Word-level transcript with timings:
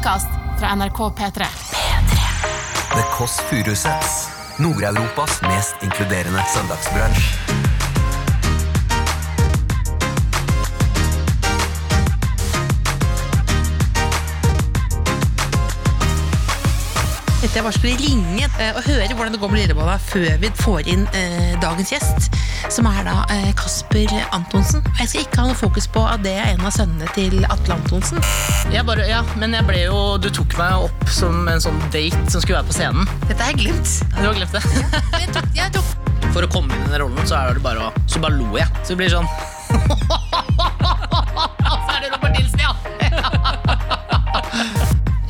podkast 0.00 0.26
fra 0.58 0.74
NRK 0.74 0.98
P3. 0.98 1.46
The 2.92 3.02
Kåss 3.12 3.40
Furuseths. 3.40 4.28
Nord-Europas 4.56 5.42
mest 5.42 5.74
inkluderende 5.82 6.42
søndagsbransj. 6.54 7.20
Jeg 17.54 17.62
bare 17.62 17.72
skulle 17.72 17.96
ringe 18.00 18.44
eh, 18.60 18.76
og 18.76 18.82
høre 18.86 19.14
hvordan 19.14 19.32
det 19.32 19.40
går 19.40 19.48
med 19.52 19.60
Lillebolla 19.60 19.98
før 20.00 20.38
vi 20.40 20.48
får 20.62 20.88
inn 20.88 21.02
eh, 21.12 21.56
dagens 21.60 21.92
gjest, 21.92 22.30
som 22.68 22.88
er 22.90 23.04
da 23.06 23.16
eh, 23.32 23.50
Kasper 23.58 24.12
Antonsen. 24.36 24.84
Jeg 24.98 25.10
skal 25.12 25.24
ikke 25.24 25.40
ha 25.42 25.46
noe 25.50 25.58
fokus 25.58 25.88
på 25.90 26.02
at 26.06 26.24
det 26.26 26.34
er 26.38 26.52
en 26.54 26.66
av 26.66 26.74
sønnene 26.74 27.08
til 27.16 27.40
Atle 27.48 27.76
Antonsen. 27.78 28.20
Jeg 28.74 28.84
bare, 28.88 29.06
ja, 29.08 29.22
men 29.40 29.56
jeg 29.56 29.66
ble 29.68 29.84
jo, 29.86 30.00
du 30.22 30.30
tok 30.34 30.56
meg 30.60 30.88
opp 30.88 31.10
som 31.10 31.48
en 31.50 31.62
sånn 31.62 31.80
date 31.94 32.20
som 32.30 32.42
skulle 32.42 32.60
være 32.60 32.70
på 32.70 32.78
scenen. 32.78 33.10
Dette 33.28 33.40
har 33.40 33.54
jeg 33.54 33.62
glemt. 33.64 33.96
Du 34.18 34.24
har 34.26 34.36
glemt 34.36 34.56
det. 34.56 34.64
Jeg 35.20 35.32
tok, 35.36 35.50
jeg 35.56 35.76
tok. 35.78 35.96
For 36.30 36.46
å 36.46 36.50
komme 36.52 36.70
inn 36.76 36.84
i 36.86 36.92
den 36.92 37.00
rollen, 37.02 37.26
så 37.26 37.40
er 37.40 37.56
det 37.58 37.64
bare 37.64 37.88
å 37.88 38.04
Så 38.10 38.20
bare 38.22 38.36
lo 38.38 38.52
jeg. 38.54 38.68
Så 38.84 38.94
det 38.94 39.00
blir 39.02 39.14
sånn 39.16 39.26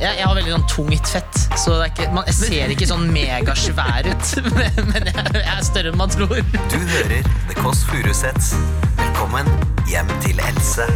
Jeg, 0.01 0.15
jeg 0.17 0.25
har 0.25 0.33
veldig 0.33 0.53
sånn 0.55 0.63
tungt 0.65 1.09
fett, 1.13 1.35
så 1.61 1.75
det 1.75 1.81
er 1.83 1.91
ikke, 1.91 2.05
man, 2.15 2.23
jeg 2.25 2.37
ser 2.39 2.71
ikke 2.73 2.85
sånn 2.89 3.03
megasvær 3.13 4.07
ut. 4.09 4.29
Men, 4.57 4.79
men 4.89 5.09
jeg, 5.11 5.25
jeg 5.35 5.51
er 5.53 5.59
større 5.67 5.91
enn 5.91 5.99
man 5.99 6.09
tror. 6.09 6.39
Du 6.73 6.77
hører 6.79 7.27
The 7.51 7.57
Kåss 7.59 7.83
Furuseths. 7.85 8.55
Velkommen 8.97 9.51
hjem 9.91 10.09
til 10.23 10.41
Else. 10.41 10.87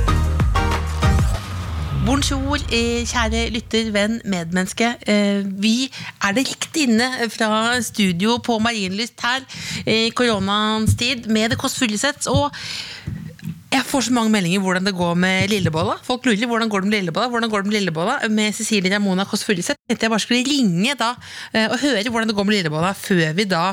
Bonjour, 2.07 2.57
eh, 2.73 3.05
kjære 3.05 3.43
lytter, 3.53 3.91
venn, 3.93 4.17
medmenneske. 4.25 4.95
Eh, 5.05 5.45
vi 5.61 5.75
er 6.25 6.33
direkte 6.39 6.87
inne 6.87 7.29
fra 7.29 7.77
studio 7.85 8.39
på 8.41 8.57
Marienlyst 8.57 9.21
her 9.21 9.45
i 9.85 10.09
koronaens 10.17 10.97
tid 10.97 11.29
med 11.29 11.53
The 11.53 11.61
Kåss 11.61 11.77
Furuseths. 11.77 12.25
Og 12.33 12.49
jeg 13.75 13.83
får 13.89 14.05
så 14.07 14.13
mange 14.15 14.31
meldinger 14.31 14.61
hvordan 14.63 14.85
det 14.87 14.93
går 14.95 15.17
med 15.19 15.51
Lillebolla. 15.51 15.97
Folk 16.05 16.25
lurer 16.27 16.47
hvordan 16.47 16.69
går 16.71 16.83
det 16.83 16.89
med 16.89 16.95
Lillebolla 16.95 17.27
hvordan 17.31 17.51
går 17.51 17.63
det 17.63 17.69
med 17.69 17.75
Lillebolla 17.75 18.13
med 18.31 18.55
Cecilie 18.55 18.93
Ramona 18.93 19.25
Kåss 19.27 19.43
Furuseth. 19.47 19.79
Tenkte 19.89 20.07
jeg 20.07 20.13
bare 20.13 20.23
skulle 20.23 20.47
ringe 20.47 20.95
da 20.99 21.11
eh, 21.51 21.67
og 21.67 21.81
høre 21.81 22.05
hvordan 22.07 22.31
det 22.31 22.37
går 22.37 22.47
med 22.47 22.55
Lillebolla 22.55 22.93
før 22.95 23.35
vi 23.35 23.47
da 23.51 23.63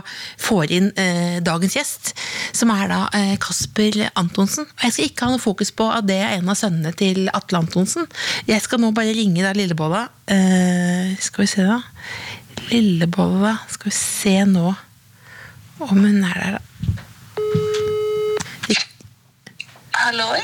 får 0.42 0.74
inn 0.74 0.90
eh, 0.98 1.38
dagens 1.44 1.76
gjest, 1.78 2.12
som 2.56 2.72
er 2.74 2.90
da 2.90 3.00
eh, 3.14 3.36
Kasper 3.42 4.00
Antonsen. 4.18 4.66
Og 4.66 4.86
jeg 4.88 4.96
skal 4.96 5.08
ikke 5.10 5.28
ha 5.28 5.36
noe 5.36 5.44
fokus 5.44 5.70
på 5.76 5.86
at 5.94 6.08
det 6.10 6.18
er 6.18 6.36
en 6.40 6.50
av 6.50 6.58
sønnene 6.58 6.94
til 6.98 7.30
Atle 7.30 7.62
Antonsen. 7.62 8.10
Jeg 8.50 8.64
skal 8.64 8.82
nå 8.82 8.90
bare 8.96 9.14
ringe 9.14 9.46
da 9.46 9.54
Lillebolla. 9.56 10.08
Eh, 10.26 11.14
skal 11.22 11.46
vi 11.46 11.52
se, 11.54 11.68
da. 11.68 11.80
Lillebolla 12.72 13.56
Skal 13.72 13.90
vi 13.90 13.96
se 13.96 14.36
nå 14.48 14.68
om 15.82 15.98
hun 15.98 16.22
er 16.26 16.36
der, 16.38 16.58
da. 16.58 17.08
Halloi? 20.02 20.40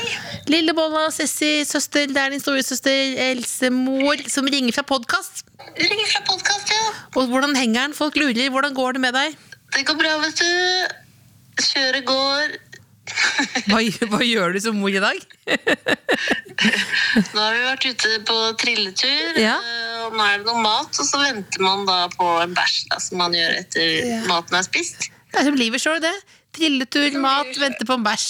Lillebolla, 0.49 1.09
Sessi, 1.11 1.63
søster, 1.67 2.07
det 2.07 2.17
er 2.21 2.31
din 2.33 2.41
storesøster 2.41 3.17
Else 3.29 3.69
mor 3.73 4.21
som 4.31 4.47
ringer 4.49 4.75
fra 4.77 4.85
podkast. 4.87 5.43
Ringer 5.79 6.07
fra 6.13 6.21
podkast, 6.29 6.71
ja. 6.71 6.85
Og 7.19 7.27
hvordan 7.31 7.55
henger 7.59 7.89
den? 7.89 7.95
Folk 7.97 8.15
lurer. 8.19 8.49
Hvordan 8.53 8.73
går 8.77 8.95
det 8.97 9.01
med 9.03 9.13
deg? 9.17 9.35
Det 9.75 9.83
går 9.89 9.99
bra, 9.99 10.15
vet 10.23 10.39
du. 10.39 10.49
Kjøret 11.69 12.05
går. 12.07 12.57
Hva, 13.69 13.79
hva 14.11 14.19
gjør 14.21 14.53
du 14.53 14.59
som 14.61 14.75
mor 14.77 14.93
i 14.93 14.99
dag? 15.01 15.17
Nå 17.33 17.41
har 17.41 17.55
vi 17.55 17.63
vært 17.65 17.87
ute 17.89 18.11
på 18.27 18.35
trilletur, 18.61 19.39
Ja. 19.41 19.55
eh, 19.57 20.03
og 20.05 20.13
nå 20.17 20.25
er 20.29 20.35
det 20.43 20.45
noe 20.45 20.61
mat. 20.61 20.93
Og 21.01 21.07
så 21.09 21.17
venter 21.23 21.63
man 21.65 21.87
da 21.89 22.03
på 22.13 22.27
en 22.43 22.53
bæsj, 22.57 22.83
som 23.01 23.17
man 23.23 23.33
gjør 23.35 23.55
etter 23.63 24.27
maten 24.29 24.59
er 24.59 24.67
spist. 24.67 25.09
Det 25.33 25.41
er 25.41 25.49
som 25.49 25.57
livet 25.57 25.81
sjøl, 25.81 25.97
det. 26.05 26.13
Trilletur, 26.57 27.17
mat, 27.21 27.51
vente 27.61 27.85
på 27.85 27.93
en 27.99 28.03
bæsj. 28.03 28.27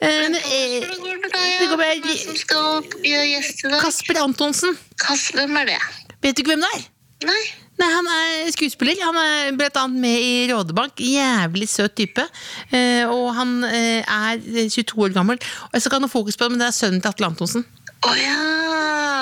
Eh, 0.00 0.18
men, 0.24 0.34
eh, 0.34 0.82
Hvordan 0.82 1.00
går 1.02 1.18
med 1.22 1.30
det. 1.32 2.14
Hvem 2.26 2.36
skal 2.36 2.82
bli 2.98 3.12
gjest 3.32 3.64
i 3.64 3.68
dag? 3.70 3.80
Kasper 3.80 4.22
Antonsen, 4.22 4.78
Kasper, 5.00 5.46
hvem 5.46 5.56
er 5.62 5.64
det? 5.72 5.80
vet 6.22 6.36
du 6.36 6.42
ikke 6.42 6.54
hvem 6.54 6.64
det 6.66 6.72
er? 6.76 6.86
Nei? 7.26 7.42
Nei, 7.78 7.88
Han 7.90 8.06
er 8.06 8.50
skuespiller. 8.54 8.98
Han 9.02 9.16
er 9.16 9.56
blant 9.56 9.76
annet 9.80 10.00
med 10.00 10.18
i 10.22 10.52
Rådebank. 10.52 11.00
Jævlig 11.00 11.68
søt 11.68 11.94
type. 11.98 12.26
Eh, 12.70 13.06
og 13.08 13.34
han 13.34 13.64
eh, 13.64 14.02
er 14.02 14.38
22 14.70 15.02
år 15.02 15.14
gammel. 15.14 15.38
Og 15.38 15.70
jeg 15.72 15.82
skal 15.82 15.96
ikke 15.98 16.06
ha 16.06 16.12
fokus 16.12 16.36
på 16.36 16.44
det, 16.44 16.52
men 16.52 16.60
det 16.60 16.68
er 16.68 16.76
sønnen 16.76 17.00
til 17.02 17.08
Atle 17.08 17.26
Antonsen. 17.32 17.66
Oh, 18.02 18.14
ja! 18.18 18.61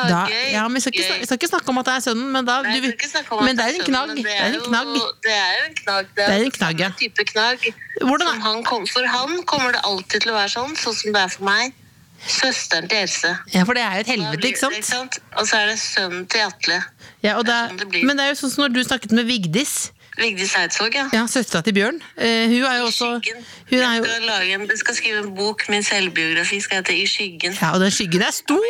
Da, 0.08 0.20
gøy. 0.30 0.52
ja, 0.52 0.68
vi 0.68 0.80
skal, 0.80 0.92
ikke, 0.94 1.18
vi 1.20 1.24
skal 1.26 1.36
ikke 1.40 1.48
snakke 1.50 1.68
om 1.68 1.78
at 1.78 1.86
det 1.86 1.94
er 1.94 2.00
sønnen, 2.00 2.30
men 2.32 2.44
da 2.46 2.60
Nei, 2.62 2.80
du, 2.80 2.86
Men 2.86 3.56
det 3.56 3.64
er 3.66 3.72
sønnen, 3.72 3.84
knagg. 3.86 4.08
men 4.14 4.22
Det 4.24 4.32
er 4.36 4.46
en 4.46 4.54
jo- 4.54 4.64
knagg. 4.68 4.94
Det 5.22 5.32
er 5.32 5.66
en 5.66 5.74
knagg. 5.74 6.06
Det 6.16 6.24
er 6.28 6.44
en 6.44 6.50
knagg, 6.50 6.80
ja. 6.80 6.90
type 6.98 7.24
knagg. 7.32 7.68
Som 8.00 8.40
han 8.40 8.62
kom, 8.64 8.86
for 8.86 9.06
han 9.06 9.42
kommer 9.44 9.72
det 9.72 9.80
alltid 9.84 10.20
til 10.22 10.32
å 10.32 10.34
være 10.34 10.48
sånn, 10.56 10.76
sånn 10.76 10.94
som 10.94 11.12
det 11.12 11.20
er 11.20 11.28
for 11.28 11.44
meg. 11.44 11.72
Søsteren 12.20 12.88
til 12.88 12.98
Else. 12.98 13.30
Ja, 13.54 13.62
for 13.64 13.72
det 13.74 13.82
er 13.82 13.94
jo 13.94 14.00
et 14.00 14.06
helvete, 14.12 14.48
ikke 14.50 14.60
sant? 14.84 15.18
Og 15.38 15.46
så 15.48 15.56
er 15.56 15.66
det 15.72 15.78
sønnen 15.80 16.26
til 16.28 16.40
Atle. 16.44 16.82
Ja, 17.22 17.38
det 17.40 17.46
Det 17.46 17.54
er 17.54 17.68
sånn 17.68 17.80
er, 17.80 17.84
det 17.94 18.04
men 18.04 18.16
det 18.16 18.24
er 18.26 18.28
jo 18.34 18.38
sånn 18.42 18.50
som 18.52 18.64
når 18.64 18.74
du 18.76 18.82
snakket 18.84 19.12
med 19.16 19.24
Vigdis, 19.26 19.90
Vigdis 20.18 20.54
Eidsvåg, 20.58 20.94
ja. 20.94 21.06
ja, 21.12 21.26
søstera 21.30 21.62
til 21.62 21.74
Bjørn. 21.74 22.00
Eh, 22.18 22.48
hun 22.50 22.64
er 22.66 22.78
jo 22.78 22.84
også 22.90 23.04
hun 23.14 23.78
er 23.78 23.92
Jeg 23.92 24.04
skal, 24.04 24.50
en, 24.52 24.60
jeg 24.70 24.78
skal 24.78 24.94
skrive 24.94 25.18
en 25.18 25.34
bok, 25.36 25.68
min 25.68 25.82
selvbiografi 25.82 26.60
skal 26.60 26.76
hete 26.82 26.96
I 26.96 27.06
skyggen. 27.06 27.56
Ja, 27.62 27.70
og 27.74 27.80
den 27.80 27.90
skyggen 27.90 28.22
er 28.22 28.30
stor! 28.34 28.58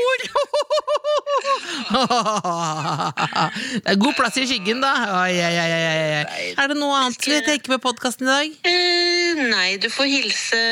Det 3.85 3.91
er 3.91 3.97
god 4.05 4.15
plass 4.19 4.37
i 4.37 4.47
skyggen, 4.47 4.83
da. 4.85 4.93
Oi, 5.23 5.35
oi, 5.41 5.57
oi. 5.65 6.55
Er 6.61 6.71
det 6.71 6.77
noe 6.79 7.01
annet 7.01 7.27
vi 7.27 7.41
tenker 7.47 7.75
på 7.75 7.81
podkasten 7.89 8.29
i 8.29 8.31
dag? 8.31 8.55
Eh, 8.71 9.43
nei, 9.51 9.77
du 9.83 9.89
får 9.91 10.07
hilse, 10.13 10.63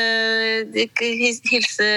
hilse 1.51 1.91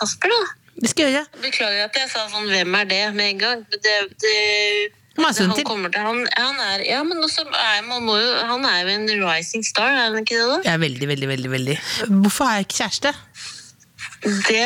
Kasper, 0.00 0.32
da. 0.32 0.42
Det 0.80 0.90
skal 0.90 1.06
jeg 1.06 1.18
gjøre. 1.18 1.42
Beklager 1.44 1.86
at 1.86 1.96
jeg 2.00 2.10
sa 2.10 2.26
sånn 2.32 2.48
'hvem 2.50 2.74
er 2.80 2.84
det?' 2.90 3.14
med 3.14 3.26
en 3.34 3.38
gang. 3.38 3.66
Det, 3.70 3.94
det, 4.24 4.38
Han 5.14 5.24
er 5.28 5.34
det, 5.38 5.56
til. 5.60 5.64
kommer 5.68 5.92
til 5.94 6.02
han, 6.02 6.22
han 6.36 6.56
er, 6.58 6.80
ja, 6.88 7.02
men 7.06 7.20
også 7.22 7.44
er, 7.46 7.82
man 7.86 8.02
må 8.02 8.16
jo, 8.18 8.30
han 8.50 8.64
er 8.66 8.80
jo 8.82 8.94
en 8.96 9.04
rising 9.22 9.62
star, 9.66 9.92
er 9.94 10.08
han 10.08 10.16
ikke 10.18 10.34
det? 10.40 10.46
da? 10.50 10.56
Ja, 10.66 10.76
veldig, 10.82 11.08
veldig, 11.08 11.28
veldig. 11.30 11.50
veldig 11.52 11.76
Hvorfor 12.24 12.48
har 12.50 12.56
jeg 12.58 12.66
ikke 12.66 12.80
kjæreste? 12.80 13.12
Det 14.24 14.64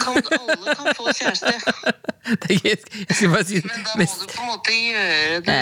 kan 0.00 0.16
alle 0.38 0.74
kan 0.78 0.88
få 0.96 1.12
kjæreste. 1.18 1.52
Det 2.42 2.54
er 2.54 2.60
gøy. 2.64 2.76
Si 3.12 3.26
Men 3.26 3.82
da 3.84 3.98
må 3.98 4.06
du 4.06 4.24
på 4.32 4.40
en 4.40 4.48
måte 4.48 4.72
gjøre 4.72 5.40
det 5.44 5.58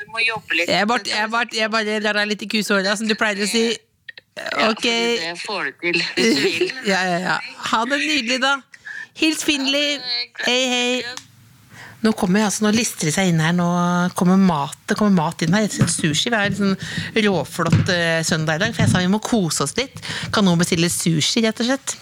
Du 0.00 0.04
må 0.12 0.20
jobbe 0.20 0.58
litt. 0.58 0.68
Jeg 0.68 0.88
bare, 0.90 1.06
jeg 1.08 1.30
bare, 1.32 1.48
jeg 1.56 1.70
bare 1.72 1.98
lar 2.04 2.18
deg 2.20 2.28
litt 2.34 2.44
i 2.44 2.48
kusåra, 2.58 2.92
som 2.98 3.08
du 3.08 3.14
pleier 3.16 3.40
å 3.40 3.48
si. 3.48 3.62
Ok. 4.68 4.84
Ja, 4.84 5.30
Det 5.30 5.32
får 5.40 5.70
du 5.70 5.72
til 5.80 6.02
hvis 6.02 6.36
du 6.36 6.42
vil. 6.44 6.74
Ja, 6.90 7.00
ja, 7.08 7.18
ja. 7.24 7.38
Ha 7.70 7.84
det 7.88 8.00
nydelig, 8.02 8.40
da. 8.44 8.56
Hils 9.16 9.46
Finli. 9.46 9.86
Hei, 10.44 10.60
hei. 10.74 11.23
Nå 12.04 12.12
kommer 12.18 12.44
altså, 12.44 12.66
nå 12.66 12.74
lister 12.76 13.08
det 13.08 13.14
seg 13.16 13.30
inn 13.30 13.40
her. 13.40 13.54
Nå 13.56 13.66
kommer 14.18 14.40
mat, 14.40 14.76
det 14.90 14.98
kommer 14.98 15.16
mat 15.16 15.44
inn 15.44 15.56
her. 15.56 15.68
Sushi. 15.72 16.30
Vi 16.30 16.36
har 16.36 16.50
en 16.50 16.58
sånn 16.58 17.22
råflott 17.26 17.92
eh, 17.94 18.20
søndag 18.26 18.58
i 18.58 18.66
dag. 18.66 18.74
For 18.76 18.84
jeg 18.84 18.92
sa 18.92 19.04
vi 19.04 19.12
må 19.12 19.22
kose 19.24 19.64
oss 19.64 19.76
litt. 19.78 20.02
Kan 20.34 20.44
noen 20.48 20.60
bestille 20.60 20.92
sushi, 20.92 21.44
rett 21.46 21.64
og 21.64 21.72
slett? 21.72 21.96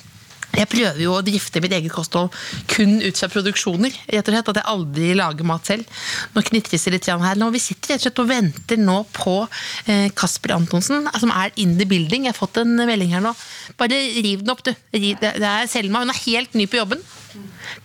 Jeg 0.52 0.68
prøver 0.68 0.98
jo 1.00 1.14
å 1.16 1.22
drifte 1.24 1.62
mitt 1.64 1.72
eget 1.72 1.92
kosthold 1.94 2.34
kun 2.68 2.98
ut 3.00 3.16
fra 3.16 3.28
produksjoner. 3.32 3.94
rett 4.12 4.26
og 4.28 4.34
slett, 4.34 4.50
At 4.52 4.60
jeg 4.60 4.68
aldri 4.74 5.14
lager 5.16 5.48
mat 5.48 5.70
selv. 5.70 6.02
Nå 6.34 6.42
knitres 6.44 6.84
det 6.84 6.92
litt 6.92 7.08
her. 7.08 7.38
Nå, 7.40 7.48
vi 7.54 7.62
sitter 7.62 7.94
rett 7.94 8.02
og 8.02 8.04
slett 8.04 8.20
og 8.20 8.28
venter 8.28 8.82
nå 8.82 8.98
på 9.16 9.38
eh, 9.86 10.10
Kasper 10.12 10.56
Antonsen, 10.58 11.08
som 11.18 11.32
er 11.32 11.54
in 11.56 11.78
the 11.78 11.88
building. 11.88 12.26
Jeg 12.26 12.34
har 12.34 12.42
fått 12.42 12.60
en 12.60 12.76
melding 12.76 13.14
her 13.14 13.24
nå. 13.24 13.32
Bare 13.80 13.96
riv 13.96 14.44
den 14.44 14.52
opp, 14.52 14.66
du. 14.66 14.74
Det 14.92 15.32
er 15.32 15.70
Selma. 15.72 16.04
Hun 16.04 16.12
er 16.12 16.24
helt 16.26 16.58
ny 16.58 16.68
på 16.68 16.82
jobben. 16.82 17.00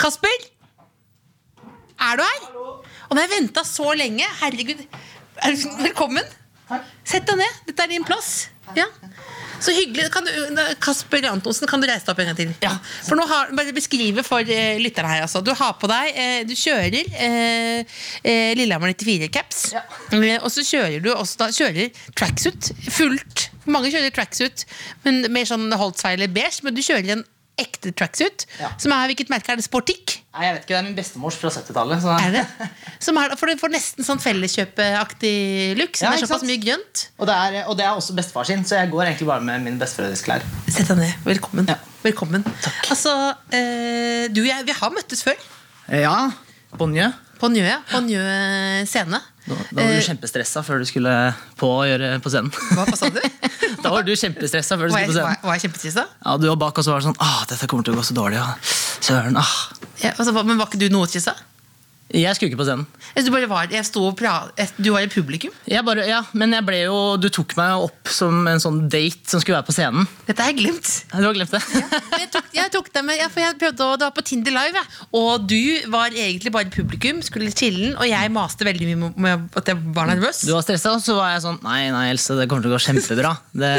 Kasper? 0.02 0.57
Er 1.98 2.20
du 2.20 2.24
her? 2.26 2.50
Og 3.08 3.16
nå 3.16 3.22
har 3.22 3.26
jeg 3.28 3.34
venta 3.40 3.64
så 3.68 3.94
lenge. 3.98 4.28
Herregud. 4.42 4.84
Er 5.46 5.58
velkommen. 5.82 6.36
Sett 7.08 7.28
deg 7.30 7.40
ned. 7.40 7.60
Dette 7.70 7.86
er 7.86 7.94
din 7.94 8.06
plass. 8.08 8.50
Ja. 8.76 8.86
Så 9.64 9.74
hyggelig. 9.74 10.10
Kan 10.14 10.28
du, 10.28 10.60
Kasper 10.84 11.26
Antonsen, 11.32 11.68
kan 11.70 11.82
du 11.82 11.88
reise 11.90 12.06
deg 12.06 12.14
opp 12.14 12.22
en 12.22 12.30
gang 12.30 12.38
til? 12.38 12.52
Ja. 12.62 12.74
For 13.08 13.18
nå 13.18 13.26
har, 13.30 13.54
bare 13.58 13.74
beskrive 13.76 14.26
for 14.28 14.44
eh, 14.44 14.78
lytterne 14.82 15.14
her. 15.14 15.24
Altså. 15.26 15.42
Du 15.46 15.54
har 15.58 15.78
på 15.80 15.90
deg 15.90 16.12
eh, 16.14 16.42
Du 16.48 16.54
kjører 16.58 17.00
eh, 17.00 17.98
Lillehammer 18.60 18.94
94-caps. 18.94 19.64
Ja. 19.78 19.86
og 20.42 20.52
så 20.54 20.66
kjører 20.68 21.00
du 21.04 21.14
også 21.14 21.42
da, 21.46 21.50
kjører 21.56 22.04
tracksuit. 22.18 22.72
Fullt. 22.92 23.48
Mange 23.68 23.92
kjører 23.92 24.14
tracksuit, 24.16 24.64
men 25.04 25.26
mer 25.34 25.48
sånn 25.50 25.68
Holtzweiler 25.76 26.32
beige. 26.32 26.62
Men 26.64 26.78
du 26.78 26.84
kjører 26.86 27.18
en 27.18 27.26
ekte 27.58 27.92
tracksuit. 27.98 28.46
Ja. 28.62 28.70
Som 28.78 28.92
er 28.94 29.08
hvilket 29.10 29.30
merke 29.34 29.50
er 29.54 29.58
det? 29.60 29.66
Sportic? 29.66 30.18
Nei, 30.38 30.44
jeg 30.46 30.54
vet 30.56 30.64
ikke, 30.64 30.74
Det 30.74 30.78
er 30.78 30.84
min 30.86 30.96
bestemors 30.98 31.36
fra 31.42 31.50
70-tallet. 31.50 32.02
så- 32.04 32.18
Er 32.22 32.32
det? 32.32 32.46
Som 33.00 33.18
er, 33.18 33.36
for 33.36 33.48
du 33.50 33.56
får 33.58 33.72
nesten 33.74 34.06
sånn 34.06 34.20
felleskjøpeaktig 34.22 35.78
look. 35.78 35.96
Som 35.98 36.08
Ja, 36.08 36.14
er 36.14 36.26
såpass 36.26 36.44
mye 36.46 36.62
grønt. 36.62 37.08
Og 37.20 37.28
det, 37.28 37.36
er, 37.36 37.66
og 37.68 37.78
det 37.78 37.86
er 37.86 37.96
også 37.98 38.16
bestefar 38.18 38.46
sin, 38.46 38.64
så 38.64 38.78
jeg 38.82 38.92
går 38.92 39.04
egentlig 39.08 39.28
bare 39.28 39.42
med 39.42 39.64
min 39.66 39.80
besteforeldres 39.80 40.24
klær. 40.26 40.46
Sett 40.70 40.88
deg 40.88 40.98
ned. 40.98 41.14
Velkommen. 41.26 41.68
Ja. 41.68 41.78
Velkommen. 42.04 42.46
Altså, 42.92 43.14
eh, 43.52 44.28
du 44.30 44.42
og 44.44 44.48
jeg, 44.52 44.66
vi 44.66 44.72
har 44.78 44.90
møttes 44.92 45.24
før. 45.26 45.36
Ja, 45.90 46.32
På 46.78 46.86
Njø. 46.92 47.10
På 47.40 47.50
Njø, 47.50 47.64
ja. 47.66 47.80
På 47.90 48.02
Njø 48.04 48.22
scene. 48.86 49.22
Da, 49.48 49.56
da 49.56 49.82
var 49.82 49.92
Eh, 49.94 49.98
du 50.02 50.06
kjempestressa 50.10 50.62
før 50.68 50.82
du 50.84 50.88
skulle 50.90 51.12
på 51.60 51.70
å 51.72 51.84
gjøre 51.88 52.10
på 52.24 52.32
scenen. 52.34 52.52
Hva, 52.76 52.84
hva 52.90 52.98
sa 53.00 53.08
du? 53.14 53.22
Da 53.84 53.92
var 53.94 54.04
du 54.04 54.12
kjempestressa 54.20 54.76
før 54.80 54.90
du 54.90 54.96
skulle 54.96 55.08
på 55.08 55.16
scenen. 55.16 55.44
var 55.48 55.56
jeg 55.58 55.66
kjempestressa? 55.68 56.04
Ja, 56.26 56.38
Du 56.42 56.48
var 56.52 56.60
bak 56.68 56.78
og 56.82 56.84
så 56.88 56.92
var 56.94 57.00
det 57.04 57.08
sånn 57.10 57.22
ah, 57.24 57.44
dette 57.50 57.70
kommer 57.72 57.88
til 57.88 57.96
å 57.96 58.02
gå 58.02 58.04
så 58.10 58.18
dårlig. 58.18 58.42
Ja. 58.42 58.50
Søren, 59.08 59.38
ah. 59.40 59.54
Ja, 60.04 60.12
altså, 60.18 60.36
men 60.44 60.60
var 60.60 60.68
ikke 60.68 60.82
du 60.84 60.90
noe 60.94 61.08
stressa? 61.08 61.36
Jeg 62.16 62.38
skulle 62.38 62.48
ikke 62.54 62.62
på 62.62 62.66
scenen. 62.68 62.86
Du, 63.20 63.30
bare 63.34 63.48
var, 63.52 63.68
du 63.68 64.90
var 64.94 65.02
i 65.04 65.10
publikum. 65.12 65.52
Bare, 65.84 66.06
ja, 66.08 66.22
men 66.40 66.54
jeg 66.56 66.64
ble 66.64 66.78
jo, 66.86 66.96
du 67.20 67.28
tok 67.36 67.52
meg 67.60 67.84
opp 67.84 68.08
som 68.08 68.48
en 68.48 68.62
sånn 68.64 68.78
date 68.88 69.28
som 69.28 69.42
skulle 69.44 69.58
være 69.58 69.68
på 69.68 69.76
scenen. 69.76 70.08
Dette 70.28 70.40
har 70.46 70.54
jeg 70.54 70.62
glemt. 70.62 70.92
Du 71.12 71.26
har 71.28 71.36
glemt 71.36 71.52
det? 71.52 71.62
Ja, 71.68 72.22
Jeg 72.24 72.30
tok, 72.32 72.48
jeg 72.56 72.72
tok 72.78 72.88
det 72.96 73.04
med, 73.10 73.22
for 73.34 73.44
jeg 73.44 73.58
prøvde 73.60 73.86
å, 73.90 73.98
Det 74.00 74.08
var 74.08 74.16
på 74.16 74.24
Tinder 74.30 74.56
Live, 74.56 74.80
ja. 74.80 74.86
og 75.20 75.46
du 75.52 75.60
var 75.92 76.16
egentlig 76.16 76.52
bare 76.56 76.72
publikum, 76.72 77.20
skulle 77.28 77.52
chille'n, 77.52 77.98
og 78.00 78.08
jeg 78.08 78.32
maste 78.36 78.68
veldig 78.68 78.88
mye 78.94 79.02
med- 79.04 79.18
med 79.28 79.60
at 79.60 79.68
jeg 79.74 79.84
var 79.96 80.08
nervøs. 80.08 80.46
Du 80.48 80.54
var 80.56 80.64
stressa, 80.64 80.96
og 80.96 81.04
så 81.04 81.16
var 81.20 81.34
jeg 81.36 81.44
sånn 81.44 81.60
Nei, 81.68 81.90
nei, 81.92 82.06
Else, 82.14 82.36
det 82.40 82.48
kommer 82.48 82.64
til 82.64 82.72
å 82.72 82.78
gå 82.78 82.84
kjempebra. 82.88 83.36
Det, 83.52 83.74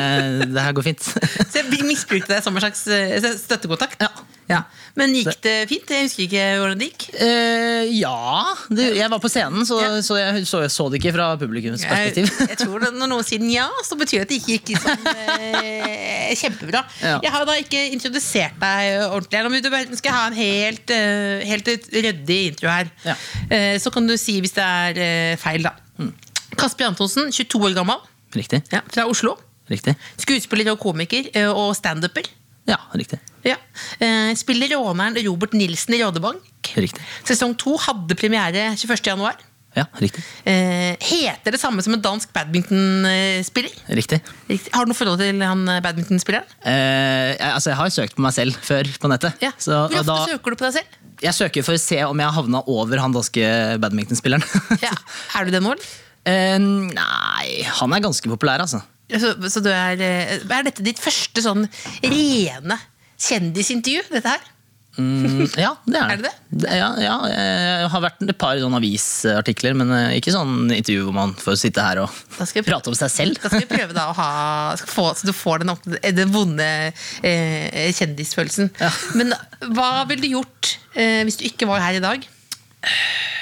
det 0.53 0.65
her 0.69 0.77
går 0.77 0.85
fint. 0.93 1.01
Så 1.49 1.63
jeg 1.63 1.85
misbrukte 1.89 2.35
det 2.37 2.43
som 2.45 2.57
en 2.57 2.61
slags 2.67 2.85
eh, 2.93 3.33
støttekontakt. 3.41 4.03
Ja. 4.05 4.13
Ja. 4.49 4.62
Men 4.97 5.12
gikk 5.12 5.35
det 5.45 5.55
fint? 5.69 5.91
Jeg 5.93 6.06
husker 6.06 6.23
ikke 6.25 6.45
hvordan 6.59 6.79
det 6.81 6.87
gikk. 6.89 7.03
Eh, 7.21 7.91
ja. 7.99 8.55
Det, 8.73 8.87
jeg 8.97 9.11
var 9.12 9.21
på 9.21 9.29
scenen, 9.29 9.67
så, 9.69 9.77
Ja. 9.83 9.91
så 10.03 10.17
jeg 10.17 10.47
så, 10.49 10.62
så 10.73 10.87
det 10.91 11.03
ikke 11.03 11.12
fra 11.15 11.27
publikums 11.37 11.85
Jeg, 11.85 11.91
perspektiv. 11.93 12.49
jeg 12.49 12.59
tror 12.62 12.81
det, 12.87 12.91
Når 12.97 13.11
noen 13.12 13.27
sier 13.29 13.45
ja, 13.53 13.67
så 13.85 13.99
betyr 14.00 14.23
det 14.23 14.25
at 14.25 14.33
det 14.33 14.39
ikke 14.41 14.56
gikk 14.56 14.81
sånn 14.81 15.05
eh, 15.53 16.33
kjempebra. 16.41 16.83
Ja. 17.03 17.19
Jeg 17.27 17.35
har 17.37 17.45
da 17.49 17.59
ikke 17.61 17.83
introdusert 17.93 18.56
deg 18.62 19.05
ordentlig. 19.11 19.45
Nå 19.45 19.61
du- 19.61 19.97
skal 20.00 20.09
jeg 20.11 20.17
ha 20.17 20.25
en 20.33 20.39
helt, 20.41 20.91
eh, 20.97 21.45
helt 21.53 21.69
ryddig 21.93 22.41
intro 22.55 22.73
her. 22.73 22.91
Ja. 23.05 23.15
Eh, 23.50 23.77
så 23.79 23.93
kan 23.93 24.06
du 24.09 24.17
si 24.17 24.41
hvis 24.41 24.56
det 24.56 24.65
er 24.65 25.03
eh, 25.05 25.37
feil, 25.41 25.62
da. 25.69 25.75
Kasper 26.59 26.89
Antonsen, 26.89 27.29
22 27.31 27.61
år 27.69 27.75
gammel, 27.77 28.00
Riktig. 28.35 28.62
ja, 28.73 28.81
fra 28.91 29.05
Oslo. 29.06 29.37
Riktig. 29.71 29.95
Skuespiller 30.17 30.73
og 30.73 30.81
komiker 30.81 31.29
eh, 31.37 31.47
og 31.53 31.75
standuper. 31.77 32.25
Ja, 32.69 32.81
riktig. 32.97 33.21
Ja. 33.46 33.56
Eh, 34.02 34.32
spiller 34.38 34.75
råneren 34.75 35.19
Robert 35.26 35.55
Nilsen 35.56 35.94
i 35.96 36.02
Rådebank. 36.02 36.73
Riktig. 36.79 37.05
Sesong 37.29 37.55
to 37.58 37.76
hadde 37.85 38.17
premiere 38.19 38.73
21. 38.76 39.12
januar. 39.12 39.38
Ja, 39.76 39.85
riktig. 40.00 40.23
Eh, 40.49 40.96
heter 41.05 41.55
det 41.55 41.61
samme 41.61 41.82
som 41.85 41.94
en 41.94 42.02
dansk 42.02 42.32
badmintonspiller? 42.35 43.75
Riktig. 43.94 44.19
Riktig. 44.49 44.73
Har 44.75 44.87
du 44.87 44.90
noe 44.90 44.99
forhold 44.99 45.20
til 45.23 45.43
han 45.44 45.62
eh, 45.70 45.82
badmintonspilleren? 45.85 46.49
Eh, 46.64 47.37
jeg, 47.37 47.52
altså, 47.52 47.70
jeg 47.70 47.79
har 47.82 47.93
søkt 47.94 48.17
på 48.17 48.25
meg 48.25 48.35
selv 48.35 48.58
før 48.64 48.90
på 48.99 49.12
nettet. 49.12 49.44
Ja. 49.44 49.52
Så, 49.61 49.85
Hvor 49.87 50.00
ofte 50.00 50.08
da, 50.11 50.19
søker 50.32 50.56
du 50.56 50.58
på 50.58 50.67
deg 50.67 50.81
selv? 50.81 50.99
jeg 51.19 51.35
søker 51.35 51.64
for 51.67 51.75
å 51.75 51.82
se 51.82 51.96
om 52.06 52.20
jeg 52.23 52.35
havna 52.37 52.61
over 52.70 53.00
han 53.02 53.14
danske 53.14 53.49
badmintonspilleren. 53.82 54.44
Ja. 54.85 54.93
Er 55.38 55.46
du 55.49 55.55
det 55.55 55.62
nå, 55.64 55.75
eller? 55.75 55.96
Eh, 56.29 56.58
nei, 56.61 57.49
han 57.81 57.94
er 57.94 58.05
ganske 58.05 58.31
populær, 58.31 58.62
altså. 58.64 58.82
Så, 59.08 59.32
så 59.49 59.62
du 59.64 59.70
er, 59.73 60.00
eh, 60.05 60.38
er 60.44 60.67
dette 60.67 60.85
ditt 60.85 61.00
første 61.00 61.43
sånn 61.44 61.64
rene 62.05 62.76
kjendisintervju? 63.19 64.06
Dette 64.12 64.37
her? 64.37 64.47
Mm, 64.99 65.44
ja, 65.55 65.76
det 65.87 65.99
er 66.00 66.11
Er 66.17 66.23
det 66.25 66.32
Ja, 66.75 66.88
ja, 66.99 67.15
jeg 67.31 67.91
har 67.93 68.03
vært 68.03 68.25
et 68.25 68.38
par 68.41 68.59
sånne 68.59 68.81
avisartikler, 68.81 69.76
men 69.79 69.93
eh, 69.94 70.17
ikke 70.19 70.35
sånn 70.35 70.73
intervju 70.75 71.06
hvor 71.06 71.15
man 71.15 71.35
får 71.38 71.61
sitte 71.61 71.85
her 71.85 72.03
og 72.03 72.11
prøve, 72.35 72.65
prate 72.67 72.91
om 72.91 72.99
seg 72.99 73.12
selv. 73.15 73.38
da 73.38 73.53
skal 73.53 73.62
vi 73.62 73.70
prøve 73.70 73.94
da 73.94 74.09
å 74.11 74.17
ha 74.19 74.31
få, 74.97 75.12
Så 75.19 75.29
du 75.31 75.35
får 75.37 75.62
den, 75.62 75.75
den 76.19 76.35
vonde 76.35 76.69
eh, 77.23 77.88
kjendisfølelsen. 77.94 78.73
Ja. 78.82 78.91
Men 79.19 79.37
hva 79.71 80.06
ville 80.11 80.25
du 80.25 80.32
gjort 80.35 80.75
eh, 80.99 81.23
hvis 81.29 81.38
du 81.38 81.47
ikke 81.47 81.71
var 81.71 81.85
her 81.87 82.00
i 82.00 82.05
dag? 82.05 82.26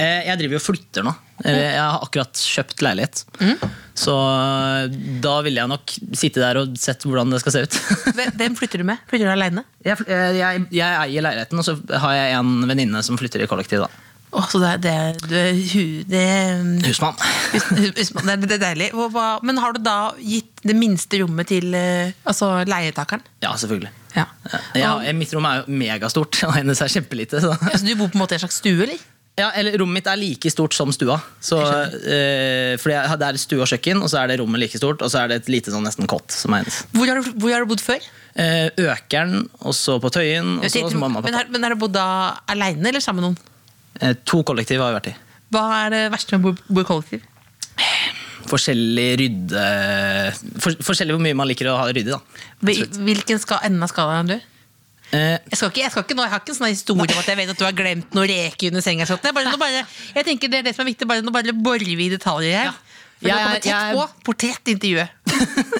Eh, 0.00 0.26
Jeg 0.30 0.40
driver 0.40 0.56
jo 0.56 0.60
og 0.62 0.66
flytter 0.66 1.06
nå. 1.06 1.12
Jeg 1.44 1.76
har 1.80 2.02
akkurat 2.04 2.36
kjøpt 2.36 2.82
leilighet. 2.84 3.22
Mm. 3.40 3.62
Så 4.00 4.12
eh, 4.16 4.98
da 5.24 5.34
ville 5.44 5.60
jeg 5.62 5.70
nok 5.72 5.94
sitte 6.16 6.42
der 6.42 6.60
og 6.62 6.74
sett 6.80 7.04
hvordan 7.08 7.32
det 7.32 7.40
skal 7.44 7.54
se 7.56 7.62
ut. 7.68 7.78
Hvem- 8.40 8.56
flytter 8.58 8.82
du 8.82 8.88
med? 8.92 9.00
Flytter 9.10 9.28
du 9.30 9.32
aleine? 9.36 9.64
Jeg, 9.86 10.00
eh, 10.08 10.30
jeg, 10.40 10.66
jeg 10.80 11.00
eier 11.06 11.24
leiligheten, 11.28 11.60
og 11.62 11.66
så 11.68 11.76
har 12.04 12.16
jeg 12.18 12.38
en 12.42 12.54
venninne 12.68 13.02
som 13.06 13.18
flytter 13.20 13.44
i 13.44 13.50
kollektiv. 13.50 13.84
da 13.86 13.90
Oh, 14.30 14.44
så 14.46 14.60
det, 14.62 14.76
det, 15.26 15.40
hu- 15.72 16.04
det, 16.06 16.20
Husmann. 16.86 17.16
husmann, 17.98 18.28
det, 18.28 18.36
er- 18.36 18.44
det 18.52 18.58
deilig. 18.62 18.90
Men 19.42 19.58
har 19.58 19.74
du 19.74 19.80
da 19.82 20.12
gitt 20.22 20.60
det 20.62 20.76
minste 20.78 21.18
rommet 21.24 21.48
til 21.50 21.74
eh, 21.74 22.12
altså 22.30 22.52
leietakeren? 22.68 23.24
Ja, 23.42 23.56
selvfølgelig. 23.58 23.90
Ja. 24.14 24.28
Ja, 24.78 24.92
mitt 25.18 25.34
rom 25.34 25.48
er 25.50 25.64
jo 25.64 25.74
megastort, 25.82 26.38
og 26.46 26.54
hennes 26.54 26.78
er 26.84 26.92
kjempelite. 26.94 27.40
Så. 27.42 27.56
Altså, 27.58 27.82
du 27.88 27.96
bor 27.98 28.12
på 28.12 28.20
en 28.20 28.22
måte 28.22 28.36
i 28.36 28.38
en 28.38 28.44
slags 28.44 28.60
stue, 28.62 28.78
eller? 28.86 29.02
Ja, 29.40 29.48
eller 29.56 29.78
Rommet 29.80 30.00
mitt 30.02 30.08
er 30.12 30.18
like 30.20 30.50
stort 30.52 30.74
som 30.76 30.92
stua. 30.94 31.16
Så, 31.40 31.58
eh, 31.64 32.76
fordi 32.80 32.94
jeg, 32.96 33.18
Det 33.20 33.28
er 33.30 33.38
stue 33.40 33.62
og 33.64 33.70
kjøkken, 33.72 34.02
og 34.04 34.10
så 34.12 34.20
er 34.22 34.32
det 34.32 34.38
rommet 34.42 34.60
like 34.62 34.76
stort, 34.80 35.00
og 35.02 35.10
så 35.12 35.22
er 35.24 35.28
det 35.32 35.40
et 35.42 35.48
lite 35.52 35.72
sånn 35.74 35.86
nesten 35.86 36.06
kott. 36.10 36.28
som 36.34 36.52
er 36.54 36.62
hennes. 36.64 36.80
Hvor 36.92 37.08
har 37.08 37.20
du, 37.22 37.30
hvor 37.40 37.54
har 37.54 37.64
du 37.64 37.70
bodd 37.72 37.80
før? 37.84 38.04
Eh, 38.36 38.68
Økeren, 38.84 39.48
og 39.64 39.72
så 39.74 39.96
på 40.02 40.10
Tøyen, 40.14 40.58
og 40.60 40.68
så 40.70 40.82
hos 40.84 40.94
mamma 40.94 41.18
og 41.18 41.24
men, 41.24 41.32
pappa. 41.32 41.44
har, 41.44 41.50
men 41.56 41.62
har 41.66 41.74
du 41.74 41.80
bodd 41.82 41.92
da 41.96 42.06
aleine 42.48 42.86
eller 42.92 43.00
sammen 43.02 43.24
med 43.24 43.30
noen? 43.30 43.38
Eh, 44.00 44.14
to 44.24 44.42
kollektiv 44.46 44.78
har 44.84 44.92
vi 44.92 45.00
vært 45.00 45.10
i. 45.12 45.16
Hva 45.50 45.64
er 45.86 45.90
det 45.96 46.04
verste 46.12 46.36
med 46.38 46.44
å 46.44 46.52
bo- 46.54 46.74
bo 46.76 46.80
i 46.84 46.88
kollektiv? 46.92 47.26
Forskjellig 48.50 49.08
rydde 49.20 49.64
for, 50.62 50.72
Forskjellig 50.86 51.14
hvor 51.16 51.22
mye 51.22 51.36
man 51.38 51.48
liker 51.50 51.68
å 51.70 51.76
ha 51.78 51.88
ryddig, 51.90 52.10
da. 52.14 52.20
Hvil- 52.64 52.86
Hvilken 53.06 53.38
skal, 53.42 53.60
enden 53.66 53.82
av 53.84 53.90
skalaen 53.92 54.30
er 54.30 54.40
du? 54.40 54.46
Eh, 55.10 55.38
Jeg, 55.50 55.56
skal 55.58 55.70
ikke, 55.72 55.80
jeg, 55.82 55.90
skal 55.90 56.04
ikke 56.06 56.14
nå, 56.18 56.22
jeg 56.26 56.30
har 56.34 56.42
ikke 56.44 56.52
en 56.54 56.58
sånn 56.60 56.70
historie 56.70 57.14
om 57.16 57.18
at 57.22 57.26
jeg 57.32 57.38
vet 57.40 57.50
at 57.50 57.58
du 57.58 57.64
har 57.66 57.74
glemt 57.74 58.12
noen 58.14 58.28
reker 58.30 58.70
under 58.70 58.84
senga. 58.84 59.06
sånn. 59.08 59.18
Jeg, 59.26 59.34
bare, 59.34 59.56
bare, 59.58 59.82
jeg 60.14 60.26
tenker 60.28 60.52
det 60.52 60.60
er 60.60 60.68
det 60.68 60.74
som 60.76 60.84
er 60.84 60.90
viktig, 60.92 61.08
bare, 61.10 61.24
nå 61.26 61.32
bare 61.34 61.54
borer 61.56 61.82
vi 61.98 62.06
i 62.06 62.12
detaljer 62.12 62.54
her. 62.60 62.70
For 63.20 63.28
Jeg 63.28 63.36
kommer 63.36 63.56
er- 63.56 63.64
tett 63.64 63.72
jeg 63.72 63.96
på 63.98 64.04
portrettintervjuet. 64.30 65.08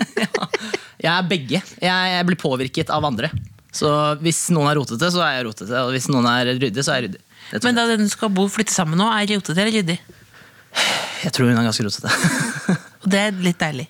jeg 1.04 1.12
er 1.14 1.28
begge. 1.30 1.62
Jeg, 1.80 2.26
blir 2.28 2.40
påvirket 2.42 2.90
av 2.92 3.06
andre. 3.08 3.30
Så 3.72 3.88
hvis 4.20 4.42
noen 4.50 4.66
er 4.72 4.76
rotete, 4.80 5.08
så 5.14 5.22
er 5.24 5.36
jeg 5.38 5.46
rotete. 5.46 5.78
Og 5.86 5.92
hvis 5.94 6.08
noen 6.10 6.26
er 6.26 6.50
ryddig, 6.58 6.82
så 6.84 6.92
er 6.96 7.00
jeg 7.04 7.08
ryddig. 7.10 7.22
Men 7.64 7.78
da 7.78 7.86
den 7.90 8.04
du 8.06 8.10
skal 8.12 8.30
bo 8.34 8.44
flytte 8.50 8.74
sammen 8.74 8.98
nå, 9.00 9.06
er 9.14 9.30
rotete 9.36 9.56
eller 9.58 9.78
ryddig? 9.78 9.98
jeg 11.24 11.32
tror 11.34 11.48
hun 11.50 11.58
er 11.58 11.66
ganske 11.66 11.82
rotete. 11.86 12.10
Og 13.02 13.08
det 13.10 13.22
er 13.28 13.40
litt 13.46 13.58
deilig. 13.62 13.86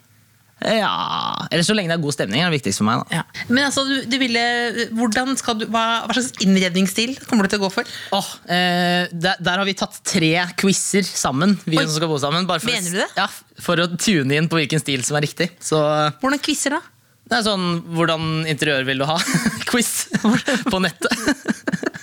Ja 0.61 1.47
Eller 1.51 1.65
så 1.65 1.75
lenge 1.77 1.89
det 1.93 1.97
er 1.97 2.03
god 2.03 2.17
stemning, 2.17 2.43
er 2.43 2.51
det 2.51 2.59
viktigste 2.59 2.83
for 2.83 2.89
meg. 2.91 3.15
Ja. 3.15 3.23
Men 3.49 3.65
altså, 3.69 3.85
du, 3.89 3.97
du 4.11 4.17
ville, 4.21 4.45
du, 4.91 5.65
hva, 5.73 5.85
hva 6.05 6.17
slags 6.17 6.35
innredningsstil 6.45 7.17
kommer 7.27 7.47
du 7.47 7.55
til 7.55 7.63
å 7.63 7.65
gå 7.67 7.73
for? 7.79 7.97
Åh, 8.17 8.31
eh, 8.53 9.09
der, 9.13 9.41
der 9.41 9.63
har 9.63 9.67
vi 9.69 9.77
tatt 9.79 10.01
tre 10.07 10.33
quizer 10.61 11.07
sammen. 11.07 11.57
Vi 11.65 11.81
Oi. 11.81 11.87
som 11.87 11.97
skal 11.97 12.13
bo 12.13 12.21
sammen 12.23 12.49
for, 12.51 12.69
Mener 12.69 12.93
du 12.93 13.01
det? 13.03 13.11
Ja, 13.17 13.29
for 13.61 13.81
å 13.81 13.91
tune 13.97 14.37
inn 14.37 14.49
på 14.53 14.61
hvilken 14.61 14.83
stil 14.83 15.05
som 15.07 15.19
er 15.19 15.27
riktig. 15.29 15.53
Så 15.65 15.81
Hvordan 16.21 16.43
quizer 16.45 16.77
da? 16.79 16.85
det 17.31 17.39
er 17.39 17.47
sånn 17.47 17.67
Hvordan 17.95 18.23
interiør 18.51 18.87
vil 18.89 19.03
du 19.03 19.07
ha? 19.07 19.15
Quiz 19.71 20.09
på 20.73 20.83
nettet. 20.83 21.15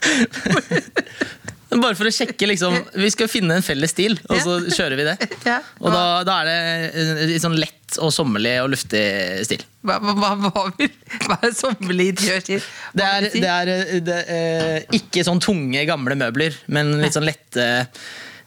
Bare 1.81 1.97
for 1.97 2.09
å 2.09 2.13
sjekke, 2.13 2.49
liksom. 2.49 2.75
Vi 2.97 3.09
skal 3.13 3.29
finne 3.31 3.57
en 3.59 3.65
felles 3.65 3.93
stil, 3.93 4.17
og 4.29 4.39
så 4.43 4.59
kjører 4.73 4.99
vi 4.99 5.07
det. 5.07 5.17
Og 5.83 5.91
da, 5.93 6.03
da 6.27 6.37
er 6.41 6.49
det 6.49 7.27
litt 7.33 7.43
sånn 7.43 7.57
lett 7.59 7.97
og 8.03 8.11
sommerlig 8.13 8.53
og 8.63 8.71
luftig 8.73 9.03
stil. 9.47 9.63
Hva, 9.87 9.97
hva, 10.03 10.31
hva, 10.41 10.63
hva, 10.75 11.37
er 11.37 11.53
sommerlig 11.55 12.11
interiørstil? 12.13 12.63
Det 12.97 13.07
er, 13.07 13.27
det 13.31 13.51
er, 13.53 13.71
eh, 13.73 13.93
det 14.03 14.17
eh, 14.33 14.77
ikke 14.99 15.23
sånn 15.27 15.41
tunge, 15.43 15.85
gamle 15.87 16.17
møbler, 16.19 16.57
men 16.73 16.97
litt 17.01 17.15
sånn 17.15 17.27
lette 17.27 17.67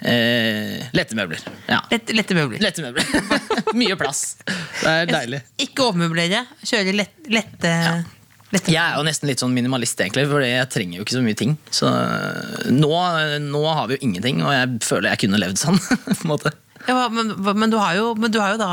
eh, 0.05 0.77
Lette 0.97 1.17
møbler. 1.19 1.43
Ja. 1.71 1.81
Lett, 1.93 2.13
lette 2.17 2.37
møbler. 2.37 2.61
Lette 2.63 2.85
møbler. 2.85 3.09
Mye 3.81 3.99
plass. 4.01 4.25
Det 4.45 4.93
er 4.93 5.11
deilig. 5.11 5.45
Ikke 5.65 5.89
overmøblere. 5.89 6.45
Kjøre 6.65 6.97
lett, 7.01 7.21
lette, 7.29 7.75
lette 7.75 8.20
Jeg 8.51 8.81
er 8.83 8.97
jo 8.99 9.05
nesten 9.07 9.31
litt 9.31 9.43
sånn 9.43 9.53
minimalist, 9.55 10.01
egentlig, 10.03 10.25
for 10.31 10.43
jeg 10.43 10.71
trenger 10.73 10.99
jo 10.99 11.05
ikke 11.05 11.17
så 11.17 11.23
mye 11.23 11.39
ting. 11.39 11.53
Så 11.71 11.87
eh, 11.87 12.71
nå, 12.75 12.91
nå 13.47 13.61
har 13.69 13.87
vi 13.87 13.97
jo 13.99 14.09
ingenting, 14.09 14.43
og 14.43 14.51
jeg 14.55 14.81
føler 14.87 15.13
jeg 15.13 15.23
kunne 15.25 15.39
levd 15.43 15.61
sånn. 15.61 15.79
på 16.11 16.17
en 16.17 16.33
måte. 16.33 16.55
Ja, 16.89 17.09
men, 17.13 17.35
men, 17.45 17.71
du 17.73 17.77
har 17.77 17.95
jo, 17.99 18.15
men 18.17 18.33
du 18.33 18.39
har 18.41 18.55
jo 18.55 18.61
da 18.61 18.69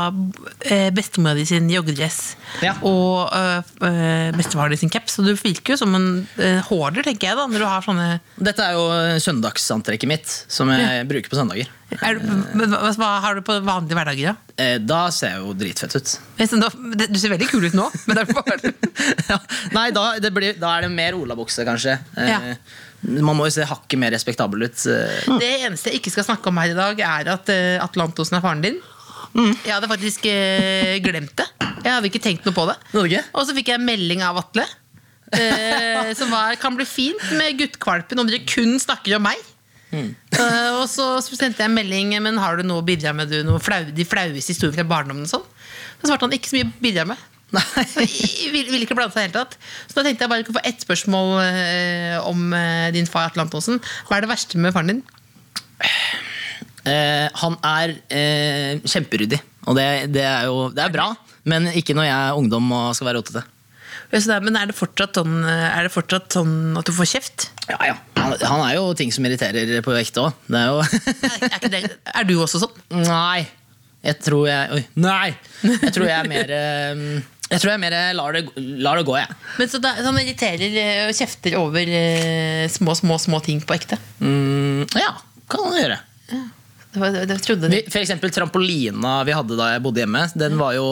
eh, 0.70 0.88
bestemora 0.96 1.36
di 1.36 1.44
sin 1.48 1.68
joggedress 1.70 2.36
Ja. 2.64 2.72
og 2.86 3.28
eh, 3.36 3.72
eh, 3.84 4.30
bestefaren 4.36 4.72
din 4.72 4.80
sin 4.80 4.92
caps, 4.92 5.18
så 5.18 5.24
du 5.26 5.34
virker 5.36 5.74
jo 5.74 5.80
som 5.82 5.94
en 5.98 6.08
eh, 6.40 6.62
hoarder, 6.70 7.04
tenker 7.06 7.28
jeg, 7.30 7.36
da, 7.38 7.44
når 7.50 7.64
du 7.64 7.68
har 7.68 7.84
sånne 7.84 8.08
Dette 8.40 8.64
er 8.64 8.78
jo 8.78 8.86
søndagsantrekket 9.24 10.08
mitt, 10.10 10.38
som 10.48 10.70
jeg 10.72 11.04
bruker 11.10 11.32
på 11.32 11.38
søndager. 11.38 11.68
er 12.00 12.18
du, 12.18 12.26
men, 12.58 12.72
hva, 12.72 13.10
har 13.24 13.38
du 13.38 13.44
på 13.44 13.58
vanlige 13.66 13.98
hverdager, 13.98 14.32
da? 14.32 14.54
Eh, 14.58 14.76
Da 14.80 15.04
ser 15.14 15.36
jeg 15.36 15.44
jo 15.44 15.54
dritfett 15.60 15.96
ut. 16.00 16.16
Du 16.38 17.18
ser 17.20 17.32
veldig 17.36 17.48
kul 17.52 17.68
ut 17.68 17.76
nå, 17.76 17.86
men 18.08 18.18
det 18.18 18.26
er 18.26 18.74
ja. 19.30 19.38
Nei, 19.76 19.88
da, 19.94 20.10
det 20.22 20.32
blir, 20.34 20.56
da 20.60 20.78
er 20.78 20.88
det 20.88 20.92
mer 20.96 21.16
olabukse, 21.20 21.64
kanskje. 21.68 21.98
Eh, 22.16 22.28
Ja. 22.32 22.56
Man 23.06 23.36
må 23.38 23.46
jo 23.46 23.54
se 23.54 23.66
hakket 23.68 24.00
mer 24.00 24.10
respektabel 24.14 24.64
ut. 24.66 24.86
eh. 24.90 25.26
Det 25.38 25.50
eneste 25.68 25.92
jeg 25.92 26.00
ikke 26.00 26.10
skal 26.16 26.26
snakke 26.32 26.50
om 26.50 26.58
her 26.58 26.72
i 26.72 26.78
dag, 26.78 27.00
er 27.00 27.30
at 27.36 27.52
Atlantosen 27.84 28.38
er 28.38 28.42
faren 28.44 28.64
din. 28.64 28.80
Jeg 29.38 29.70
hadde 29.74 29.90
faktisk 29.90 30.24
eh, 30.26 30.96
glemt 31.04 31.34
det. 31.38 31.46
Jeg 31.84 31.92
hadde 31.92 32.08
ikke 32.10 32.22
tenkt 32.24 32.46
noe 32.48 32.56
på 32.56 32.64
det. 32.66 32.74
Norge? 32.96 33.20
Og 33.36 33.46
så 33.46 33.54
fikk 33.54 33.70
jeg 33.70 33.78
en 33.78 33.86
melding 33.86 34.24
av 34.26 34.40
Atle. 34.40 34.64
eh, 35.36 36.10
som 36.16 36.30
var 36.32 36.56
kan 36.56 36.74
bli 36.74 36.86
fint 36.88 37.20
med 37.36 37.58
guttkvalpen 37.60 38.18
om 38.18 38.26
dere 38.26 38.42
kun 38.48 38.78
snakker 38.80 39.18
om 39.18 39.26
meg. 39.28 39.38
Eh, 39.92 40.70
og 40.76 40.84
så 40.90 41.16
sendte 41.24 41.62
jeg 41.62 41.70
en 41.70 41.72
melding 41.72 42.10
Men 42.20 42.36
har 42.36 42.58
du 42.58 42.62
noe 42.66 42.82
å 42.82 42.84
bidra 42.84 43.14
med, 43.16 43.30
du? 43.32 43.38
Noe 43.46 43.60
flau, 43.62 43.86
de 43.88 44.04
flaueste 44.04 44.52
historier 44.52 44.74
fra 44.76 44.84
barndommen? 44.84 45.24
og 45.24 45.30
sånn 45.30 45.46
Så 46.02 46.10
svarte 46.10 46.26
han 46.26 46.34
ikke 46.36 46.50
så 46.50 46.58
mye 46.58 46.68
å 46.68 46.74
bidra 46.84 47.06
med. 47.08 47.22
Nei. 47.56 47.84
Ville 48.52 48.68
vil 48.74 48.82
ikke 48.84 48.96
blande 48.98 49.14
seg 49.14 49.22
i 49.22 49.28
det 49.28 49.30
hele 49.30 49.38
tatt. 49.38 49.54
Så 49.88 49.96
da 49.96 50.04
tenkte 50.04 50.26
jeg 50.26 50.32
bare 50.34 50.44
å 50.44 50.56
få 50.58 50.62
ett 50.68 50.82
spørsmål 50.84 51.30
eh, 51.46 52.16
om 52.28 52.50
eh, 52.56 52.88
din 52.92 53.08
far 53.08 53.30
Atle 53.30 53.46
Antonsen. 53.46 53.80
Hva 54.08 54.18
er 54.18 54.26
det 54.26 54.32
verste 54.34 54.60
med 54.60 54.74
faren 54.76 54.92
din? 54.92 55.02
Eh, 56.88 57.28
han 57.42 57.56
er 57.66 57.94
eh, 58.14 58.78
kjemperyddig, 58.88 59.40
og 59.68 59.76
det, 59.76 59.86
det 60.14 60.24
er 60.24 60.46
jo 60.48 60.68
det 60.72 60.84
er 60.86 60.92
bra. 60.94 61.08
Men 61.48 61.68
ikke 61.72 61.96
når 61.96 62.06
jeg 62.08 62.16
er 62.28 62.38
ungdom 62.38 62.68
og 62.76 62.90
skal 62.96 63.08
være 63.10 63.20
rotete. 63.22 63.42
Ja, 64.08 64.20
så 64.20 64.30
det 64.30 64.36
er- 64.38 64.44
Men 64.46 64.56
er 64.56 64.66
det, 64.70 64.76
fortsatt 64.76 65.16
sånn, 65.20 65.34
eh, 65.44 65.66
er 65.78 65.84
det 65.88 65.92
fortsatt 65.92 66.32
sånn 66.32 66.76
at 66.80 66.84
du 66.88 66.92
får 66.96 67.08
kjeft? 67.12 67.48
Ja, 67.68 67.76
ja. 67.90 67.96
Han, 68.16 68.32
han 68.40 68.62
er 68.68 68.74
jo 68.78 68.86
ting 68.96 69.12
som 69.12 69.24
irriterer 69.28 69.80
på 69.84 69.92
ekte 70.00 70.24
òg. 70.28 70.36
Det 70.48 70.60
er 70.60 70.68
jo 70.72 70.80
Er, 70.80 71.48
er, 71.48 71.56
ikke 71.58 71.72
det, 71.72 71.82
er 72.14 72.28
du 72.28 72.34
også 72.44 72.60
sånn? 72.64 72.76
Nei. 73.04 73.46
Jeg 74.04 74.20
tror 74.22 74.44
jeg 74.48 74.76
Oi. 74.76 74.82
Nei! 75.02 75.32
Jeg 75.64 75.90
tror 75.96 76.06
jeg 76.06 76.14
er 76.14 76.28
mer 76.30 76.52
eh, 76.60 77.02
Jeg 77.48 77.62
tror 77.62 77.72
jeg 77.72 77.80
mer 77.80 77.96
lar 78.16 78.36
det, 78.36 78.42
lar 78.84 79.00
det 79.00 79.06
gå, 79.08 79.14
jeg. 79.16 79.36
Men 79.56 79.70
så 79.72 79.80
da, 79.80 79.94
så 79.96 80.10
Han 80.10 80.20
irriterer 80.20 80.74
eh, 80.82 81.06
og 81.08 81.16
kjefter 81.16 81.56
over 81.60 81.94
eh, 82.00 82.66
små, 82.72 82.96
små 82.98 83.16
små 83.22 83.40
ting 83.44 83.62
på 83.64 83.76
ekte? 83.76 83.96
Mm, 84.20 84.84
ja, 84.98 85.14
kan 85.48 85.64
han 85.64 85.80
gjøre. 85.80 85.98
Det 86.88 87.00
var, 87.02 87.12
det, 87.12 87.24
det 87.28 87.36
trodde 87.44 87.68
Vi, 87.68 87.82
for 87.92 88.00
eksempel 88.00 88.32
trampolina 88.32 89.18
vi 89.28 89.34
hadde 89.36 89.56
da 89.58 89.74
jeg 89.74 89.82
bodde 89.84 90.00
hjemme, 90.00 90.22
den 90.40 90.54
var 90.56 90.72
jo 90.72 90.86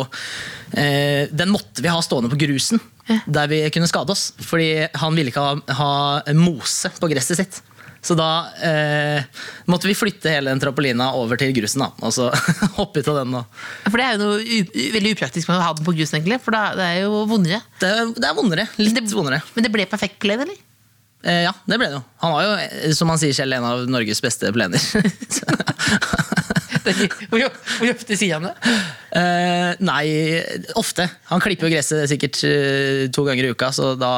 eh, 0.76 1.24
Den 1.32 1.52
måtte 1.52 1.84
vi 1.84 1.92
ha 1.92 2.02
stående 2.04 2.32
på 2.32 2.40
grusen. 2.40 2.80
Der 3.06 3.46
vi 3.46 3.60
kunne 3.70 3.86
skade 3.86 4.10
oss. 4.12 4.32
Fordi 4.42 4.88
han 4.98 5.14
ville 5.14 5.30
ikke 5.30 5.44
ha, 5.44 5.76
ha 5.78 6.34
mose 6.34 6.90
på 6.96 7.10
gresset 7.12 7.38
sitt. 7.38 7.60
Så 8.06 8.14
da 8.18 8.28
eh, 8.62 9.24
måtte 9.66 9.88
vi 9.90 9.96
flytte 9.98 10.30
hele 10.30 10.52
den 10.52 10.62
trampolina 10.62 11.08
over 11.18 11.40
til 11.40 11.50
grusen. 11.56 11.82
da 11.82 12.06
Og 12.06 12.14
så 12.14 12.28
hoppe 12.78 13.02
ut 13.02 13.10
av 13.10 13.20
den. 13.22 13.34
Og. 13.40 13.64
For 13.88 13.98
det 13.98 14.06
er 14.06 14.14
jo 14.14 14.22
noe 14.22 14.92
veldig 14.94 15.16
upraktisk 15.16 15.50
med 15.50 15.58
å 15.58 15.64
ha 15.64 15.72
den 15.74 15.86
på 15.86 15.96
grusen, 15.96 16.20
egentlig. 16.20 16.38
For 16.44 16.54
da, 16.54 16.68
det 16.78 16.86
er 16.86 17.02
jo 17.06 17.24
vondere. 17.30 17.60
Det, 17.82 17.92
det 18.14 18.30
er 18.30 18.38
vondere. 18.38 18.68
Litt 18.78 19.02
vondere. 19.10 19.42
Men 19.56 19.66
det 19.66 19.74
ble 19.74 19.88
perfekt 19.90 20.20
plen, 20.22 20.46
eller? 20.46 20.62
Eh, 21.26 21.42
ja, 21.48 21.54
det 21.66 21.80
ble 21.80 21.90
det 21.90 21.98
jo. 21.98 22.04
Han 22.22 22.36
var 22.36 22.46
jo, 22.46 22.52
eh, 22.62 22.92
som 22.94 23.10
han 23.10 23.18
sier 23.18 23.34
selv, 23.34 23.58
en 23.58 23.66
av 23.66 23.88
Norges 23.90 24.22
beste 24.22 24.52
plener. 24.54 24.78
Hvor, 27.30 27.42
hvor 27.78 27.90
ofte 27.92 28.16
sier 28.18 28.38
han 28.38 28.46
det? 28.48 28.54
Uh, 29.16 29.72
nei, 29.86 30.04
ofte. 30.76 31.06
Han 31.30 31.40
klipper 31.40 31.68
jo 31.68 31.72
gresset 31.72 32.10
sikkert 32.10 32.38
uh, 32.44 33.06
to 33.14 33.24
ganger 33.26 33.48
i 33.48 33.52
uka, 33.54 33.70
så 33.74 33.94
da 33.98 34.10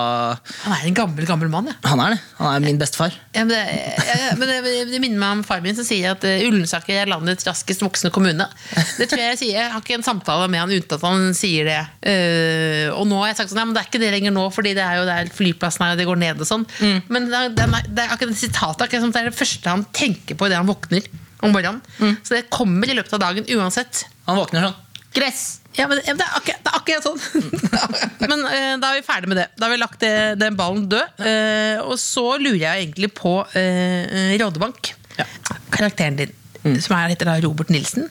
Han 0.65 0.75
er 0.75 0.87
en 0.89 0.97
gammel, 0.97 1.27
gammel 1.29 1.51
mann, 1.53 1.71
ja. 1.71 1.77
Han 1.91 2.03
er 2.03 2.17
det. 2.17 2.21
Han 2.41 2.51
er 2.57 2.65
min 2.65 2.81
bestefar. 2.81 3.15
Ja, 3.37 3.45
men 3.45 3.53
det, 3.53 3.61
ja, 4.09 4.33
men 4.41 4.51
det, 4.51 4.75
det 4.91 5.01
minner 5.03 5.21
meg 5.23 5.37
om 5.39 5.45
far 5.47 5.63
min 5.65 5.77
som 5.79 5.87
sier 5.87 6.17
at 6.17 6.27
uh, 6.27 6.47
Ullensaker 6.49 7.03
er 7.03 7.11
landets 7.11 7.47
raskest 7.47 7.85
voksende 7.85 8.13
kommune. 8.15 8.49
Det 8.99 9.07
tror 9.07 9.23
Jeg 9.23 9.37
jeg 9.37 9.41
sier, 9.43 9.55
jeg 9.61 9.73
har 9.75 9.85
ikke 9.85 9.99
en 9.99 10.07
samtale 10.07 10.49
med 10.51 10.65
han 10.65 10.75
uten 10.75 10.99
at 10.99 11.07
han 11.07 11.31
sier 11.37 11.69
det. 11.69 11.79
Uh, 12.03 12.97
og 12.97 13.07
nå 13.11 13.23
har 13.23 13.33
jeg 13.33 13.41
sagt 13.43 13.55
sånn, 13.55 13.63
ja, 13.63 13.69
men 13.69 13.77
det 13.77 13.85
er 13.85 13.91
ikke 13.93 14.03
det 14.03 14.13
lenger 14.17 14.35
nå, 14.35 14.49
fordi 14.55 14.75
det 14.79 14.85
er 14.85 15.01
jo 15.01 15.07
der 15.09 15.33
flyplassen 15.39 15.87
er, 15.87 15.95
og 15.95 16.03
det 16.03 16.09
går 16.09 16.23
ned 16.25 16.43
og 16.43 16.51
sånn. 16.51 16.67
Men 17.13 17.31
det 17.31 17.39
er, 17.39 17.55
det, 17.55 17.69
er, 17.69 17.89
det 17.93 18.05
er 18.05 18.17
akkurat 18.17 18.35
det 18.35 18.41
sitatet 18.41 18.87
akkurat 18.89 19.05
som 19.05 19.15
det 19.15 19.23
er 19.23 19.31
det 19.31 19.39
første 19.39 19.73
han 19.73 19.87
tenker 19.95 20.39
på 20.39 20.49
idet 20.49 20.61
han 20.61 20.69
våkner 20.69 21.07
om 21.40 21.54
morgenen. 21.54 21.80
Så 22.23 22.37
det 22.37 22.49
kommer 22.52 22.90
i 22.90 22.97
løpet 22.99 23.14
av 23.18 23.23
dagen 23.23 23.49
uansett. 23.57 24.07
Han 24.28 24.38
våkner 24.40 24.68
sånn. 24.68 24.85
Gress! 25.16 25.42
Ja, 25.78 25.87
men 25.87 26.00
det, 26.02 26.11
er 26.11 26.37
akkurat, 26.37 26.62
det 26.64 26.71
er 26.73 26.78
akkurat 26.80 27.07
sånn. 27.07 27.21
men 28.30 28.40
uh, 28.42 28.75
da 28.83 28.90
er 28.90 28.99
vi 28.99 29.07
ferdig 29.07 29.30
med 29.30 29.38
det. 29.40 29.47
Da 29.54 29.68
har 29.68 29.73
vi 29.73 29.80
lagt 29.80 30.00
det, 30.02 30.14
den 30.40 30.59
ballen 30.59 30.88
død. 30.90 31.23
Uh, 31.23 31.87
og 31.87 31.95
så 32.02 32.26
lurer 32.40 32.64
jeg 32.64 32.87
egentlig 32.88 33.12
på 33.14 33.35
uh, 33.47 34.35
Rådebank. 34.42 34.92
Ja. 35.18 35.26
Karakteren 35.75 36.18
din, 36.18 36.35
som 36.83 36.97
er, 36.99 37.12
heter 37.14 37.30
da 37.30 37.38
Robert 37.45 37.71
Nilsen. 37.75 38.09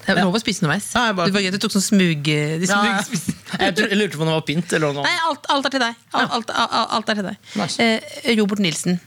Det 0.00 0.14
er 0.16 0.20
lov 0.24 0.34
å 0.34 0.40
spise 0.40 0.62
underveis. 0.64 0.86
Ja, 0.96 1.12
bare- 1.14 1.28
Du, 1.28 1.34
var 1.36 1.42
gøy, 1.44 1.50
du 1.54 1.58
tok 1.62 1.74
sånn 1.74 1.84
smug... 1.84 2.22
De 2.24 2.66
Ja, 2.66 2.78
ja. 2.88 3.00
Jeg, 3.60 3.74
tror, 3.76 3.88
jeg 3.90 3.98
lurte 3.98 4.16
på 4.16 4.22
om 4.24 4.28
det 4.30 4.34
var 4.36 4.44
pynt. 4.46 4.72
Eller 4.76 4.92
noe. 4.94 5.02
Nei, 5.04 5.16
alt, 5.26 5.46
alt 5.50 5.66
er 5.66 5.72
til 5.74 5.82
deg. 5.82 5.96
Alt, 6.14 6.50
alt, 6.54 7.08
er 7.10 7.18
til 7.18 7.26
deg. 7.26 7.38
Nice. 7.58 7.82
Eh, 7.82 8.28
Robert 8.38 8.62
Nilsen, 8.62 9.00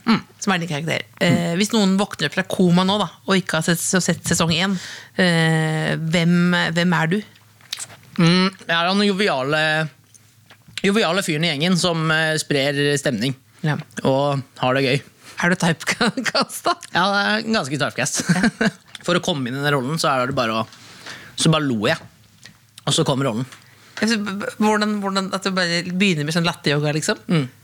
som 0.44 0.54
er 0.54 0.60
din 0.62 0.70
karakter. 0.70 1.06
Eh, 1.24 1.54
hvis 1.60 1.72
noen 1.74 1.94
våkner 2.00 2.28
opp 2.28 2.36
fra 2.36 2.44
koma 2.52 2.84
nå 2.88 2.98
da, 3.02 3.08
og 3.24 3.40
ikke 3.40 3.62
har 3.62 3.66
sett, 3.70 3.80
sett 4.04 4.28
sesong 4.28 4.52
én, 4.54 4.76
eh, 5.16 5.94
hvem, 5.96 6.36
hvem 6.76 6.96
er 7.00 7.12
du? 7.16 7.18
Mm, 8.20 8.52
jeg 8.68 8.76
er 8.76 8.92
den 8.92 9.06
joviale, 9.08 9.64
joviale 10.84 11.24
fyren 11.26 11.48
i 11.48 11.54
gjengen 11.54 11.80
som 11.80 12.04
eh, 12.14 12.36
sprer 12.44 12.84
stemning. 13.00 13.34
Ja. 13.64 13.80
Og 14.04 14.44
har 14.60 14.76
det 14.78 14.84
gøy. 14.86 15.00
Er 15.44 15.50
du 15.56 15.58
typecast, 15.64 16.68
da? 16.68 16.76
Ja, 16.94 17.08
det 17.10 17.24
er 17.24 17.48
ganske 17.56 17.80
typecast. 17.80 18.24
For 19.08 19.18
å 19.20 19.24
komme 19.24 19.50
inn 19.50 19.58
i 19.58 19.64
den 19.64 19.74
rollen, 19.76 19.98
så 20.00 20.12
er 20.14 20.30
det 20.30 20.36
bare 20.38 20.62
å 20.62 20.68
Så 21.40 21.52
bare 21.54 21.66
lo 21.66 21.88
jeg. 21.88 21.98
Og 22.84 22.96
så 22.96 23.06
kom 23.08 23.24
rollen. 23.24 23.46
Altså, 24.02 24.18
Hvordan, 24.58 24.98
hvordan 25.04 25.30
At 25.36 25.46
du 25.46 25.52
bare 25.56 25.84
begynner 25.86 26.26
med 26.28 26.36
sånn 26.36 26.48
latteryoga, 26.48 26.94
liksom? 26.96 27.20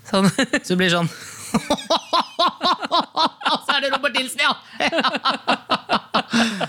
Sånn. 0.10 0.30
Så 0.64 0.74
det 0.74 0.80
blir 0.80 0.94
sånn 0.94 1.10
Så 3.66 3.74
er 3.74 3.82
det 3.82 3.90
Robert 3.96 4.14
Nilsen, 4.14 4.44
ja! 4.44 4.54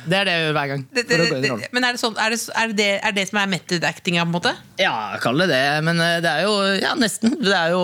det 0.09 0.16
er 0.16 0.25
det 0.26 0.33
jeg 0.33 0.42
gjør 0.45 0.54
hver 0.57 0.69
gang. 0.71 0.83
Det, 0.88 1.02
det, 1.09 1.16
det, 1.45 1.69
men 1.75 1.85
er 1.85 1.95
det, 1.95 2.00
sånn, 2.00 2.16
er, 2.21 2.33
det, 2.33 2.40
er, 2.57 2.73
det, 2.76 2.88
er 3.07 3.14
det 3.16 3.25
som 3.28 3.38
er 3.42 3.50
method 3.52 3.85
actinga, 3.87 4.25
på 4.25 4.30
en 4.30 4.35
måte? 4.38 4.52
Ja, 4.80 4.95
kall 5.23 5.42
det 5.42 5.50
det. 5.52 5.62
Men 5.87 6.00
eh, 6.02 6.16
det 6.25 6.30
er 6.33 6.47
jo 6.49 6.54
ja, 6.80 6.95
nesten. 6.99 7.37
Det 7.40 7.54
er 7.57 7.75
jo 7.75 7.83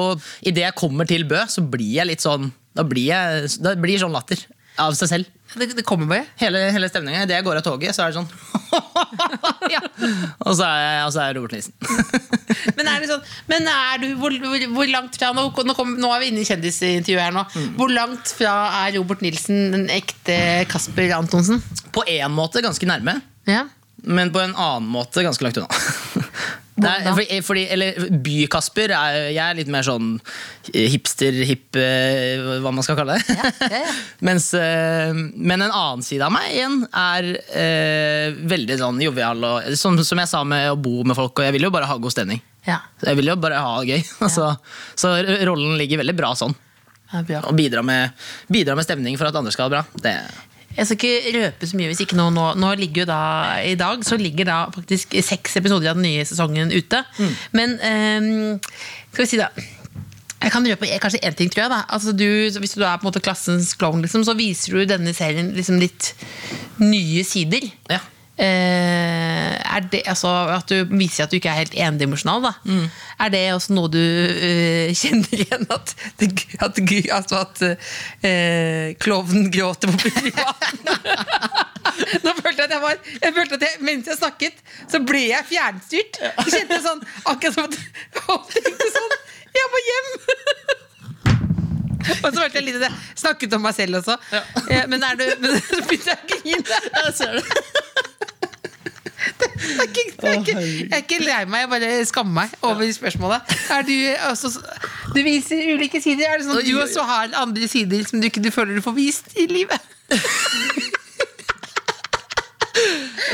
Idet 0.49 0.65
jeg 0.65 0.79
kommer 0.79 1.09
til 1.09 1.27
Bø, 1.29 1.43
så 1.53 1.61
blir 1.63 1.93
jeg 1.99 2.09
litt 2.09 2.25
sånn 2.25 2.49
Da 2.77 2.83
blir 2.89 3.11
jeg 3.11 3.53
da 3.65 3.77
blir 3.81 4.01
sånn 4.01 4.17
latter 4.17 4.41
av 4.83 4.97
seg 4.97 5.09
selv. 5.13 5.27
Det, 5.57 5.71
det 5.77 5.85
kommer 5.89 6.09
bare. 6.11 6.25
Hele, 6.41 6.67
hele 6.75 6.89
stemninga. 6.91 7.25
Idet 7.29 7.39
jeg 7.39 7.47
går 7.47 7.61
av 7.61 7.67
toget, 7.67 7.97
så 7.97 8.07
er 8.07 8.13
det 8.13 8.19
sånn 8.23 8.31
ja. 9.75 9.81
Og 10.45 10.57
så 10.59 10.67
er 10.67 10.81
jeg, 10.83 11.05
og 11.07 11.13
så 11.15 11.23
er 11.23 11.29
jeg 11.31 11.37
Robert 11.39 11.55
Nilsen. 11.57 11.75
Men 12.77 12.91
er 12.91 13.03
det 13.03 13.09
sånn 13.11 13.23
Men 13.51 13.69
er 13.71 14.01
du 14.03 14.07
hvor, 14.21 14.35
hvor, 14.43 14.89
langt 14.91 15.17
fra 15.19 15.31
Nå, 15.37 15.47
nå, 15.69 15.77
kom, 15.79 15.95
nå 16.01 16.11
er 16.13 16.23
vi 16.23 16.31
inne 16.33 16.43
i 16.43 16.49
kjendisintervjuet 16.49 17.23
her 17.23 17.35
nå. 17.37 17.45
Hvor 17.79 17.93
langt 17.93 18.35
fra 18.39 18.57
er 18.83 18.97
Robert 18.99 19.25
Nilsen 19.25 19.73
den 19.75 19.89
ekte 19.93 20.39
Kasper 20.71 21.15
Antonsen? 21.19 21.63
På 21.95 22.05
én 22.11 22.33
måte 22.35 22.65
ganske 22.65 22.89
nærme, 22.89 23.19
Ja. 23.49 23.65
men 24.03 24.31
på 24.35 24.43
en 24.43 24.55
annen 24.55 24.89
måte 24.93 25.25
ganske 25.25 25.47
langt 25.47 25.59
unna. 25.63 25.69
Det 26.77 26.91
er, 26.93 27.07
fordi, 27.09 27.37
fordi, 27.41 27.63
eller 27.73 27.97
By-Kasper 28.21 28.93
er 28.93 29.15
Jeg 29.31 29.41
er 29.41 29.57
litt 29.57 29.71
mer 29.73 29.85
sånn 29.87 30.11
hipster, 30.75 31.39
hipp 31.49 31.79
eh, 31.81 32.43
Hva 32.61 32.73
man 32.75 32.85
skal 32.85 32.99
kalle 32.99 33.17
det. 33.17 33.37
ja, 33.39 33.53
ja. 33.79 33.95
Mens, 34.29 34.51
eh, 34.59 35.15
men 35.17 35.65
en 35.65 35.71
annen 35.71 36.05
side 36.05 36.27
av 36.27 36.35
meg 36.35 36.51
igjen 36.53 36.83
er 36.93 37.31
eh, 37.63 38.37
veldig 38.53 38.77
sånn 38.81 39.01
jovial. 39.07 39.41
Og, 39.49 39.71
som, 39.81 39.97
som 40.05 40.21
jeg 40.21 40.29
sa 40.29 40.43
med 40.45 40.69
å 40.75 40.77
bo 40.77 41.01
med 41.09 41.17
folk, 41.17 41.39
og 41.41 41.49
jeg 41.49 41.57
vil 41.57 41.69
jo 41.69 41.73
bare 41.73 41.89
ha 41.89 41.97
god 41.97 42.13
stemning. 42.13 42.43
ja. 42.69 42.83
Jeg 43.07 43.21
vil 43.23 43.31
jo 43.33 43.39
bare 43.41 43.63
ha 43.63 43.73
det 43.81 43.97
gøy. 43.97 44.05
Så, 44.37 44.51
så 44.99 45.15
rollen 45.49 45.77
ligger 45.81 46.03
veldig 46.03 46.17
bra 46.19 46.35
sånn. 46.37 46.53
ja. 47.31 47.41
Å 47.41 47.55
bidra 47.57 47.81
med, 47.87 48.13
bidra 48.53 48.77
med 48.77 48.85
stemning 48.85 49.17
for 49.17 49.31
at 49.31 49.41
andre 49.41 49.55
skal 49.55 49.71
ha 49.71 49.73
det 49.73 49.79
bra. 49.79 50.03
Det, 50.05 50.15
Jeg 50.77 50.89
skal 50.89 50.99
ikke 51.01 51.39
røpe 51.39 51.69
så 51.69 51.79
mye 51.79 51.91
hvis 51.91 52.03
ikke 52.05 52.19
noe 52.19 52.33
nå, 52.35 52.51
nå 52.61 52.73
ligger 52.77 53.05
jo 53.05 53.09
da 53.09 53.21
I 53.65 53.77
dag 53.81 54.03
så 54.05 54.19
ligger 54.21 54.49
da 54.49 54.59
faktisk 54.75 55.17
seks 55.25 55.57
episoder 55.61 55.93
av 55.93 56.01
den 56.01 56.09
nye 56.09 56.27
sesongen 56.29 56.73
ute. 56.75 57.01
Men 57.57 57.79
ehm, 57.81 58.59
skal 59.13 59.25
vi 59.25 59.31
si 59.31 59.41
da 59.41 59.51
jeg 60.37 60.53
kan 60.53 60.67
røpe 60.69 60.89
kanskje 61.01 61.23
én 61.25 61.35
ting, 61.35 61.49
tror 61.51 61.65
jeg. 61.65 61.71
da 61.73 61.79
altså 61.89 62.13
du, 62.13 62.27
Hvis 62.61 62.77
du 62.77 62.83
er 62.85 62.99
på 63.01 63.07
en 63.07 63.09
måte 63.09 63.23
klassens 63.25 63.73
klovn, 63.75 64.03
liksom, 64.05 64.23
så 64.23 64.37
viser 64.37 64.77
du 64.77 64.85
denne 64.93 65.15
serien 65.17 65.49
liksom 65.57 65.81
litt 65.81 66.13
nye 66.79 67.25
sider. 67.25 67.65
ja. 67.91 68.03
Eh, 68.37 69.81
det, 69.93 70.03
altså, 70.07 70.29
at 70.53 70.69
du 70.69 70.97
viser 70.97 71.25
at 71.25 71.33
du 71.33 71.39
ikke 71.39 71.49
er 71.49 71.63
helt 71.63 71.77
endimensjonal. 71.87 72.43
da 72.45 72.53
Er 73.25 73.33
det 73.33 73.43
også 73.55 73.73
noe 73.77 73.89
du 73.93 74.01
uh, 74.01 74.93
kjenner 74.93 75.33
igjen? 75.33 75.67
At, 75.73 75.95
at, 76.21 76.43
at, 76.67 76.81
altså 77.17 77.41
at 77.41 77.63
uh, 77.65 78.95
klovnen 79.01 79.51
gråter 79.53 79.93
på 79.93 80.01
privaten? 80.05 80.81
Nå 82.25 82.33
følte 82.43 82.61
jeg 82.61 82.67
at 82.67 82.75
jeg 82.75 82.83
var 82.83 82.97
jeg 83.23 83.35
følte 83.37 83.57
at 83.57 83.63
jeg, 83.63 83.83
Mens 83.87 84.09
jeg 84.11 84.19
snakket, 84.19 84.59
så 84.91 85.01
ble 85.07 85.23
jeg 85.31 85.49
fjernstyrt. 85.49 86.19
Så 86.43 86.49
kjente 86.51 86.77
jeg 86.77 86.83
sånn 86.85 87.05
Akkurat 87.31 87.55
som 87.55 87.69
at 87.69 87.79
jeg 88.57 88.67
tenkte 88.67 88.91
sånn 88.97 89.15
Jeg 89.57 89.71
må 89.73 89.85
hjem! 89.87 90.11
Og 92.25 92.29
så 92.29 92.37
følte 92.39 92.61
jeg 92.61 92.67
litt 92.69 92.77
at 92.81 92.89
jeg 92.89 93.17
snakket 93.19 93.57
om 93.57 93.65
meg 93.67 93.75
selv 93.75 93.99
også. 93.99 94.15
Ja. 94.31 94.85
Men, 94.87 95.03
er 95.03 95.19
du, 95.19 95.25
men 95.43 95.57
så 95.59 95.81
begynte 95.89 96.13
jeg 96.13 96.21
å 96.21 96.29
grine. 96.31 96.79
Jeg 97.01 97.17
ser 97.19 97.41
det. 97.41 98.13
Jeg 99.67 99.79
er, 99.79 99.89
ikke, 99.91 100.05
jeg, 100.07 100.31
er 100.31 100.41
ikke, 100.41 100.57
jeg 100.63 100.93
er 100.93 101.03
ikke 101.03 101.21
lei 101.25 101.41
meg, 101.51 101.65
jeg 101.65 101.71
bare 101.73 101.93
skammer 102.09 102.35
meg 102.45 102.57
over 102.67 102.93
spørsmålet. 102.97 103.55
Er 103.75 103.87
du, 103.87 103.95
altså, 104.29 104.53
du 105.15 105.21
viser 105.27 105.73
ulike 105.75 106.01
sider. 106.05 106.31
Er 106.31 106.41
det 106.41 106.49
sånn 106.49 106.61
at 106.63 106.69
du 106.69 106.77
også 106.83 107.07
har 107.09 107.35
andre 107.43 107.71
sider 107.71 108.07
som 108.09 108.23
du 108.23 108.29
ikke 108.31 108.45
du 108.45 108.53
føler 108.55 108.79
du 108.79 108.85
får 108.85 108.97
vist 108.99 109.35
i 109.37 109.49
livet? 109.51 109.93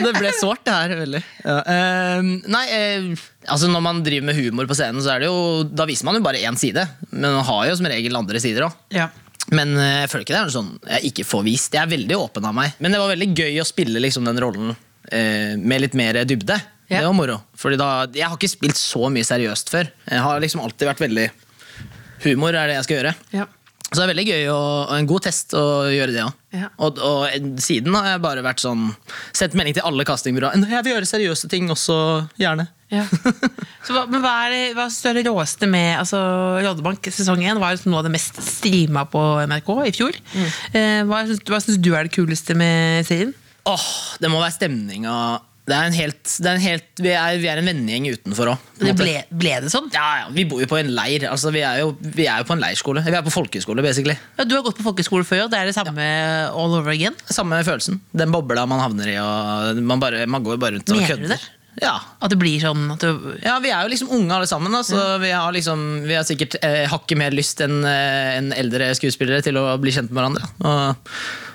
Det 0.03 0.12
ble 0.17 0.31
sårt, 0.39 0.62
det 0.67 0.75
her. 0.75 0.93
veldig 1.03 1.21
ja. 1.45 1.57
eh, 1.69 2.29
Nei, 2.51 2.62
eh, 2.73 3.25
altså 3.51 3.69
Når 3.71 3.83
man 3.85 4.03
driver 4.07 4.29
med 4.31 4.39
humor 4.39 4.69
på 4.71 4.77
scenen, 4.79 5.03
så 5.05 5.17
er 5.17 5.25
det 5.25 5.31
jo 5.31 5.65
Da 5.69 5.87
viser 5.89 6.07
man 6.09 6.19
jo 6.19 6.25
bare 6.25 6.43
én 6.43 6.59
side. 6.59 6.85
Men 7.11 7.35
man 7.39 7.47
har 7.49 7.67
jo 7.69 7.77
som 7.79 7.91
regel 7.91 8.19
andre 8.19 8.41
sider 8.43 8.69
òg. 8.69 8.79
Ja. 8.95 9.11
Men 9.53 9.75
eh, 9.77 10.03
jeg 10.05 10.12
føler 10.12 10.27
ikke 10.27 10.37
det 10.37 10.41
er 10.45 10.55
sånn 10.55 10.73
jeg 10.87 11.12
ikke 11.12 11.29
får 11.29 11.45
vist. 11.49 11.75
Jeg 11.75 11.83
er 11.85 11.93
veldig 11.93 12.19
åpen 12.21 12.47
av 12.49 12.57
meg. 12.57 12.79
Men 12.79 12.95
det 12.95 13.03
var 13.03 13.12
veldig 13.12 13.31
gøy 13.35 13.61
å 13.62 13.69
spille 13.69 14.03
liksom, 14.03 14.27
den 14.29 14.41
rollen 14.43 14.75
eh, 15.12 15.54
med 15.61 15.85
litt 15.85 15.95
mer 15.99 16.19
dybde. 16.28 16.59
Ja. 16.92 16.99
Det 17.00 17.07
var 17.07 17.16
moro. 17.16 17.38
Fordi 17.57 17.78
da, 17.81 17.90
jeg 18.12 18.26
har 18.28 18.37
ikke 18.37 18.50
spilt 18.52 18.76
så 18.81 19.07
mye 19.12 19.25
seriøst 19.25 19.71
før. 19.73 19.88
Jeg 20.11 20.21
har 20.26 20.42
liksom 20.45 20.61
alltid 20.64 20.90
vært 20.90 21.04
veldig 21.07 21.31
Humor 22.23 22.54
er 22.54 22.69
det 22.71 22.76
jeg 22.78 22.85
skal 22.87 22.99
gjøre. 23.00 23.12
Ja. 23.35 23.49
Så 23.92 23.99
det 23.99 24.04
er 24.07 24.11
veldig 24.12 24.25
gøy 24.28 24.45
og, 24.49 24.66
og 24.88 24.92
en 24.97 25.09
god 25.11 25.25
test 25.26 25.52
å 25.59 25.62
gjøre 25.92 26.12
det 26.14 26.23
òg. 26.25 26.37
Ja. 26.57 26.69
Og, 26.87 27.00
og 27.04 27.49
siden 27.61 27.92
har 27.97 28.07
jeg 28.14 28.23
bare 28.25 28.45
vært 28.47 28.62
sånn 28.62 28.87
sendt 29.37 29.57
melding 29.59 29.75
til 29.76 29.85
alle 29.88 30.07
castingbyråer. 30.09 30.62
Jeg 30.71 30.87
vil 30.87 30.95
gjøre 30.95 31.09
seriøse 31.11 31.50
ting 31.52 31.69
også, 31.75 31.97
gjerne. 32.40 32.69
Ja. 32.92 33.02
Så, 33.85 33.92
hva- 33.97 34.07
men 34.12 34.23
hva 34.25 34.33
er 34.47 34.54
det, 34.54 34.62
hva 34.78 34.87
er 34.87 35.19
det 35.19 35.26
råeste 35.26 35.69
med 35.69 35.99
altså, 35.99 36.21
Rådebank 36.64 37.11
sesong 37.12 37.42
1? 37.45 37.61
var 37.61 37.76
noe 37.88 38.00
av 38.00 38.07
det 38.09 38.14
mest 38.14 38.38
streama 38.47 39.04
på 39.12 39.21
NRK 39.50 39.71
i 39.90 39.95
fjor. 39.99 40.16
Eh, 40.73 41.02
hva, 41.09 41.23
syns, 41.28 41.42
hva 41.50 41.61
syns 41.64 41.81
du 41.83 41.90
er 41.97 42.07
det 42.09 42.14
kuleste 42.16 42.57
med 42.57 43.02
serien? 43.09 43.35
Åh, 43.69 43.88
det 44.23 44.31
må 44.33 44.40
være 44.42 44.57
stemninga. 44.57 45.14
Det 45.62 45.76
er 45.76 45.87
en 45.87 45.95
helt, 45.95 46.23
det 46.42 46.49
er 46.50 46.57
en 46.59 46.64
helt, 46.64 46.88
vi, 46.99 47.11
er, 47.14 47.37
vi 47.38 47.47
er 47.47 47.61
en 47.61 47.69
vennegjeng 47.71 48.09
utenfor 48.16 48.50
òg. 48.50 48.64
Ble, 48.99 49.12
ble 49.31 49.52
det 49.62 49.71
sånn? 49.71 49.87
Ja, 49.95 50.07
ja, 50.25 50.26
Vi 50.35 50.42
bor 50.50 50.59
jo 50.59 50.66
på 50.66 50.81
en 50.81 50.90
leir. 50.97 51.28
Altså, 51.31 51.52
vi, 51.54 51.62
er 51.62 51.85
jo, 51.85 51.92
vi 52.02 52.26
er 52.26 52.42
jo 52.42 52.49
på 52.49 52.57
en 52.57 52.64
leirskole. 52.64 53.04
Vi 53.07 53.14
er 53.14 53.23
på 53.23 53.31
folkeskole, 53.31 53.85
basically. 53.87 54.16
Ja, 54.40 54.47
du 54.49 54.57
har 54.59 54.64
gått 54.66 54.81
på 54.81 54.88
folkeskole 54.88 55.23
før, 55.28 55.45
og 55.47 55.52
det 55.54 55.61
er 55.61 55.71
det 55.71 55.76
samme 55.78 56.02
all 56.50 56.75
over 56.81 56.90
again? 56.90 57.14
Samme 57.31 57.61
følelsen. 57.62 58.00
Den 58.11 58.35
bobla 58.35 58.66
man 58.66 58.83
havner 58.83 59.12
i, 59.14 59.19
og 59.23 59.78
man, 59.87 60.02
bare, 60.02 60.26
man 60.26 60.42
går 60.42 60.59
bare 60.59 60.81
rundt 60.81 60.90
og 60.90 60.99
Mener 60.99 61.14
du 61.14 61.14
kødder. 61.28 61.37
det? 61.37 61.59
Ja. 61.81 61.95
At 62.21 62.35
det 62.35 62.37
blir 62.42 62.59
sånn 62.61 62.83
at 62.92 63.00
du 63.00 63.31
ja, 63.40 63.54
vi 63.62 63.71
er 63.73 63.87
jo 63.87 63.92
liksom 63.95 64.11
unge 64.19 64.35
alle 64.37 64.50
sammen. 64.50 64.75
Altså, 64.76 64.99
så 64.99 65.23
vi, 65.23 65.31
har 65.33 65.54
liksom, 65.54 65.87
vi 66.11 66.19
har 66.19 66.26
sikkert 66.28 66.59
eh, 66.59 66.83
hakket 66.90 67.23
mer 67.23 67.33
lyst 67.38 67.62
enn 67.64 67.78
en 67.87 68.50
eldre 68.59 68.90
skuespillere 68.99 69.47
til 69.47 69.62
å 69.62 69.69
bli 69.81 69.95
kjent 69.95 70.11
med 70.11 70.21
hverandre. 70.21 70.50
Og 70.66 71.14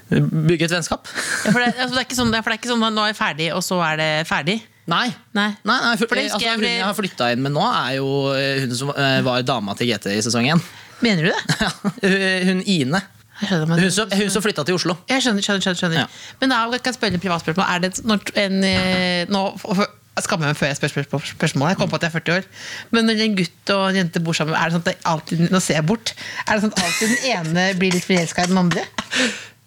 bygge 0.10 0.66
et 0.68 0.74
vennskap. 0.78 1.08
ja, 1.12 1.52
for, 1.52 1.60
det, 1.60 1.74
altså, 1.76 1.94
det 1.96 2.02
er 2.02 2.08
ikke 2.08 2.18
sånn, 2.20 2.32
for 2.36 2.50
det 2.52 2.56
er 2.56 2.62
ikke 2.62 2.72
sånn 2.72 2.88
at 2.88 2.96
nå 2.96 3.04
er 3.06 3.12
jeg 3.14 3.20
ferdig, 3.20 3.48
og 3.56 3.64
så 3.66 3.80
er 3.92 4.00
det 4.02 4.10
ferdig. 4.30 4.58
Nei. 4.88 5.08
Nei. 5.36 5.50
Nei, 5.68 5.78
nei 5.84 5.94
for, 6.00 6.08
For 6.08 6.22
altså, 6.22 6.40
hun 6.40 6.64
jeg 6.64 6.84
har 6.86 6.96
flytta 6.96 7.32
inn 7.36 7.42
med 7.44 7.52
nå, 7.58 7.64
er 7.68 7.98
jo 7.98 8.08
eh, 8.32 8.62
hun 8.64 8.76
som 8.80 8.94
eh, 8.96 9.20
var 9.26 9.44
dama 9.44 9.76
til 9.76 9.90
GT 9.92 10.14
i 10.16 10.22
sesong 10.24 10.48
1. 10.54 10.64
Mener 11.04 11.28
du 11.28 11.32
det? 11.34 11.44
Ja, 11.68 11.72
hun- 12.48 12.64
Ine. 12.64 13.04
Skjønner, 13.38 13.68
men- 13.70 13.84
Hun 13.84 13.92
som, 13.94 14.10
hun 14.10 14.32
som 14.34 14.42
flytta 14.42 14.64
til 14.66 14.80
Oslo. 14.80 14.96
Jeg 15.12 15.22
skjønner, 15.26 15.44
skjønner, 15.46 15.76
skjønner. 15.78 16.00
Ja. 16.06 16.08
Men 16.42 16.50
da 16.56 16.64
kan 16.80 16.90
jeg 16.90 16.96
spørre 16.98 17.20
et 17.20 17.22
privatspørsmål. 17.22 17.68
Er 17.70 17.84
det 17.84 17.92
når 18.08 18.24
en, 18.48 18.56
eh, 18.66 19.28
nå, 19.30 19.44
skammer 20.24 20.48
jeg 20.48 20.56
meg 20.56 20.58
før 20.58 20.72
jeg 20.72 20.80
spør 20.80 20.94
spørsmål 20.96 21.26
spørsmålet. 21.36 21.74
Jeg 21.76 21.78
kom 21.84 21.92
på 21.92 22.00
at 22.00 22.08
jeg 22.08 22.10
er 22.10 22.16
40 22.18 22.38
år. 22.40 22.48
Men 22.96 23.06
når 23.12 23.20
en 23.28 23.36
gutt 23.38 23.74
og 23.76 23.84
en 23.92 24.00
jente 24.00 24.24
bor 24.26 24.34
sammen, 24.40 24.56
er 24.58 24.72
det 24.72 24.78
sånn 24.78 24.86
at 24.88 24.90
det 24.90 24.96
alltid, 25.12 25.44
nå 25.54 25.62
ser 25.62 25.78
jeg 25.82 25.86
bort, 25.92 26.16
er 26.48 26.56
det 26.56 26.64
sånn 26.64 26.74
at 26.74 26.82
alltid 26.88 27.14
den 27.14 27.30
ene 27.36 27.68
blir 27.78 27.94
litt 27.94 28.08
forelska 28.08 28.48
i 28.48 28.50
den 28.56 28.64
andre? 28.64 28.88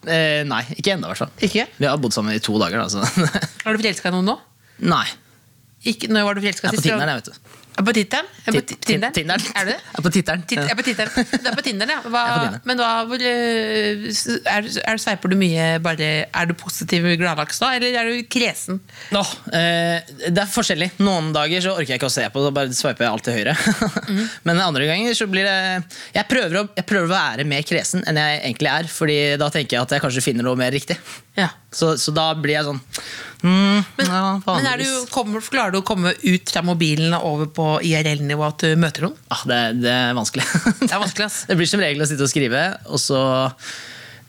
Eh, 0.08 0.42
nei, 0.48 0.62
ikke 0.78 0.94
ennå, 0.94 1.08
i 1.08 1.12
hvert 1.12 1.20
fall. 1.26 1.32
Ikke? 1.44 1.66
Vi 1.76 1.88
har 1.88 1.98
bodd 2.00 2.14
sammen 2.16 2.32
i 2.36 2.40
to 2.42 2.54
dager. 2.62 2.80
Da, 2.80 2.88
så. 2.88 3.04
Har 3.64 3.76
du 3.76 3.82
forelska 3.82 4.08
i 4.12 4.14
noen 4.16 4.30
nå? 4.32 4.38
nei. 4.80 5.06
Ikke, 5.90 6.08
når 6.12 6.26
var 6.26 6.36
du 6.36 6.42
forelska 6.44 6.68
Jeg 6.68 6.76
er 6.76 6.80
på 6.80 6.84
Tinder, 6.84 7.08
jeg, 7.08 7.20
vet 7.22 7.28
du. 7.32 7.59
Er 7.78 7.84
på 7.86 7.92
tittelen? 7.96 8.26
Er 8.46 8.52
på 8.52 8.60
Ti- 8.60 8.74
ti- 8.74 8.76
Tinderen? 8.90 9.12
Tinderen. 9.14 9.44
Er 9.56 9.64
du 9.64 9.70
det? 9.70 9.76
Jeg 9.80 9.98
er 9.98 10.04
på 10.06 10.10
titteren. 10.14 10.42
Titt- 10.50 10.58
Jeg 10.60 10.70
er 10.74 10.78
på 10.80 10.84
tittelen. 10.84 11.28
Du 11.44 11.48
er 11.50 11.56
på 11.56 11.62
Tinderen, 11.64 11.92
ja. 11.94 12.00
Hva, 12.12 12.22
Jeg 12.30 12.50
på 12.56 12.68
men 12.70 12.80
hva, 12.82 12.88
eh, 13.16 14.08
er, 14.50 14.68
er, 14.90 15.00
sveiper 15.00 15.32
du 15.32 15.36
mye 15.40 15.66
bare 15.84 16.08
Er 16.28 16.50
du 16.50 16.54
positiv 16.58 17.06
gladlaks 17.20 17.60
da, 17.62 17.70
eller 17.78 17.96
er 18.02 18.10
du 18.10 18.26
kresen? 18.30 18.80
Nå, 19.14 19.22
eh, 19.56 20.00
det 20.28 20.42
er 20.44 20.50
forskjellig. 20.50 20.90
Noen 21.00 21.30
dager 21.36 21.62
så 21.64 21.76
orker 21.76 21.94
jeg 21.94 22.00
ikke 22.02 22.10
å 22.10 22.14
se 22.18 22.26
på, 22.34 22.42
da 22.44 22.52
bare 22.60 22.74
sveiper 22.76 23.06
jeg 23.06 23.12
alt 23.14 23.26
til 23.28 23.38
høyre. 23.40 23.56
Mm. 24.10 24.24
Men 24.48 24.58
andre 24.64 24.86
ganger 24.88 25.14
så 25.14 25.26
blir 25.30 25.44
det 25.46 25.84
jeg 26.16 26.24
prøver, 26.30 26.56
å, 26.58 26.62
jeg 26.74 26.86
prøver 26.88 27.06
å 27.06 27.10
være 27.12 27.44
mer 27.46 27.62
kresen 27.68 28.02
enn 28.08 28.18
jeg 28.18 28.40
egentlig 28.40 28.70
er, 28.72 28.88
Fordi 28.90 29.18
da 29.38 29.46
tenker 29.54 29.76
jeg 29.76 29.82
at 29.86 29.92
jeg 29.94 30.02
kanskje 30.02 30.24
finner 30.24 30.46
noe 30.46 30.58
mer 30.58 30.72
riktig. 30.74 30.96
Ja. 31.38 31.46
Så, 31.70 31.92
så 32.02 32.10
da 32.10 32.32
blir 32.34 32.56
jeg 32.56 32.66
sånn 32.66 32.80
mm, 33.46 34.00
ja, 34.02 34.22
Men 34.42 34.66
du, 34.80 34.88
kommer, 35.14 35.44
klarer 35.44 35.70
du 35.70 35.78
å 35.78 35.86
komme 35.86 36.16
ut 36.18 36.50
fra 36.50 36.64
mobilen 36.66 37.14
og 37.14 37.28
over 37.28 37.50
på 37.54 37.66
IRL-nivå 37.86 38.42
at 38.48 38.64
du 38.64 38.74
møter 38.80 39.06
noen? 39.06 39.14
ah, 39.30 39.44
det, 39.46 39.60
det 39.84 39.94
er 39.94 40.18
vanskelig. 40.18 40.46
Det 40.80 40.90
er 40.90 40.98
vanskelig, 40.98 41.30
det 41.46 41.56
blir 41.60 41.70
som 41.70 41.82
regel 41.82 42.02
å 42.02 42.08
sitte 42.10 42.26
og 42.26 42.32
skrive, 42.32 42.62
og 42.90 42.98
så 42.98 43.20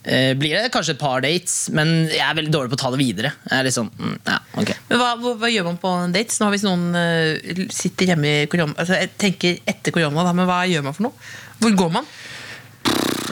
eh, 0.06 0.36
blir 0.38 0.54
det 0.54 0.70
kanskje 0.74 0.94
et 0.94 1.02
par 1.02 1.24
dates, 1.26 1.56
men 1.74 1.94
jeg 2.12 2.22
er 2.22 2.38
veldig 2.38 2.54
dårlig 2.54 2.74
på 2.74 2.78
å 2.78 2.82
ta 2.84 2.92
det 2.94 3.02
videre. 3.02 3.34
Jeg 3.48 3.58
er 3.58 3.68
litt 3.68 3.78
sånn, 3.78 3.90
mm, 3.90 4.16
ja, 4.28 4.38
ok. 4.62 4.74
Men 4.92 5.02
hva, 5.02 5.10
hva, 5.24 5.34
hva 5.42 5.52
gjør 5.52 5.70
man 5.72 5.82
på 5.82 5.96
en 6.04 6.14
date? 6.14 6.38
Nå 6.42 6.52
Hvis 6.54 6.68
noen 6.68 6.86
uh, 6.94 7.66
sitter 7.74 8.14
hjemme 8.14 8.36
i 8.44 8.50
korona 8.52 8.78
altså, 8.78 9.00
Jeg 9.02 9.16
tenker 9.22 9.58
etter 9.66 9.96
korona, 9.96 10.28
da, 10.30 10.36
men 10.38 10.50
hva 10.50 10.62
gjør 10.70 10.86
man 10.86 10.98
for 10.98 11.10
noe? 11.10 11.32
Hvor 11.62 11.78
går 11.86 11.98
man? 11.98 12.14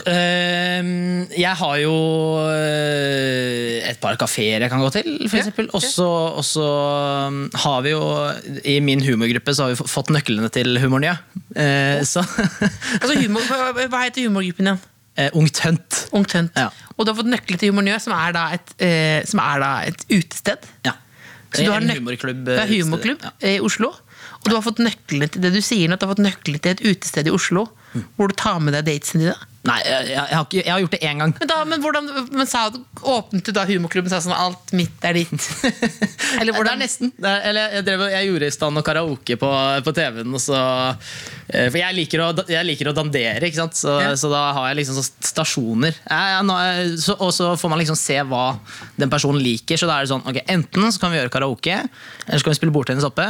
Ehm, 0.08 1.26
jeg 1.36 1.52
har 1.60 1.76
jo 1.82 1.94
eh, 2.52 3.80
et 3.90 3.98
par 4.02 4.16
kafeer 4.20 4.64
jeg 4.64 4.70
kan 4.72 4.82
gå 4.82 4.90
til, 4.94 5.08
ja. 5.26 5.44
Og 5.74 5.82
så 6.46 6.66
har 7.64 7.82
vi 7.86 7.92
jo 7.94 8.02
I 8.64 8.78
min 8.84 9.02
humorgruppe 9.04 9.54
så 9.56 9.66
har 9.68 9.74
vi 9.74 9.90
fått 9.90 10.12
nøklene 10.14 10.50
til 10.54 10.78
Humornø. 10.82 11.10
ja. 11.10 12.04
så 12.06 12.24
Altså, 13.02 13.14
humor, 13.20 13.44
hva, 13.50 14.04
heter 14.06 14.26
humorgruppen 14.28 14.70
igjen? 14.70 14.80
eh, 15.16 15.30
Ungt 15.36 15.58
Hunt. 15.64 16.06
Ungt 16.16 16.32
Hunt. 16.36 16.52
Ja. 16.56 16.70
Og 16.96 17.06
du 17.06 17.12
har 17.12 17.18
fått 17.18 17.30
nøkkel 17.32 17.58
til 17.60 17.72
Humornø, 17.72 17.96
som 18.02 18.14
er 18.16 18.34
da 18.36 18.44
et, 18.56 18.74
eh, 18.84 19.20
som 19.28 19.40
er 19.42 19.62
da 19.62 19.70
et 19.88 20.04
utested. 20.10 20.68
Ja. 20.86 20.94
Så 21.50 21.64
du 21.66 21.72
har 21.72 21.82
En 21.82 21.90
humorklubb. 21.90 22.44
Det 22.46 22.58
eh, 22.58 22.62
er 22.62 22.70
humorklubb 22.84 23.24
Ja. 23.24 23.32
i 23.48 23.58
Oslo. 23.60 23.90
Og 24.40 24.48
du 24.48 24.54
har 24.54 24.62
fått 24.64 24.78
nøklene 24.80 25.28
til 25.28 25.42
det 25.42 25.52
du 25.52 25.60
sier 25.64 25.88
nå, 25.90 25.96
at 25.96 26.00
du 26.00 26.06
har 26.06 26.14
fått 26.14 26.24
nøklene 26.24 26.60
til 26.62 26.70
et 26.76 26.82
utested 26.84 27.26
i 27.28 27.32
Oslo. 27.34 27.66
Mm. 27.92 28.04
Hvor 28.16 28.30
du 28.30 28.36
tar 28.38 28.60
med 28.62 28.76
deg 28.76 28.86
datesene 28.86 29.26
dine. 29.26 29.34
Nei, 29.68 29.74
jeg, 29.84 30.04
jeg, 30.14 30.20
har 30.32 30.44
ikke, 30.46 30.60
jeg 30.64 30.72
har 30.72 30.80
gjort 30.80 30.94
det 30.94 30.98
én 31.04 31.18
gang. 31.20 31.32
Men, 31.36 31.48
da, 31.50 31.56
men 31.68 31.82
hvordan 31.84 32.06
men 32.32 32.46
sa, 32.48 32.62
åpnet 33.12 33.44
du 33.44 33.50
da 33.52 33.66
humorklubben 33.68 34.08
og 34.08 34.14
sa 34.14 34.20
sånn 34.24 34.32
alt 34.32 34.72
mitt 34.72 35.04
er 35.04 35.18
ditt? 35.18 35.34
Eller 36.40 36.48
Det 36.48 36.54
hvordan? 36.56 36.78
er 36.78 36.80
nesten. 36.80 37.10
Det 37.20 37.28
er, 37.28 37.42
eller 37.50 37.74
jeg, 37.76 37.84
drev, 37.90 38.04
jeg 38.14 38.30
gjorde 38.30 38.48
i 38.48 38.54
stand 38.54 38.78
noe 38.78 38.86
karaoke 38.86 39.36
på, 39.42 39.50
på 39.84 39.94
TV-en. 39.98 40.32
Og 40.38 40.40
så, 40.40 40.60
eh, 41.52 41.68
for 41.68 41.76
jeg 41.82 41.98
liker, 41.98 42.22
å, 42.24 42.30
jeg 42.48 42.68
liker 42.70 42.88
å 42.88 42.96
dandere, 42.96 43.42
ikke 43.50 43.60
sant? 43.60 43.76
Så, 43.76 43.98
Ja. 44.00 44.14
så 44.16 44.32
da 44.32 44.46
har 44.56 44.70
jeg 44.70 44.80
liksom 44.80 45.04
stasjoner. 45.28 45.92
Ja, 46.08 46.22
ja, 46.38 46.40
nå, 46.46 46.56
er- 46.56 46.96
så, 47.02 47.18
og 47.20 47.34
så 47.36 47.52
får 47.60 47.74
man 47.74 47.82
liksom 47.84 48.00
se 48.00 48.16
hva 48.32 48.46
den 48.96 49.12
personen 49.12 49.44
liker. 49.44 49.76
Så 49.76 49.90
da 49.90 49.98
er 50.00 50.08
det 50.08 50.14
sånn, 50.14 50.24
ok, 50.24 50.40
Enten 50.56 50.88
så 50.88 51.04
kan 51.04 51.12
vi 51.12 51.20
gjøre 51.20 51.36
karaoke, 51.36 51.82
eller 51.84 52.40
så 52.40 52.48
kan 52.48 52.54
vi 52.56 52.60
spille 52.62 52.72
bordtennis 52.80 53.04
oppe. 53.12 53.28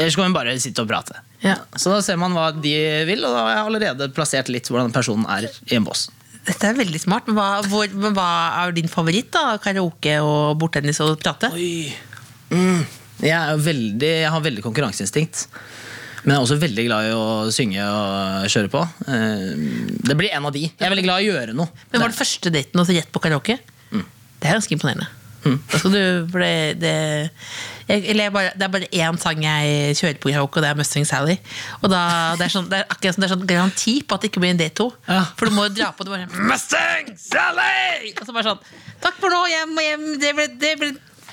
Eller 0.00 0.12
så 0.14 0.22
kan 0.22 0.30
vi 0.32 0.36
bare 0.38 0.54
sitte 0.62 0.80
og 0.84 0.88
prate. 0.88 1.18
Ja. 1.44 1.58
Så 1.76 1.92
da 1.92 2.00
ser 2.04 2.16
man 2.20 2.32
hva 2.36 2.48
de 2.56 2.72
vil, 3.08 3.20
og 3.28 3.34
da 3.36 3.42
har 3.44 3.52
jeg 3.52 3.66
allerede 3.68 4.08
plassert 4.16 4.48
litt 4.52 4.68
hvordan 4.72 4.92
personen 4.94 5.26
er 5.28 5.46
i 5.68 5.76
en 5.76 5.84
bås. 5.84 6.06
Dette 6.46 6.70
er 6.70 6.78
veldig 6.78 7.00
smart. 7.02 7.28
Men 7.28 7.36
hva, 7.36 7.48
hvor, 7.68 7.90
men 7.92 8.16
hva 8.16 8.28
er 8.62 8.72
din 8.76 8.88
favoritt? 8.88 9.28
da? 9.34 9.58
Karaoke 9.60 10.16
og 10.24 10.56
bordtennis 10.60 11.00
og 11.04 11.18
prate? 11.20 11.52
Oi. 11.52 11.92
Mm. 12.50 12.80
Jeg, 13.20 13.36
er 13.36 13.60
veldig, 13.60 14.12
jeg 14.24 14.32
har 14.32 14.44
veldig 14.48 14.64
konkurranseinstinkt. 14.64 15.44
Men 16.24 16.34
jeg 16.34 16.38
er 16.38 16.44
også 16.46 16.56
veldig 16.60 16.82
glad 16.88 17.06
i 17.08 17.12
å 17.16 17.26
synge 17.54 17.84
og 17.84 18.48
kjøre 18.52 18.72
på. 18.72 18.80
Eh, 19.08 19.44
Det 20.08 20.16
blir 20.18 20.32
en 20.36 20.48
av 20.48 20.56
de. 20.56 20.66
Jeg 20.68 20.84
er 20.88 20.92
veldig 20.92 21.06
glad 21.06 21.22
i 21.24 21.28
å 21.30 21.36
gjøre 21.36 21.54
noe. 21.56 21.68
Men 21.92 22.02
Var 22.04 22.12
det 22.12 22.18
første 22.18 22.52
daten 22.56 22.82
også 22.82 22.96
rett 22.96 23.12
på 23.12 23.22
karaoke? 23.24 23.56
Mm. 23.92 24.04
Det 24.40 24.48
er 24.50 24.58
ganske 24.58 24.76
imponerende. 24.76 25.08
Skal 25.42 25.92
du, 25.94 26.00
for 26.30 26.42
det, 26.44 26.78
det, 26.82 26.92
jeg, 27.88 28.32
bare, 28.34 28.52
det 28.54 28.66
er 28.66 28.72
bare 28.74 28.88
én 28.92 29.16
sang 29.18 29.40
jeg 29.42 29.96
kjører 29.98 30.18
på 30.22 30.30
karaoke, 30.30 30.60
og 30.60 30.64
det 30.66 30.70
er 30.70 30.78
Mustang 30.78 31.06
Sally. 31.08 31.36
Og 31.80 31.88
da, 31.90 32.00
det, 32.38 32.46
er 32.46 32.52
sånn, 32.54 32.68
det, 32.70 32.82
er 32.82 32.92
akkurat 32.92 33.16
som, 33.16 33.24
det 33.24 33.28
er 33.30 33.34
sånn 33.34 33.46
garanti 33.50 33.94
på 34.06 34.14
at 34.18 34.22
det 34.26 34.30
ikke 34.30 34.42
blir 34.44 34.52
en 34.54 34.60
D2. 34.60 34.88
Ja. 35.08 35.22
For 35.40 35.48
du 35.50 35.56
må 35.56 35.64
jo 35.68 35.74
dra 35.80 35.90
på 35.96 36.06
det 36.06 36.12
bare 36.14 36.28
Mustang 36.50 37.14
Sally! 37.18 38.12
Og 38.16 38.26
så 38.28 38.34
bare 38.36 38.52
sånn 38.52 38.66
Takk 39.00 39.16
for 39.22 39.32
nå, 39.32 39.40
hjem 39.48 39.72
og 39.80 39.86
hjem. 39.88 40.04
Det 40.20 40.34
ble 40.36 40.46
det. 40.60 40.74
Ble, 40.80 40.90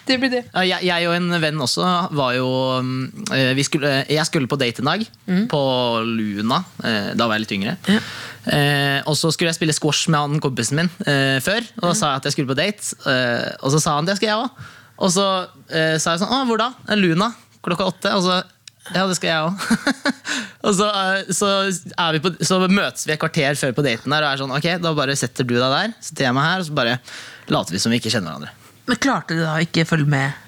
det, 0.07 0.15
ble 0.21 0.29
det. 0.31 0.41
Ja, 0.55 0.61
Jeg, 0.63 0.85
jeg 0.87 1.07
og 1.09 1.15
en 1.17 1.35
venn 1.43 1.59
også 1.65 1.83
var 2.15 2.31
jo 2.37 2.47
mm, 2.79 3.27
eh, 3.35 3.49
vi 3.57 3.65
skulle, 3.67 3.89
Jeg 4.07 4.23
skulle 4.29 4.47
på 4.47 4.55
date 4.61 4.79
en 4.79 4.87
dag, 4.93 5.03
på 5.51 5.61
Luna. 6.07 6.61
eh, 6.87 7.09
Da 7.19 7.27
var 7.27 7.35
jeg 7.35 7.43
litt 7.43 7.55
yngre. 7.59 7.75
Eh, 8.47 8.99
og 9.07 9.17
så 9.19 9.31
skulle 9.33 9.51
jeg 9.51 9.59
spille 9.59 9.75
squash 9.75 10.11
med 10.11 10.19
han 10.19 10.43
kompisen 10.43 10.79
min 10.79 10.91
eh, 11.05 11.37
før. 11.43 11.65
Og 11.81 11.89
da 11.89 11.93
sa 11.97 12.11
jeg 12.13 12.21
at 12.21 12.27
jeg 12.29 12.37
skulle 12.37 12.51
på 12.51 12.59
date, 12.59 12.97
eh, 13.09 13.47
og 13.61 13.73
så 13.73 13.81
sa 13.83 13.97
han 13.97 14.07
det 14.07 14.17
skal 14.19 14.31
jeg 14.31 14.43
òg. 14.43 14.67
Og 14.97 15.13
så 15.13 15.25
eh, 15.69 15.95
sa 16.01 16.15
jeg 16.15 16.23
sånn 16.23 16.33
Å, 16.33 16.43
hvor 16.49 16.61
da? 16.61 16.71
«Eh, 16.87 16.97
Luna. 16.99 17.31
Klokka 17.65 17.89
åtte. 17.91 18.13
Og 18.17 18.23
så 18.25 18.39
ja, 18.95 19.03
det 19.03 19.17
skal 19.17 19.29
jeg 19.29 19.47
òg. 19.49 19.63
og 20.67 20.75
så, 20.77 20.87
eh, 20.87 21.31
så, 21.35 21.49
vi 22.15 22.21
på, 22.23 22.31
så 22.47 22.59
møtes 22.63 23.07
vi 23.07 23.15
et 23.15 23.21
kvarter 23.21 23.59
før 23.59 23.75
på 23.75 23.85
daten 23.85 24.13
der 24.13 24.23
og 24.23 24.29
er 24.31 24.41
sånn 24.41 24.55
Ok, 24.55 24.69
da 24.83 24.93
bare 24.97 25.17
setter 25.19 25.47
du 25.47 25.57
deg 25.57 25.67
der, 25.67 25.95
setter 25.99 26.29
jeg 26.29 26.37
meg 26.37 26.47
her, 26.47 26.63
og 26.63 26.69
så 26.69 26.77
bare 26.77 26.97
later 27.51 27.75
vi 27.75 27.83
som 27.83 27.93
vi 27.93 27.99
ikke 27.99 28.13
kjenner 28.13 28.31
hverandre. 28.31 28.53
Men 28.87 29.01
klarte 29.03 29.35
du 29.35 29.43
da 29.43 29.57
å 29.57 29.65
ikke 29.65 29.83
følge 29.89 30.07
med? 30.11 30.46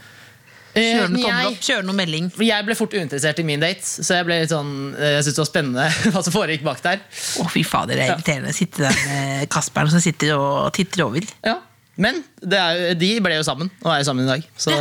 Noe, 0.75 0.82
Eh, 0.84 0.99
tommel 1.10 1.47
opp, 1.49 1.62
kjøre 1.65 1.84
noe 1.88 1.95
melding? 1.97 2.27
Jeg 2.45 2.65
ble 2.67 2.75
fort 2.77 2.93
uinteressert 2.93 3.39
i 3.41 3.45
min 3.47 3.60
date, 3.63 3.82
så 3.82 4.19
jeg 4.19 4.25
ble 4.27 4.36
litt 4.43 4.51
sånn, 4.53 4.73
eh, 4.95 5.15
jeg 5.17 5.23
syntes 5.25 5.36
det 5.39 5.41
var 5.43 5.49
spennende 5.49 5.88
hva 6.13 6.21
som 6.27 6.36
foregikk 6.36 6.63
bak 6.67 6.84
der. 6.86 7.01
Å, 7.41 7.47
fy 7.49 7.63
fader, 7.65 7.97
det 7.97 8.05
er 8.05 8.13
irriterende. 8.15 8.53
å 8.53 8.58
Sitte 8.60 8.86
der 8.86 8.99
med 9.08 9.49
Kasperen 9.49 9.89
som 9.89 10.03
sitter 10.03 10.36
og 10.38 10.69
titter 10.77 11.05
over. 11.08 11.25
Ja. 11.45 11.58
Men 11.99 12.21
det 12.39 12.60
er, 12.62 12.93
de 12.95 13.10
ble 13.25 13.39
jo 13.39 13.43
sammen, 13.47 13.71
og 13.84 13.89
er 13.95 14.03
jo 14.03 14.10
sammen 14.12 14.27
i 14.29 14.29
dag. 14.36 14.45
Så, 14.55 14.71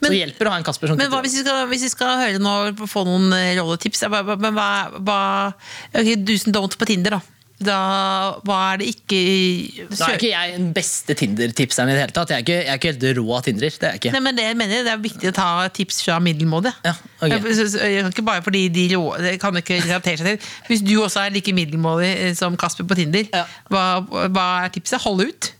Men- 0.00 0.08
så 0.10 0.14
hjelper 0.16 0.48
å 0.48 0.54
ha 0.54 0.56
en 0.62 0.64
Kasper 0.66 0.88
som 0.90 0.96
Men 0.98 1.10
hva 1.12 1.20
hvis 1.22 1.34
vi 1.36 1.42
skal, 1.44 1.66
hvis 1.70 1.84
vi 1.86 1.90
skal 1.92 2.16
høre 2.22 2.40
nå, 2.42 2.54
få 2.90 3.04
noen 3.06 3.28
eh, 3.36 3.52
rolletips? 3.60 4.00
Men 4.10 4.54
hva, 4.56 4.70
hva 4.98 5.18
okay, 5.92 6.16
Do's 6.16 6.46
and 6.46 6.54
don'ts 6.56 6.78
på 6.80 6.88
Tinder, 6.88 7.18
da. 7.18 7.20
Da 7.60 7.78
var 8.48 8.78
det 8.80 8.86
ikke 8.94 9.18
Nå 9.90 10.06
er 10.06 10.14
ikke 10.16 10.30
jeg 10.30 10.54
den 10.56 10.70
beste 10.76 11.14
Tinder-tipseren 11.18 11.90
i 11.92 11.96
det 11.96 12.00
hele 12.06 12.14
tatt. 12.16 12.32
Jeg 12.32 12.40
er 12.40 12.44
ikke, 12.46 12.56
jeg 12.56 12.72
er 12.72 12.78
ikke 12.80 12.92
helt 12.94 13.18
rå 13.18 13.26
av 13.36 13.42
Tinder. 13.44 13.74
Det 13.74 13.86
er 13.88 13.96
jeg 13.96 14.00
ikke. 14.00 14.12
Nei, 14.16 14.22
men 14.24 14.38
det, 14.38 14.46
jeg 14.48 14.58
det 14.86 14.92
er 14.94 15.02
viktig 15.04 15.28
å 15.30 15.34
ta 15.36 15.48
tips 15.76 16.00
fra 16.06 16.16
middelmådige. 16.24 16.72
Ja, 16.88 16.94
okay. 17.20 17.36
Jeg, 17.36 17.68
så- 17.74 17.84
jeg 17.92 18.06
ikke 18.08 18.24
bare 18.30 18.42
fordi 18.46 18.62
de 18.72 18.86
rå, 18.94 19.04
det 19.20 19.34
kan 19.42 19.60
ikke 19.60 19.80
relatere 19.84 20.16
seg 20.22 20.26
til. 20.40 20.48
Hvis 20.70 20.84
du 20.88 20.94
også 21.02 21.26
er 21.26 21.34
like 21.36 21.52
middelmådig 21.52 22.36
som 22.40 22.56
Kasper 22.56 22.88
på 22.88 22.96
Tinder, 22.96 23.28
Ja. 23.34 23.44
hva, 23.68 23.84
hva 24.08 24.46
er 24.64 24.72
tipset? 24.74 25.00
Hold 25.04 25.26
ut. 25.28 25.52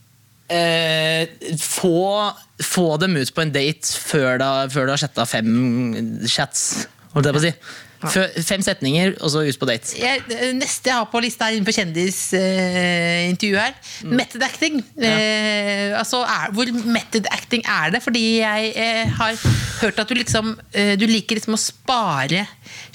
Eh, 0.51 1.29
få, 1.63 2.33
få 2.65 2.97
dem 2.99 3.15
ut 3.21 3.35
på 3.35 3.45
en 3.45 3.53
date 3.55 3.87
før 4.09 4.41
du 4.41 4.91
har 4.91 4.97
chatta 4.99 5.25
fem 5.29 6.19
chats. 6.27 6.87
Holdt 7.15 7.27
jeg 7.29 7.37
på 7.37 7.41
å 7.43 7.45
si. 7.45 7.55
Fem 8.01 8.63
setninger, 8.65 9.13
og 9.21 9.29
så 9.31 9.43
ut 9.45 9.59
på 9.61 9.67
date. 9.69 9.93
Jeg, 10.01 10.23
neste 10.57 10.89
jeg 10.89 10.97
har 10.97 11.09
på 11.13 11.21
lista 11.21 11.51
innenfor 11.53 11.75
kjendisintervju 11.77 13.57
her, 13.61 13.75
Mm. 14.01 14.15
method 14.17 14.43
acting. 14.43 14.79
Eh, 14.97 15.93
altså, 15.99 16.23
er, 16.25 16.49
hvor 16.57 16.65
method 16.89 17.27
acting 17.31 17.61
er 17.69 17.91
det? 17.93 18.01
Fordi 18.03 18.23
jeg 18.39 18.71
eh, 18.75 19.11
har 19.19 19.37
hørt 19.83 19.99
at 20.01 20.09
du 20.09 20.15
liksom 20.17 20.55
eh, 20.73 20.95
Du 20.97 21.05
liker 21.07 21.37
liksom 21.37 21.53
å 21.55 21.61
spare 21.61 22.47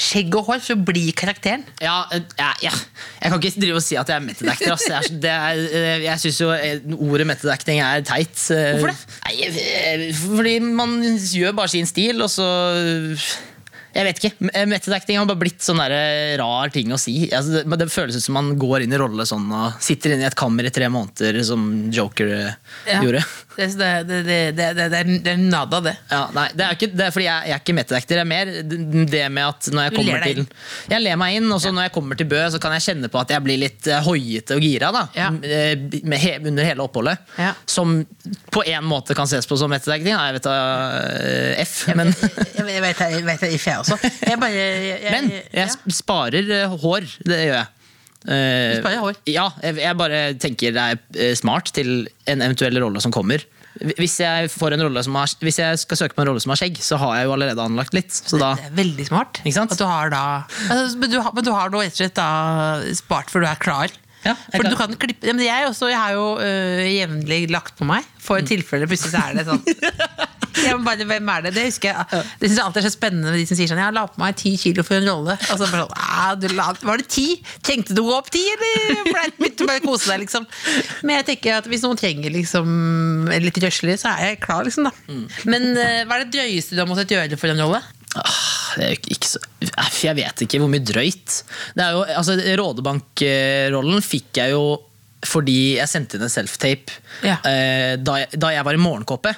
skjegg 0.02 0.34
og 0.40 0.46
hår 0.50 0.60
for 0.66 0.74
å 0.74 0.84
bli 0.88 1.12
karakteren. 1.14 1.64
Ja, 1.84 2.06
eh, 2.12 2.24
ja, 2.40 2.50
ja. 2.66 2.74
Jeg 3.22 3.32
kan 3.32 3.40
ikke 3.44 3.62
drive 3.62 3.78
og 3.78 3.86
si 3.86 3.96
at 4.02 4.10
jeg 4.10 4.18
er 4.18 4.26
method 4.26 4.50
actor. 4.50 4.72
Altså. 4.74 4.94
Jeg, 4.96 5.04
er, 5.06 5.20
det 5.22 5.32
er, 5.36 5.64
eh, 5.84 6.04
jeg 6.08 6.24
syns 6.26 6.42
jo 6.42 6.50
eh, 6.56 6.80
ordet 6.98 7.28
method 7.30 7.54
acting 7.54 7.80
er 7.86 8.02
teit. 8.08 8.34
eh, 8.50 8.72
Hvorfor 8.80 8.90
det? 8.90 8.98
Nei, 9.28 9.36
eh, 9.46 10.08
fordi 10.26 10.56
man 10.66 10.98
gjør 11.22 11.54
bare 11.62 11.70
sin 11.78 11.86
stil, 11.90 12.22
og 12.26 12.30
så 12.34 12.50
Jeg 13.96 14.04
vet 14.10 14.18
ikke. 14.20 14.50
Eh, 14.52 14.66
Method 14.68 14.94
acting 14.98 15.18
har 15.22 15.28
bare 15.30 15.40
blitt 15.40 15.64
sånn 15.64 15.80
der 15.80 15.94
rar 16.42 16.72
ting 16.74 16.92
å 16.92 16.98
si. 17.00 17.30
Altså, 17.32 17.62
det, 17.64 17.78
det 17.80 17.88
føles 17.94 18.18
ut 18.20 18.26
som 18.26 18.36
man 18.36 18.50
går 18.60 18.84
inn 18.84 18.96
i 18.96 19.00
rolle 19.00 19.24
sånn 19.30 19.46
og 19.56 19.78
sitter 19.84 20.14
inne 20.18 20.26
i 20.26 20.30
et 20.30 20.36
kammer 20.36 20.68
i 20.68 20.74
tre 20.76 20.90
måneder, 20.92 21.40
som 21.48 21.64
Joker 21.96 22.34
eh, 22.36 22.58
Ja. 22.92 23.00
gjorde. 23.06 23.24
Det, 23.56 23.68
det, 23.80 23.90
det, 24.08 24.20
det, 24.28 24.40
det, 24.58 24.68
det, 24.78 24.86
det, 24.92 25.00
er, 25.00 25.12
det 25.24 25.36
nada, 25.40 25.80
det. 25.84 25.94
Ja, 26.12 26.22
nei, 26.36 26.48
det 26.56 26.66
er, 26.66 26.76
ikke, 26.78 26.90
det 26.92 27.06
er 27.08 27.14
fordi 27.16 27.28
jeg, 27.28 27.50
jeg 27.50 27.56
er 27.56 27.64
ikke 27.64 27.76
metadekter. 27.78 28.20
Det 28.20 28.24
er 28.24 28.30
mer 28.30 28.52
det 29.16 29.22
med 29.32 29.48
at 29.48 29.70
når 29.72 29.88
jeg 29.88 29.96
kommer 29.96 30.26
til. 30.26 30.42
Jeg 30.92 31.04
ler 31.06 31.20
meg 31.22 31.38
inn, 31.40 31.48
og 31.56 31.62
så 31.64 31.72
når 31.76 31.88
jeg 31.88 31.94
kommer 31.96 32.20
til 32.20 32.30
Bø, 32.32 32.42
så 32.52 32.60
kan 32.62 32.76
jeg 32.76 32.86
kjenne 32.90 33.12
på 33.12 33.22
at 33.22 33.34
jeg 33.36 33.46
blir 33.46 33.62
litt 33.62 33.90
eh, 33.92 34.02
hoiete 34.06 34.58
og 34.58 34.66
gira. 34.66 34.92
da 34.96 35.06
Ja. 35.16 35.30
Eh, 35.32 35.76
med 36.04 36.22
he, 36.22 36.36
Under 36.46 36.68
hele 36.68 36.86
oppholdet. 36.86 37.24
Ja. 37.40 37.54
Som 37.70 38.02
på 38.54 38.66
en 38.66 38.90
måte 38.90 39.16
kan 39.18 39.30
ses 39.30 39.48
på 39.48 39.58
som 39.60 39.72
metadekting. 39.72 40.14
jeg 40.14 40.38
vet 40.38 40.48
da 40.48 40.58
eh, 41.16 41.64
F, 41.66 41.78
men, 41.96 42.12
Jeg, 42.56 42.68
jeg 42.76 42.84
vet 42.84 43.06
jeg 43.06 43.26
vet 43.26 43.46
det, 43.46 43.54
jeg 43.56 43.80
også. 43.80 43.98
Jeg 44.26 44.40
bare 44.42 44.52
jeg, 44.56 45.00
jeg, 45.04 45.12
men 45.16 45.32
jeg 45.32 45.70
ja. 45.70 45.96
sparer 46.02 46.54
hår. 46.82 47.08
Det 47.26 47.40
gjør 47.48 47.60
jeg. 47.62 47.72
Eh, 48.28 48.80
Du? 48.82 49.32
Ja, 49.32 49.50
jeg, 49.64 49.78
jeg 49.84 49.98
bare 50.00 50.22
tenker 50.42 50.74
det 50.76 50.86
er 50.86 51.02
eh, 51.18 51.36
smart 51.38 51.72
til 51.76 52.08
en 52.28 52.42
eventuell 52.46 52.80
rolle 52.82 53.02
som 53.04 53.14
kommer. 53.16 53.44
Hvis 54.00 54.22
jeg, 54.22 54.48
får 54.54 54.78
en 54.78 54.86
rolle 54.88 55.02
som 55.04 55.18
har, 55.20 55.28
hvis 55.44 55.58
jeg 55.60 55.80
skal 55.82 56.00
søke 56.00 56.16
på 56.16 56.24
en 56.24 56.30
rolle 56.32 56.40
som 56.40 56.54
har 56.54 56.60
skjegg, 56.62 56.78
så 56.80 56.96
har 57.02 57.18
jeg 57.18 57.28
jo 57.28 57.34
allerede 57.36 57.60
anlagt 57.60 57.94
litt. 57.98 58.14
Så 58.16 58.40
da, 58.40 58.54
Det 58.56 58.70
er 58.70 58.78
veldig 58.78 59.06
smart. 59.10 59.42
At 59.44 59.76
du 59.76 59.84
har 59.84 60.14
da, 60.14 60.22
altså, 60.70 60.98
men, 61.02 61.12
du 61.12 61.20
har, 61.20 61.34
men 61.36 61.44
du 61.44 61.52
har 61.52 61.74
da 61.74 61.82
rett 61.84 61.92
og 61.92 62.00
slett 62.00 62.16
da 62.16 62.30
spart 62.96 63.34
for 63.34 63.44
du 63.44 63.50
er 63.52 63.60
klar. 63.60 63.92
Ja, 64.26 64.32
jeg 64.34 64.58
for 64.58 64.66
du 64.72 64.78
kan 64.80 64.96
klippe, 64.98 65.28
ja, 65.28 65.36
men 65.38 65.44
jeg, 65.46 65.68
også, 65.70 65.92
jeg 65.92 66.00
har 66.02 66.16
jo 66.16 66.24
øh, 66.42 66.80
jevnlig 66.88 67.44
lagt 67.54 67.76
på 67.78 67.86
meg, 67.86 68.08
for 68.18 68.40
Mm. 68.42 68.48
tilfelle 68.50 68.88
plutselig 68.90 69.12
så 69.14 69.22
er 69.22 69.36
det 69.38 69.44
sånn 69.46 69.62
men 70.64 70.84
bare, 70.86 71.06
hvem 71.10 71.30
er 71.36 71.46
det? 71.46 71.54
Det 71.56 71.66
husker 71.68 71.92
jeg 71.92 72.24
Det 72.40 72.48
synes 72.50 72.58
jeg 72.58 72.66
alltid 72.66 72.82
er 72.82 72.88
så 72.88 72.94
spennende 72.96 73.32
med 73.34 73.40
de 73.42 73.46
som 73.50 73.60
sier 73.60 73.70
sånn 73.72 73.82
Jeg 73.84 73.96
la 73.98 74.06
på 74.12 74.22
meg 74.22 74.38
ti 74.40 74.54
kilo 74.62 74.86
for 74.88 74.98
en 75.00 75.10
rolle. 75.10 75.36
Og 75.52 75.60
så 75.60 75.68
bare 75.70 75.84
sånn, 75.86 75.96
«Ah, 76.00 76.32
du 76.40 76.48
la, 76.54 76.70
Var 76.86 77.02
det 77.04 77.08
ti? 77.12 77.28
Trengte 77.66 77.96
du 77.98 78.02
å 78.04 78.08
gå 78.10 78.16
opp 78.20 78.32
ti, 78.34 78.44
eller 78.56 79.04
begynte 79.12 79.44
litt 79.46 79.66
bare 79.68 79.84
kose 79.84 80.12
deg, 80.12 80.24
liksom? 80.26 80.48
Men 81.04 81.20
jeg 81.20 81.28
tenker 81.32 81.60
at 81.60 81.68
hvis 81.72 81.84
noen 81.86 82.00
trenger 82.00 82.34
liksom 82.34 82.72
litt 83.46 83.60
røslig, 83.64 83.98
så 84.02 84.14
er 84.16 84.32
jeg 84.34 84.42
klar, 84.46 84.66
liksom, 84.68 84.88
da. 84.90 84.94
Mm. 85.10 85.26
Men 85.52 85.68
øh, 85.74 86.02
hva 86.08 86.18
er 86.20 86.26
det 86.26 86.34
drøyeste 86.36 86.76
du 86.78 86.82
har 86.84 86.90
måttet 86.90 87.14
gjøre 87.16 87.40
for 87.40 87.52
en 87.54 87.62
rolle? 87.66 87.82
Så, 89.26 89.40
jeg 90.06 90.16
vet 90.18 90.44
ikke 90.46 90.60
hvor 90.62 90.70
mye 90.72 90.84
drøyt. 90.86 91.40
Det 91.76 91.84
er 91.84 91.96
jo, 91.98 92.04
altså, 92.16 92.36
Rådebank-rollen 92.62 94.04
fikk 94.06 94.42
jeg 94.42 94.56
jo 94.56 94.66
fordi 95.26 95.76
jeg 95.80 95.90
sendte 95.90 96.20
inn 96.20 96.26
en 96.28 96.30
self-tape 96.30 96.94
Ja. 97.26 97.40
eh, 97.50 97.96
da, 97.98 98.20
jeg, 98.22 98.38
da 98.38 98.52
jeg 98.54 98.66
var 98.68 98.78
i 98.78 98.82
morgenkåpe. 98.82 99.32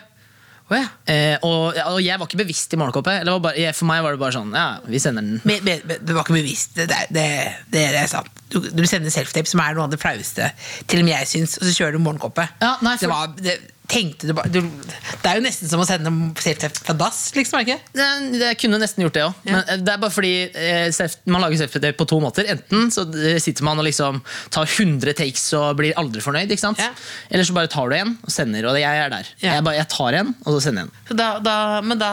Å 0.68 0.76
ja. 0.76 0.88
Eh, 1.08 1.38
og, 1.48 1.78
og 1.94 2.00
jeg 2.04 2.20
var 2.20 2.28
ikke 2.28 2.42
bevisst 2.42 2.74
i. 2.76 2.80
Bare, 2.80 2.92
for 2.92 3.88
meg 3.88 4.02
var 4.04 4.18
det 4.18 4.20
bare 4.20 4.36
sånn 4.36 4.50
Ja, 4.52 4.66
vi 4.84 5.00
sender 5.00 5.24
den. 5.24 5.38
Men, 5.48 5.64
men, 5.64 5.86
men 5.88 6.02
du 6.04 6.12
var 6.12 6.26
ikke 6.28 6.36
bevisst. 6.36 6.76
Det, 6.76 6.90
det, 6.92 6.98
det, 7.16 7.28
det, 7.72 7.86
er 8.02 8.12
sant. 8.12 8.28
Du, 8.52 8.60
du 8.60 8.84
sender 8.88 9.14
self-tape, 9.14 9.48
som 9.48 9.64
er 9.64 9.78
noe 9.78 9.88
av 9.88 9.96
det 9.96 10.02
flaueste, 10.02 10.52
til 10.88 11.04
og 11.04 11.08
med 11.08 11.16
jeg 11.16 11.32
syns, 11.32 11.56
og 11.62 11.68
så 11.70 11.74
kjører 11.78 11.96
du 11.96 12.04
morgenkoppet. 12.04 12.60
Ja, 12.64 12.76
nei, 12.84 12.98
for- 13.00 13.08
det 13.08 13.14
var, 13.14 13.34
det, 13.40 13.58
tenkte 13.88 14.28
du 14.28 14.34
bare 14.36 14.52
du, 14.52 14.60
Det 14.62 15.30
er 15.30 15.40
jo 15.40 15.44
nesten 15.46 15.70
som 15.72 15.82
å 15.82 15.86
sende 15.88 16.12
self-tape 16.44 16.84
fra 16.84 16.96
dass, 16.98 17.22
liksom. 17.36 17.60
er 17.60 17.66
det 17.66 17.76
ikke? 17.76 17.92
Det, 17.98 18.08
det 18.42 18.52
kunne 18.62 18.80
nesten 18.82 19.06
gjort 19.06 19.16
det 19.16 19.24
òg. 19.26 19.40
Ja. 19.48 19.62
Men 19.62 19.86
det 19.86 19.94
er 19.94 20.02
bare 20.02 20.14
fordi 20.14 20.34
eh, 20.52 20.88
self, 20.96 21.18
man 21.30 21.44
lager 21.44 21.62
self-tape 21.64 21.96
på 22.00 22.08
to 22.10 22.20
måter. 22.24 22.50
Enten 22.52 22.92
så 22.94 23.06
eh, 23.16 23.40
sitter 23.44 23.66
man 23.68 23.80
og 23.80 23.88
liksom 23.88 24.20
tar 24.54 24.68
100 24.68 25.16
takes 25.18 25.46
og 25.58 25.80
blir 25.80 25.96
aldri 26.00 26.24
fornøyd. 26.24 26.52
ikke 26.52 26.66
sant? 26.66 26.82
Ja. 26.84 26.92
Eller 27.32 27.48
så 27.48 27.56
bare 27.56 27.72
tar 27.72 27.88
du 27.92 27.98
en 27.98 28.16
og 28.18 28.34
sender, 28.34 28.68
og 28.68 28.80
jeg 28.80 29.04
er 29.06 29.14
der. 29.14 29.32
Ja. 29.40 29.56
Jeg, 29.58 29.66
bare, 29.70 29.80
jeg 29.80 29.90
tar 29.94 30.20
en, 30.20 30.36
og 30.44 30.58
så 30.58 30.66
sender 30.68 30.86
jeg 30.86 30.92
en. 30.92 31.08
Så 31.12 31.20
da, 31.22 31.30
da, 31.44 31.56
men, 31.86 32.02
da, 32.02 32.12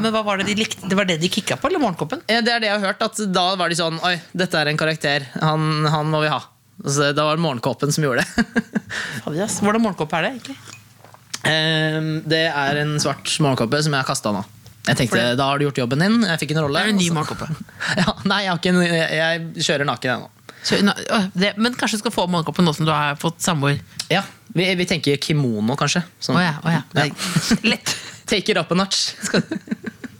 men 0.00 0.14
hva 0.14 0.24
var 0.26 0.42
det 0.42 0.50
de 0.50 0.58
likte? 0.58 0.90
Det 0.90 0.98
var 0.98 1.08
det 1.08 1.20
de 1.22 1.30
kicka 1.32 1.58
på, 1.60 1.70
eller 1.70 1.82
morgenkoppen? 1.82 2.26
Ja, 2.30 2.42
det 2.44 2.56
er 2.56 2.64
det 2.64 2.72
jeg 2.72 2.80
har 2.80 2.90
hørt. 2.90 3.06
At 3.06 3.22
da 3.30 3.48
var 3.58 3.70
de 3.70 3.78
sånn 3.78 4.02
Oi, 4.06 4.16
dette 4.36 4.58
er 4.58 4.70
en 4.70 4.78
karakter. 4.80 5.30
Han, 5.42 5.86
han 5.90 6.10
må 6.10 6.24
vi 6.26 6.32
ha. 6.34 6.42
Så 6.84 7.12
da 7.16 7.24
var 7.24 7.38
det 7.38 7.44
morgenkåpen 7.44 7.92
som 7.94 8.04
gjorde 8.04 8.24
det. 8.24 8.44
Fader. 9.24 9.46
Hvordan 9.62 9.82
morgenkåpe 9.86 10.18
er 10.18 10.26
det, 10.26 10.32
egentlig? 10.36 10.58
Ehm, 11.50 12.10
det 12.28 12.44
er 12.50 12.80
en 12.82 12.96
svart 13.02 13.30
morgenkåpe 13.42 13.82
som 13.84 13.94
jeg 13.94 14.02
har 14.02 14.08
kasta 14.08 14.32
nå. 14.34 14.44
Jeg 14.86 15.00
tenkte, 15.00 15.22
Da 15.38 15.48
har 15.50 15.58
du 15.58 15.66
gjort 15.66 15.80
jobben 15.82 16.02
din. 16.04 16.20
Jeg 16.22 16.40
fikk 16.42 16.54
en 16.54 16.62
rolle. 16.62 16.78
Det 16.78 16.92
er 16.92 16.94
en 16.94 17.00
ny 17.00 17.10
morgenkåpe. 17.14 17.48
Ja, 18.02 18.14
nei, 18.24 18.42
jeg, 18.44 18.50
har 18.52 18.60
ikke 18.60 18.98
jeg, 19.18 19.46
kjører 19.66 19.88
naken 19.88 20.14
ennå. 20.16 20.32
Nå- 20.86 21.52
men 21.62 21.74
kanskje 21.78 21.98
du 21.98 22.02
skal 22.04 22.14
få 22.14 22.26
morgenkoppen 22.30 22.66
nå 22.66 22.74
som 22.74 22.86
du 22.86 22.92
har 22.94 23.18
fått 23.20 23.38
samboer? 23.42 23.78
Ja, 24.10 24.22
vi, 24.54 24.66
vi 24.78 24.86
tenker 24.88 25.18
kimono, 25.22 25.76
kanskje. 25.78 26.02
Sånn. 26.22 26.38
Oh 26.38 26.42
ja. 26.42 26.54
oh 26.62 26.74
ja. 26.74 26.82
Lett. 27.66 27.96
Take 28.30 28.50
it 28.50 28.58
up 28.58 28.72
a 28.74 28.78
notch. 28.78 29.12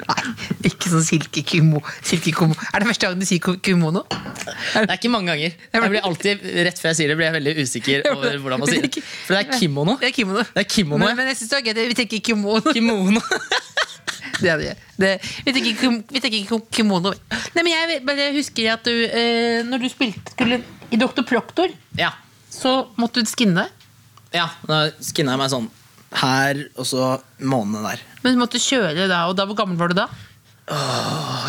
Nei, 0.06 0.22
ikke 0.68 0.90
sånn 0.92 1.04
silkekumo. 1.06 1.80
Silkekumo. 2.04 2.54
Er 2.72 2.82
det 2.82 2.88
første 2.90 3.08
gang 3.08 3.20
du 3.20 3.26
sier 3.28 3.40
ku- 3.42 3.56
kumono? 3.64 4.02
Det 4.10 4.82
er 4.84 4.96
ikke 4.98 5.10
mange 5.12 5.32
ganger. 5.32 5.54
Jeg 5.72 5.90
blir 5.90 6.04
alltid, 6.06 6.44
Rett 6.66 6.78
før 6.82 6.92
jeg 6.92 6.98
sier 7.00 7.08
det, 7.12 7.16
blir 7.18 7.26
jeg 7.30 7.36
veldig 7.38 7.54
usikker 7.64 8.08
over 8.12 8.36
hvordan 8.42 8.60
man 8.62 8.68
sier 8.70 8.82
det. 8.86 9.02
For 9.26 9.34
det 9.36 9.40
er 9.46 9.58
kimono. 9.60 9.96
Det 10.02 10.10
er 10.10 10.16
kimono. 10.18 10.42
Det 10.52 10.62
er 10.64 10.68
kimono, 10.76 11.04
Men, 11.06 11.16
men 11.16 11.30
jeg 11.32 11.38
syns 11.40 11.50
det 11.54 11.58
er 11.62 11.66
gøy. 11.72 11.88
Vi 11.92 11.98
tenker 12.02 12.22
kimono. 12.30 12.72
Kimono. 12.76 13.22
Det 14.36 14.50
er 14.52 14.58
det. 14.60 14.72
det 15.00 15.10
vi, 15.46 15.52
tenker, 15.54 15.94
vi 16.12 16.20
tenker 16.20 16.42
kim- 16.48 16.64
kimono. 16.76 17.12
Nei, 17.54 17.62
men 17.64 17.70
jeg 17.72 18.02
jeg 18.18 18.34
husker 18.36 18.66
at 18.74 18.84
du, 18.84 18.92
eh, 19.06 19.62
når 19.64 19.80
du 19.80 19.88
spilte 19.88 20.34
skulle, 20.34 20.58
i 20.92 20.98
Dr. 21.00 21.22
Proctor, 21.24 21.72
Ja. 21.96 22.10
så 22.52 22.88
måtte 23.00 23.22
du 23.24 23.30
skinne 23.30 23.64
ja, 24.34 24.50
da 24.68 24.90
skinna 25.00 25.32
jeg 25.32 25.40
meg 25.40 25.50
sånn 25.54 25.70
her, 26.14 26.60
og 26.78 26.86
så 26.86 27.16
månedene 27.40 27.92
der. 27.92 28.02
Men 28.22 28.36
du 28.36 28.40
måtte 28.40 28.60
kjøre 28.62 29.08
da, 29.10 29.24
og 29.30 29.36
da, 29.38 29.46
hvor 29.48 29.58
gammel 29.58 29.78
var 29.80 29.90
du 29.92 29.98
da? 29.98 30.06
Åh, 30.72 31.48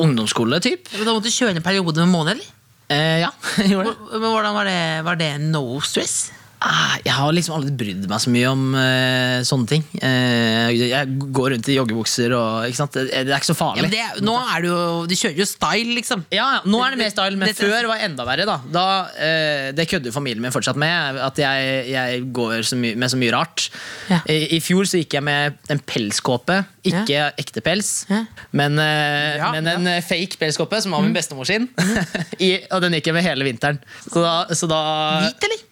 Ungdomsskole, 0.00 0.60
typ. 0.64 0.88
Men 0.94 1.04
Da 1.08 1.12
måtte 1.16 1.28
du 1.28 1.34
kjøre 1.34 1.56
en 1.56 1.64
periode 1.64 2.00
med 2.04 2.12
måned, 2.12 2.38
eller? 2.38 2.50
Eh, 2.92 3.20
ja, 3.24 3.30
jeg 3.60 3.72
gjorde 3.74 3.92
det. 3.92 4.20
Men 4.20 4.30
hvordan 4.30 4.56
var 4.56 4.68
det? 4.68 4.80
Var 5.06 5.20
det 5.20 5.30
no 5.42 5.64
stress? 5.84 6.30
Ah, 6.64 6.94
Jeg 7.04 7.12
har 7.12 7.32
liksom 7.36 7.58
aldri 7.58 7.72
brydd 7.76 8.04
meg 8.08 8.20
så 8.22 8.30
mye 8.32 8.48
om 8.48 8.60
uh, 8.72 9.42
sånne 9.44 9.68
ting. 9.68 9.82
Uh, 10.00 10.70
jeg 10.72 11.16
går 11.36 11.50
rundt 11.52 11.68
i 11.68 11.74
joggebukser 11.76 12.32
og? 12.38 12.70
Det, 12.94 13.02
det 13.12 13.28
er 13.28 13.36
ikke 13.36 13.50
så 13.50 13.56
farlig. 13.58 13.90
Ja, 13.92 14.14
det, 14.16 14.22
nå 14.24 14.32
er 14.40 14.64
det 14.64 14.70
jo 14.70 14.78
De 15.10 15.18
kjører 15.20 15.42
jo 15.42 15.46
style, 15.50 15.92
liksom. 15.98 16.22
Ja, 16.32 16.46
ja, 16.56 16.62
nå 16.64 16.80
er 16.86 16.94
det 16.94 17.00
mer 17.02 17.12
style, 17.12 17.36
men 17.36 17.50
Dette- 17.50 17.68
før 17.68 17.90
var 17.90 18.00
det 18.00 18.06
enda 18.08 18.24
verre. 18.28 18.46
da, 18.48 18.56
da 18.72 18.84
uh, 19.12 19.66
Det 19.76 19.86
kødder 19.90 20.14
familien 20.16 20.40
min 20.46 20.54
fortsatt 20.54 20.80
med, 20.80 21.20
at 21.26 21.42
jeg, 21.44 21.74
jeg 21.92 22.24
går 22.40 22.56
så 22.70 22.80
med 22.80 23.04
så 23.12 23.20
mye 23.20 23.34
rart. 23.36 23.66
Ja. 24.08 24.22
I, 24.32 24.38
I 24.56 24.62
fjor 24.64 24.88
så 24.88 25.02
gikk 25.02 25.18
jeg 25.18 25.26
med 25.28 25.60
en 25.74 25.82
pelskåpe, 25.84 26.62
ikke 26.88 27.26
ekte 27.40 27.60
pels, 27.64 27.92
Ja. 28.08 28.22
men, 28.56 28.80
Ja, 28.80 29.52
men 29.52 29.68
en 29.68 29.92
fake 30.04 30.40
pelskåpe 30.40 30.80
som 30.84 30.96
var 30.96 31.04
min 31.04 31.12
bestemor 31.16 31.44
sin. 31.48 31.68
I, 32.40 32.54
og 32.72 32.80
den 32.84 32.96
gikk 32.96 33.12
jeg 33.12 33.18
med 33.20 33.24
hele 33.28 33.44
vinteren. 33.46 33.78
Så 34.08 34.24
da, 34.24 34.34
så 34.56 34.68
da 34.70 34.80
Hvit, 35.28 35.44
eller? 35.50 35.62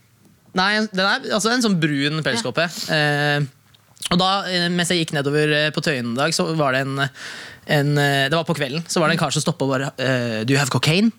Nei, 0.58 0.70
den 0.92 1.06
er 1.06 1.28
altså 1.32 1.52
en 1.52 1.64
sånn 1.64 1.78
brun 1.80 2.20
pelskåpe. 2.24 2.66
Eh, 2.92 3.44
og 4.12 4.18
da, 4.20 4.32
eh, 4.50 4.66
mens 4.72 4.90
jeg 4.92 5.04
gikk 5.04 5.14
nedover 5.16 5.52
eh, 5.56 5.70
på 5.72 5.80
Tøyen 5.84 6.10
en 6.10 6.18
dag, 6.18 6.34
så 6.36 6.50
var 6.58 6.74
det 6.76 6.82
en, 6.84 6.98
en 7.72 7.92
eh, 8.02 8.26
Det 8.28 8.36
var 8.36 8.44
på 8.48 8.56
kvelden, 8.58 8.84
så 8.90 9.00
var 9.00 9.08
det 9.08 9.16
en 9.16 9.22
kar 9.22 9.32
som 9.32 9.44
stoppa 9.44 9.64
og 9.64 9.72
bare 9.72 9.92
eh, 9.96 10.42
Do 10.44 10.52
you 10.52 10.60
have 10.60 10.72
cocaine? 10.74 11.12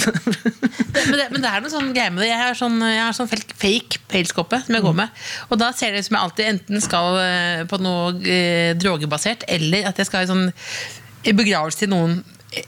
Men 0.00 1.12
det, 1.18 1.26
men 1.28 1.42
det 1.42 1.48
er 1.50 1.60
noe 1.60 1.70
sånn 1.70 1.90
greie 1.92 2.08
med 2.08 2.22
det. 2.24 2.30
Jeg 2.30 2.40
har 2.40 2.56
sånn, 2.56 2.78
jeg 2.80 3.02
har 3.04 3.12
sånn 3.12 3.28
fake 3.28 4.00
pelskåpe 4.08 4.62
som 4.64 4.74
jeg 4.78 4.84
går 4.86 4.96
med. 4.96 5.20
Og 5.52 5.60
da 5.60 5.68
ser 5.76 5.92
det 5.92 6.00
ut 6.00 6.08
som 6.08 6.16
jeg 6.16 6.24
alltid 6.24 6.48
enten 6.54 6.82
skal 6.82 7.18
på 7.68 7.78
noe 7.84 8.14
eh, 8.24 8.72
drogebasert, 8.80 9.44
eller 9.52 9.90
at 9.90 10.00
jeg 10.00 10.08
skal 10.08 10.24
i 10.24 10.30
sånn 10.30 10.46
i 11.28 11.34
begravelse 11.36 11.82
til 11.82 11.92
noen 11.92 12.22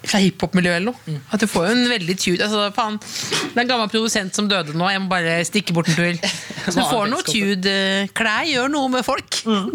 fra 0.07 0.21
hiphop-miljøet 0.23 0.79
eller 0.79 0.95
Mm. 1.07 1.18
At 1.35 1.40
du 1.42 1.49
får 1.51 1.64
jo 1.66 1.73
en 1.75 1.88
veldig 1.90 2.14
tune 2.21 2.45
altså, 2.45 2.68
faen, 2.77 2.99
Det 3.03 3.57
er 3.57 3.62
en 3.64 3.71
gammel 3.73 3.88
produsent 3.90 4.35
som 4.37 4.47
døde 4.49 4.77
nå, 4.79 4.87
jeg 4.92 5.01
må 5.03 5.09
bare 5.11 5.40
stikke 5.45 5.75
bort 5.75 5.88
en 5.90 5.97
tur. 5.99 6.21
Så 6.71 6.77
du 6.79 6.85
får 6.87 7.09
noe 7.11 7.25
tude. 7.27 7.75
Klær 8.14 8.47
gjør 8.47 8.71
noe 8.71 8.88
med 8.92 9.03
folk. 9.07 9.40
Mm. 9.49 9.73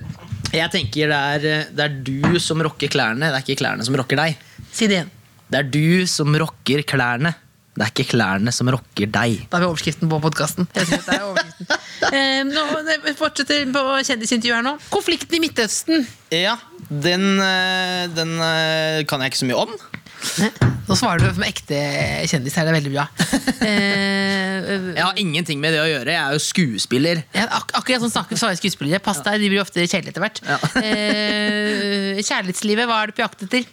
Jeg 0.56 0.66
tenker 0.72 1.12
det 1.12 1.18
er, 1.36 1.68
det 1.76 1.84
er 1.84 1.92
du 2.02 2.40
som 2.42 2.58
rocker 2.64 2.90
klærne, 2.90 3.28
det 3.28 3.36
er 3.38 3.44
ikke 3.44 3.60
klærne 3.60 3.84
som 3.86 3.94
rocker 3.94 4.18
deg. 4.18 4.38
si 4.74 4.88
det 4.90 4.96
igjen. 4.96 5.12
Det 5.50 5.58
er 5.60 5.68
du 5.70 6.06
som 6.10 6.34
rocker 6.42 6.82
klærne, 6.86 7.34
det 7.80 7.86
er 7.86 7.92
ikke 7.94 8.10
klærne 8.12 8.52
som 8.52 8.68
rocker 8.68 9.08
deg. 9.08 9.38
Da 9.48 9.56
har 9.56 9.62
vi 9.64 9.68
overskriften 9.70 10.10
på 10.12 10.20
podkasten. 10.26 10.68
Eh, 12.10 12.40
nå 12.48 12.62
fortsetter 13.18 13.66
på 13.70 13.80
kjendisintervju 14.08 14.54
her 14.56 14.62
nå. 14.64 14.70
Konflikten 14.90 15.36
i 15.36 15.40
Midtøsten. 15.44 16.06
Ja, 16.32 16.54
den, 16.88 17.26
eh, 17.44 18.06
den 18.16 18.32
eh, 18.40 19.02
kan 19.06 19.20
jeg 19.20 19.30
ikke 19.34 19.40
så 19.42 19.48
mye 19.50 19.58
om. 19.60 19.74
Nå 20.88 20.96
svarer 20.98 21.20
du 21.22 21.38
med 21.38 21.50
ekte 21.52 21.76
kjendis 22.32 22.56
her, 22.56 22.66
det 22.66 22.72
er 22.72 22.78
veldig 22.80 22.94
bra. 22.96 23.04
Eh, 23.60 24.96
Jeg 24.96 25.04
har 25.04 25.18
ingenting 25.20 25.60
med 25.60 25.74
det 25.76 25.80
å 25.82 25.88
gjøre, 25.88 26.12
jeg 26.14 26.20
er 26.20 26.34
jo 26.36 26.40
skuespiller. 26.42 27.20
Ja, 27.36 27.44
ak 27.60 27.74
akkurat 27.78 28.02
sånn 28.04 28.12
snakker 28.12 28.40
svarer 28.40 28.58
skuespillere. 28.58 29.00
Pass 29.04 29.20
deg, 29.24 29.36
de 29.44 29.50
blir 29.52 29.62
ofte 29.62 29.84
kjedelige 29.84 30.14
etter 30.14 30.24
hvert. 30.24 30.40
Ja. 30.48 30.58
Eh, 30.80 32.20
kjærlighetslivet, 32.24 32.88
hva 32.88 33.02
er 33.04 33.12
du 33.12 33.16
på 33.18 33.22
jakt 33.24 33.44
etter? 33.46 33.68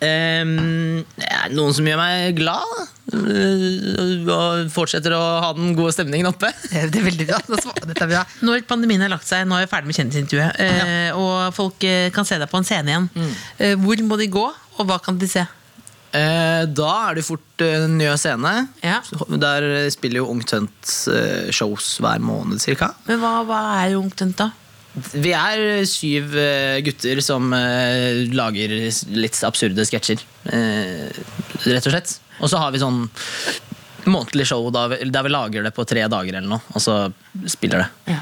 Er 0.00 1.52
noen 1.52 1.74
som 1.76 1.86
gjør 1.86 2.00
meg 2.00 2.38
glad, 2.38 2.72
eh, 3.12 4.30
og 4.32 4.70
fortsetter 4.72 5.12
å 5.16 5.22
ha 5.44 5.52
den 5.56 5.74
gode 5.78 5.92
stemningen 5.96 6.30
oppe. 6.30 6.52
Eh, 6.70 6.88
Det 6.92 7.02
er 7.02 7.06
veldig 7.10 7.28
bra. 7.28 7.40
Dette 7.50 8.06
er 8.06 8.12
bra. 8.14 8.24
Når 8.46 8.66
pandemien 8.70 9.04
har 9.04 9.12
lagt 9.12 9.28
seg, 9.28 9.46
nå 9.48 9.58
er 9.58 9.66
vi 9.66 9.72
ferdig 9.74 9.92
med 9.92 10.00
kjendisintervjuet, 10.00 10.60
ja. 10.60 11.14
og 11.20 11.54
folk 11.56 11.88
eh, 11.88 12.08
kan 12.14 12.28
se 12.28 12.40
deg 12.40 12.50
på 12.50 12.60
en 12.60 12.68
scene 12.68 12.94
igjen. 12.94 13.08
mm. 13.14 13.80
hvor 13.84 14.04
må 14.08 14.20
de 14.20 14.30
gå, 14.32 14.46
og 14.80 14.88
hva 14.88 15.00
kan 15.04 15.20
de 15.20 15.28
se? 15.28 15.44
Eh, 16.10 16.64
da 16.66 16.88
er 17.06 17.20
det 17.20 17.22
fort 17.26 17.62
en 17.62 17.94
Njø 18.00 18.16
scene. 18.18 18.54
Ja. 18.82 18.98
Der 19.30 19.90
spiller 19.94 20.24
jo 20.24 20.30
Ungt 20.32 20.50
Hønt 20.56 20.94
eh, 21.12 21.50
shows 21.54 21.92
hver 22.02 22.22
måned, 22.24 22.58
cirka. 22.62 22.90
Men 23.06 23.20
hva, 23.22 23.36
hva 23.46 23.60
er 23.84 23.98
Ungt 23.98 24.18
Tønt, 24.18 24.40
da? 24.40 24.50
Vi 24.94 25.30
er 25.36 25.84
syv 25.86 26.34
eh, 26.38 26.80
gutter 26.82 27.20
som 27.22 27.52
eh, 27.54 28.24
lager 28.34 28.72
litt 29.14 29.38
absurde 29.46 29.86
sketsjer. 29.86 30.24
eh, 30.50 31.20
rett 31.70 31.86
og 31.86 31.94
slett. 31.94 32.16
Og 32.40 32.50
så 32.50 32.58
har 32.58 32.74
vi 32.74 32.82
sånn 32.82 33.04
månedlig 34.10 34.48
show 34.48 34.66
da 34.74 34.86
vi, 34.90 35.02
der 35.12 35.26
vi 35.26 35.32
lager 35.32 35.66
det 35.66 35.74
på 35.76 35.84
tre 35.86 36.06
dager 36.10 36.40
eller 36.40 36.48
noe, 36.56 36.62
og 36.74 36.82
så 36.82 36.96
spiller 37.52 37.84
det. 37.84 38.16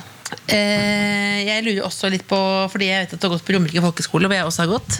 Eh, 0.49 1.45
jeg 1.45 1.65
lurer 1.65 1.85
også 1.87 2.09
litt 2.13 2.25
på, 2.29 2.39
fordi 2.73 2.89
jeg 2.89 3.05
vet 3.05 3.15
at 3.17 3.21
du 3.21 3.27
har 3.27 3.35
gått 3.35 3.45
på 3.47 3.55
Romerike 3.55 3.83
folkeskole, 3.85 4.29
hvor 4.29 4.37
jeg 4.37 4.49
også 4.49 4.65
har 4.65 4.71
gått. 4.73 4.99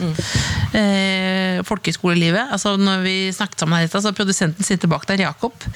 Eh, 0.77 1.61
folkeskolelivet. 1.65 2.53
Altså, 2.55 2.75
når 2.77 3.03
vi 3.05 3.15
snakket 3.35 3.63
sammen 3.63 3.79
her, 3.79 3.87
i 3.87 3.91
stad, 3.91 4.05
så 4.05 4.13
Produsenten 4.17 4.65
sitter 4.65 4.91
bak 4.91 5.05
der, 5.09 5.25
Jakob. 5.25 5.67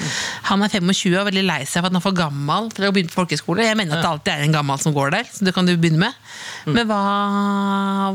Han 0.49 0.65
er 0.65 0.73
25 0.73 1.17
og 1.19 1.29
veldig 1.29 1.45
lei 1.45 1.61
seg 1.65 1.81
for 1.81 1.89
at 1.89 1.93
han 1.93 2.01
er 2.01 2.05
for 2.05 2.17
gammel 2.17 2.71
til 2.73 2.89
å 2.89 2.93
begynne 2.95 3.13
på 3.13 3.21
folkeskole. 3.23 3.65
Jeg 3.65 3.79
mener 3.79 3.97
at 3.97 4.05
det 4.05 4.11
alltid 4.11 4.33
er 4.35 4.47
en 4.47 4.57
gammel 4.57 4.81
som 4.81 4.95
går 4.95 5.13
der, 5.17 5.29
så 5.29 5.45
det 5.47 5.55
kan 5.57 5.69
du 5.69 5.75
begynne 5.75 6.07
med. 6.07 6.33
Men 6.69 6.89
hva 6.89 7.03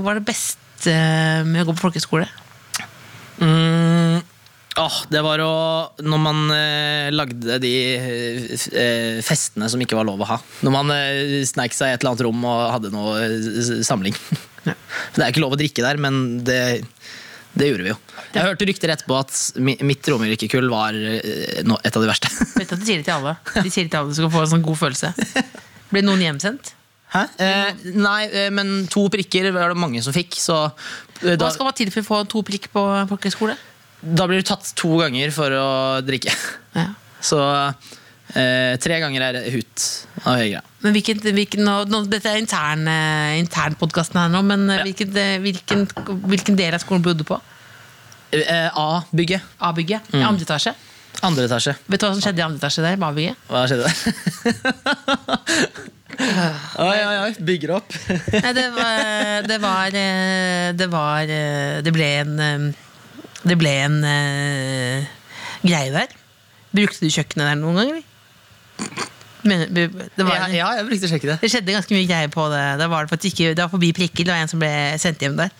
var 0.03 0.19
det 0.19 0.27
beste 0.31 0.95
med 1.49 1.65
å 1.65 1.71
gå 1.71 1.79
på 1.79 1.89
folkeskole? 1.89 2.29
Mm, 3.39 3.78
åh, 4.81 4.97
det 5.13 5.21
var 5.25 5.41
å 5.45 5.51
Når 6.07 6.21
man 6.23 6.41
eh, 6.55 7.09
lagde 7.15 7.59
de 7.63 7.73
eh, 7.99 9.21
festene 9.27 9.69
som 9.71 9.81
ikke 9.83 9.99
var 9.99 10.07
lov 10.09 10.23
å 10.25 10.29
ha. 10.33 10.39
Når 10.67 10.75
man 10.75 10.93
eh, 10.95 11.39
sneik 11.49 11.75
seg 11.77 11.93
i 11.93 11.97
et 11.97 12.03
eller 12.05 12.15
annet 12.15 12.27
rom 12.29 12.45
og 12.49 12.65
hadde 12.77 12.93
noe 12.95 13.17
eh, 13.25 13.83
samling. 13.87 14.15
samling. 14.65 14.77
Det 15.17 15.25
er 15.25 15.31
ikke 15.33 15.43
lov 15.45 15.57
å 15.57 15.61
drikke 15.61 15.85
der, 15.85 16.01
men 16.03 16.19
det, 16.47 16.59
det 17.59 17.71
gjorde 17.71 17.87
vi 17.87 17.93
jo. 17.93 17.99
Jeg 18.35 18.45
hørte 18.45 18.67
rykter 18.69 18.93
etterpå 18.95 19.17
at 19.19 19.37
mi- 19.65 19.79
mitt 19.89 20.09
romerikekull 20.13 20.69
var 20.73 20.97
eh, 20.99 21.63
no- 21.67 21.79
et 21.83 21.95
av 21.97 22.05
de 22.05 22.11
verste. 22.11 22.31
Vet 22.59 22.69
du 22.71 22.77
at 22.77 22.83
De 22.83 22.89
sier 22.91 23.01
det 23.03 23.09
til 23.09 23.17
alle. 23.19 23.37
De 23.63 23.71
sier 23.73 23.87
det 23.89 23.93
til 23.95 24.03
alle 24.03 24.13
Du 24.13 24.19
skal 24.21 24.35
få 24.35 24.43
en 24.45 24.53
sånn 24.57 24.67
god 24.67 24.81
følelse. 24.87 25.15
Ble 25.93 26.03
noen 26.05 26.21
hjemsendt? 26.27 26.75
Hæ? 27.09 27.23
Eh, 27.41 27.87
nei, 27.97 28.23
eh, 28.29 28.51
men 28.53 28.83
to 28.93 29.07
prikker 29.09 29.49
var 29.57 29.73
det 29.73 29.81
mange 29.81 30.03
som 30.05 30.13
fikk. 30.13 30.37
Så 30.37 30.59
eh, 31.25 31.39
Hva 31.41 31.49
skal 31.55 31.71
man 31.71 31.77
til 31.79 31.89
for 31.95 32.05
å 32.05 32.09
få 32.11 32.19
to 32.29 32.43
prikk 32.45 32.69
på 32.75 32.83
folkeskole? 33.09 33.55
Da 34.01 34.27
blir 34.31 34.39
du 34.43 34.47
tatt 34.47 34.69
to 34.79 34.93
ganger 35.01 35.31
for 35.35 35.51
å 35.59 35.69
drikke. 36.07 36.31
Ja. 36.77 36.85
Så 37.21 37.39
eh, 37.43 38.77
tre 38.79 39.01
ganger 39.03 39.21
er 39.27 39.39
hut 39.51 39.87
av 40.25 40.37
Høyre. 40.39 40.61
Men 40.85 40.93
hvilken, 40.95 41.19
hvilken, 41.35 41.65
nå, 41.67 41.81
nå, 41.91 42.05
dette 42.07 42.31
er 42.31 42.39
intern, 42.39 42.85
eh, 42.87 43.41
internpodkasten 43.43 44.21
her 44.21 44.29
nå, 44.31 44.43
men 44.47 44.69
eh, 44.71 44.77
Ja. 44.79 44.85
hvilken, 44.87 45.17
eh, 45.19 45.39
hvilken, 45.43 45.83
hvilken 46.31 46.57
del 46.61 46.75
av 46.79 46.85
skolen 46.85 47.03
bodde 47.03 47.25
du 47.25 47.27
på? 47.27 47.41
A-bygget. 48.79 49.43
A-bygget? 49.65 50.01
I 50.15 50.23
andre 50.23 50.45
etasje? 50.47 50.75
Andre 51.25 51.45
etasje. 51.49 51.73
Vet 51.89 52.01
du 52.03 52.07
hva 52.07 52.13
som 52.15 52.23
skjedde 52.23 52.39
i 52.43 52.47
andre 52.47 52.59
etasje 52.61 52.83
der? 52.85 52.99
A-bygget? 53.03 53.37
Hva 53.51 53.65
skjedde 53.67 53.85
der? 53.89 53.97
oi, 56.87 56.99
oi, 57.09 57.17
oi. 57.25 57.33
Bygger 57.49 57.73
opp. 57.79 57.95
Nei, 58.09 58.53
det 58.57 58.67
var 58.77 59.47
Det 59.49 59.59
var 59.63 59.91
Det, 60.79 60.89
var, 60.93 61.33
det 61.87 61.93
ble 61.97 62.09
en 62.21 62.35
Det 63.49 63.59
ble 63.61 63.75
en 63.87 63.99
eh, 64.05 65.07
greie 65.65 65.93
der. 65.95 66.13
Brukte 66.75 67.01
du 67.05 67.11
kjøkkenet 67.13 67.49
der 67.49 67.61
noen 67.61 67.79
ganger? 67.81 68.03
Men, 69.49 69.63
det, 69.73 69.85
var, 70.19 70.35
ja, 70.35 70.47
ja, 70.51 70.67
jeg 70.77 70.87
brukte 70.89 71.09
sjekke 71.09 71.29
det. 71.31 71.37
Det 71.41 71.49
skjedde 71.53 71.73
ganske 71.77 71.95
mye 71.95 72.09
greier 72.11 72.31
på 72.33 72.43
det. 72.53 72.63
Det 72.81 72.89
var, 72.91 73.07
det 73.07 73.13
faktisk 73.13 73.37
ikke, 73.39 73.53
det 73.55 73.63
var 73.63 73.71
forbi 73.73 73.91
prikker. 73.97 74.27
Det 74.27 74.33
var 74.35 74.43
en 74.43 74.51
som 74.51 74.61
ble 74.61 74.71
sendt 75.01 75.23
hjem 75.25 75.37
der. 75.39 75.53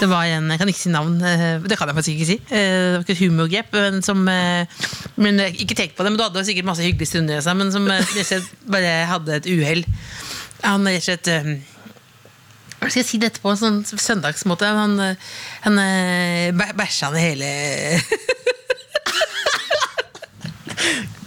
Det 0.00 0.08
var 0.08 0.30
en, 0.30 0.46
Jeg 0.54 0.60
kan 0.62 0.70
ikke 0.72 0.80
si 0.80 0.92
navn. 0.94 1.16
eh, 1.26 1.58
Det 1.66 1.76
kan 1.76 1.90
jeg 1.90 1.98
faktisk 1.98 2.14
ikke 2.14 2.28
si. 2.30 2.36
Eh, 2.48 2.70
Det 2.70 2.94
var 2.94 3.04
ikke 3.04 3.16
et 3.18 3.24
humorgrep. 3.24 3.74
Men 3.74 4.00
som 4.06 4.22
eh, 4.30 4.78
men 5.20 5.42
Ikke 5.50 5.74
tenk 5.76 5.96
på 5.98 6.06
det, 6.06 6.14
men 6.14 6.20
du 6.20 6.24
hadde 6.24 6.46
sikkert 6.46 6.70
masse 6.70 6.86
hyggelige 6.86 7.10
stunder. 7.10 7.42
i 7.42 7.44
seg, 7.44 7.58
Men 7.58 7.72
som 7.74 7.90
bare 8.70 8.94
hadde 9.10 9.36
et 9.40 9.50
uhell. 9.50 9.84
Han 10.62 10.86
rett 10.86 11.02
og 11.02 11.08
slett 11.10 11.28
hva 12.80 12.88
skal 12.88 13.02
jeg 13.02 13.08
si 13.10 13.18
dette 13.20 13.42
på 13.42 13.50
en 13.52 13.58
sånn 13.60 13.80
søndagsmåte? 13.84 14.68
Han, 14.72 14.94
eh, 15.04 15.32
han 15.66 15.80
eh, 15.82 16.72
bæsja 16.78 17.10
ned 17.12 17.20
hele 17.20 17.50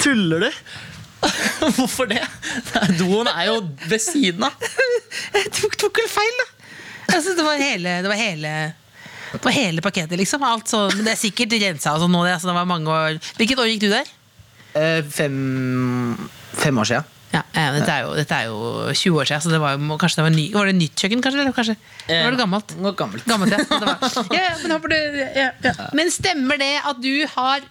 Tuller 0.02 0.48
du? 0.48 0.50
Hvorfor 1.78 2.10
det? 2.10 2.24
Doen 2.98 3.30
er 3.32 3.46
jo 3.52 3.60
ved 3.88 4.02
siden 4.02 4.44
av. 4.44 4.58
Jeg 5.38 5.52
tok, 5.56 5.78
tok 5.80 6.02
vel 6.02 6.10
feil, 6.12 6.40
da. 6.42 6.48
Altså, 7.14 7.36
det 7.38 7.46
var 7.46 7.62
hele 7.62 8.00
Det 8.04 8.10
var 8.12 8.20
hele 8.20 8.54
det 9.34 9.42
var 9.42 9.56
hele 9.56 9.82
pakketet, 9.82 10.14
liksom. 10.20 10.44
Alt 10.46 10.70
så, 10.70 10.84
men 10.94 11.08
det 11.08 11.16
er 11.16 11.18
sikkert 11.18 11.56
rensa 11.58 11.96
og 11.96 12.04
sånn 12.04 12.12
nå. 12.14 12.20
Det, 12.22 12.36
altså, 12.36 12.52
det 12.52 12.54
var 12.54 12.68
mange 12.70 12.94
år. 12.94 13.16
Hvilket 13.40 13.62
år 13.64 13.72
gikk 13.72 13.80
du 13.82 13.88
der? 13.90 14.12
Eh, 14.78 15.00
fem, 15.10 15.40
fem 16.54 16.78
år 16.78 16.90
siden. 16.92 17.08
Ja, 17.34 17.42
eh, 17.58 17.72
dette, 17.80 17.90
er 17.90 18.04
jo, 18.06 18.12
dette 18.14 18.38
er 18.38 18.46
jo 18.52 18.58
20 18.94 19.20
år 19.24 19.26
siden, 19.26 19.42
så 19.42 19.50
det 19.50 19.60
var, 19.64 19.74
jo- 19.74 19.98
kanskje 19.98 20.20
det 20.22 20.26
var, 20.28 20.34
ny, 20.36 20.44
var 20.54 20.70
det 20.70 20.76
nytt 20.78 20.96
kjøkken? 21.02 21.22
kanskje? 21.26 21.40
Eller 21.42 21.56
kanskje? 21.58 21.76
Var 22.08 22.36
det 22.36 22.40
gammelt? 22.44 22.76
Noe 22.78 22.94
gammelt. 23.00 23.26
Gammelt, 23.26 23.56
ja. 23.56 23.64
Det 23.74 23.88
var. 23.90 23.98
Ja, 24.38 24.52
men, 24.62 24.94
ja, 25.36 25.48
ja. 25.66 25.74
men 25.98 26.12
stemmer 26.14 26.62
det 26.62 26.76
at 26.86 27.02
du 27.02 27.26
har 27.34 27.66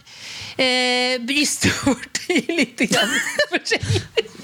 eh, 0.56 1.18
brystvorter 1.26 2.52
litt 2.58 2.82
grann 2.90 3.14
forskjellig? 3.52 4.02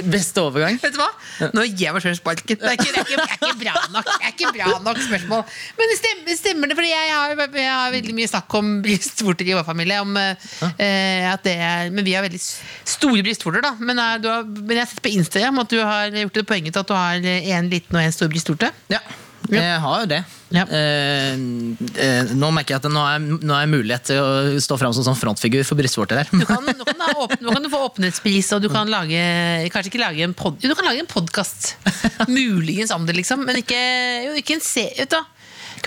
Beste 0.08 0.42
overgang. 0.42 0.78
Vet 0.78 0.94
du 0.94 1.00
hva? 1.00 1.08
Nå 1.54 1.64
gir 1.66 1.88
jeg 1.88 1.94
meg 1.94 2.04
sjøl 2.04 2.16
sparken. 2.18 2.58
Det 2.60 2.70
er 2.70 2.76
ikke, 2.76 2.92
det, 2.94 3.02
er 3.02 3.06
ikke, 3.06 3.18
det, 3.18 3.26
er 3.26 3.38
ikke 3.38 3.60
bra 3.64 3.74
nok, 3.94 4.08
det 4.08 4.28
er 4.28 4.34
ikke 4.34 4.52
bra 4.54 4.68
nok 4.84 5.00
spørsmål. 5.02 5.44
Men 5.78 5.92
det 5.92 5.98
stemmer, 5.98 6.38
stemmer 6.38 6.70
det, 6.70 6.78
fordi 6.78 6.92
jeg 6.92 7.12
har, 7.14 7.34
jeg 7.58 7.70
har 7.72 7.94
veldig 7.96 8.16
mye 8.20 8.30
snakk 8.30 8.58
om 8.60 8.72
brystvorter 8.84 9.50
i 9.50 9.56
vår 9.58 9.66
familie. 9.66 10.00
Om, 10.04 10.18
eh, 10.22 11.28
at 11.32 11.46
det 11.46 11.56
er, 11.56 11.90
men 11.94 12.06
vi 12.06 12.14
har 12.14 12.26
veldig 12.26 12.40
store 12.40 13.24
brystvorter, 13.26 13.64
da. 13.66 13.74
Men, 13.80 14.02
eh, 14.02 14.18
du 14.22 14.30
har, 14.30 14.46
men 14.46 14.76
jeg 14.76 14.84
har 14.84 14.92
sett 14.92 15.04
på 15.04 15.14
Instagram 15.14 15.64
at 15.64 15.72
du 15.74 15.80
har 15.82 16.20
gjort 16.24 16.38
det 16.38 16.46
poenget 16.48 16.78
at 16.78 16.90
du 16.90 16.94
har 16.94 17.30
en 17.58 17.72
liten 17.72 17.98
og 17.98 18.04
en 18.04 18.14
stor 18.14 18.30
brystvorte. 18.30 18.70
Ja, 18.92 19.02
jeg 19.56 19.80
har 19.84 20.02
jo 20.02 20.08
det. 20.10 20.18
Ja. 20.54 20.64
Eh, 20.64 21.34
eh, 22.04 22.32
nå 22.36 22.50
merker 22.56 22.76
jeg 22.76 22.82
at 22.82 22.88
nå 22.92 23.04
er, 23.04 23.20
nå 23.20 23.56
er 23.56 23.70
mulighet 23.70 24.08
til 24.10 24.20
å 24.20 24.60
stå 24.64 24.78
fram 24.80 24.94
som 24.96 25.06
sånn 25.06 25.18
frontfigur 25.18 25.64
for 25.68 25.80
brystvorter 25.80 26.22
her. 26.22 26.32
Du 26.32 26.44
kan, 26.48 26.64
nå, 26.64 26.86
kan 26.88 27.04
åpne, 27.08 27.40
nå 27.44 27.54
kan 27.56 27.64
du 27.64 27.70
få 27.72 27.82
åpenhetspris, 27.88 28.52
og 28.56 28.64
du 28.64 28.70
kan 28.72 28.90
lage 28.92 29.18
Kanskje 29.72 29.92
ikke 29.92 30.02
lage 30.02 30.24
en 30.24 30.36
pod, 30.36 30.60
du 30.60 30.72
kan 30.72 30.88
lage 30.88 31.02
en 31.04 31.10
podkast. 31.10 31.74
Muligens 32.30 32.92
om 32.94 33.08
det, 33.08 33.16
liksom. 33.18 33.44
Men 33.48 33.60
ikke, 33.62 33.82
jo, 34.28 34.38
ikke 34.42 34.58
en 34.58 34.64
se... 34.64 34.88
Vet 34.98 35.16
du 35.16 35.20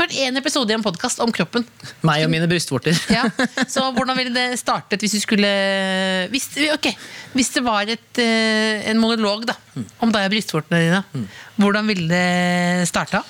vært 0.02 0.15
én 0.17 0.39
episode 0.39 0.71
i 0.71 0.76
en 0.76 0.84
podkast 0.84 1.21
om 1.24 1.32
kroppen. 1.34 1.65
Meg 2.08 2.26
og 2.26 2.32
mine 2.34 2.47
brystvorter. 2.50 2.95
Ja, 3.12 3.28
så 3.69 3.89
hvordan 3.95 4.17
ville 4.17 4.34
det 4.34 4.60
startet 4.62 5.04
hvis 5.04 5.17
du 5.17 5.21
skulle 5.24 5.52
Hvis, 6.32 6.50
okay. 6.74 6.95
hvis 7.36 7.52
det 7.56 7.63
var 7.65 7.89
et, 7.89 8.21
eh, 8.21 8.88
en 8.91 9.02
monolog 9.02 9.45
da 9.50 9.58
om 10.04 10.12
deg 10.12 10.28
og 10.28 10.34
brystvortene 10.34 10.82
dine, 10.82 11.28
hvordan 11.60 11.88
ville 11.91 12.08
det 12.12 12.89
starta? 12.89 13.24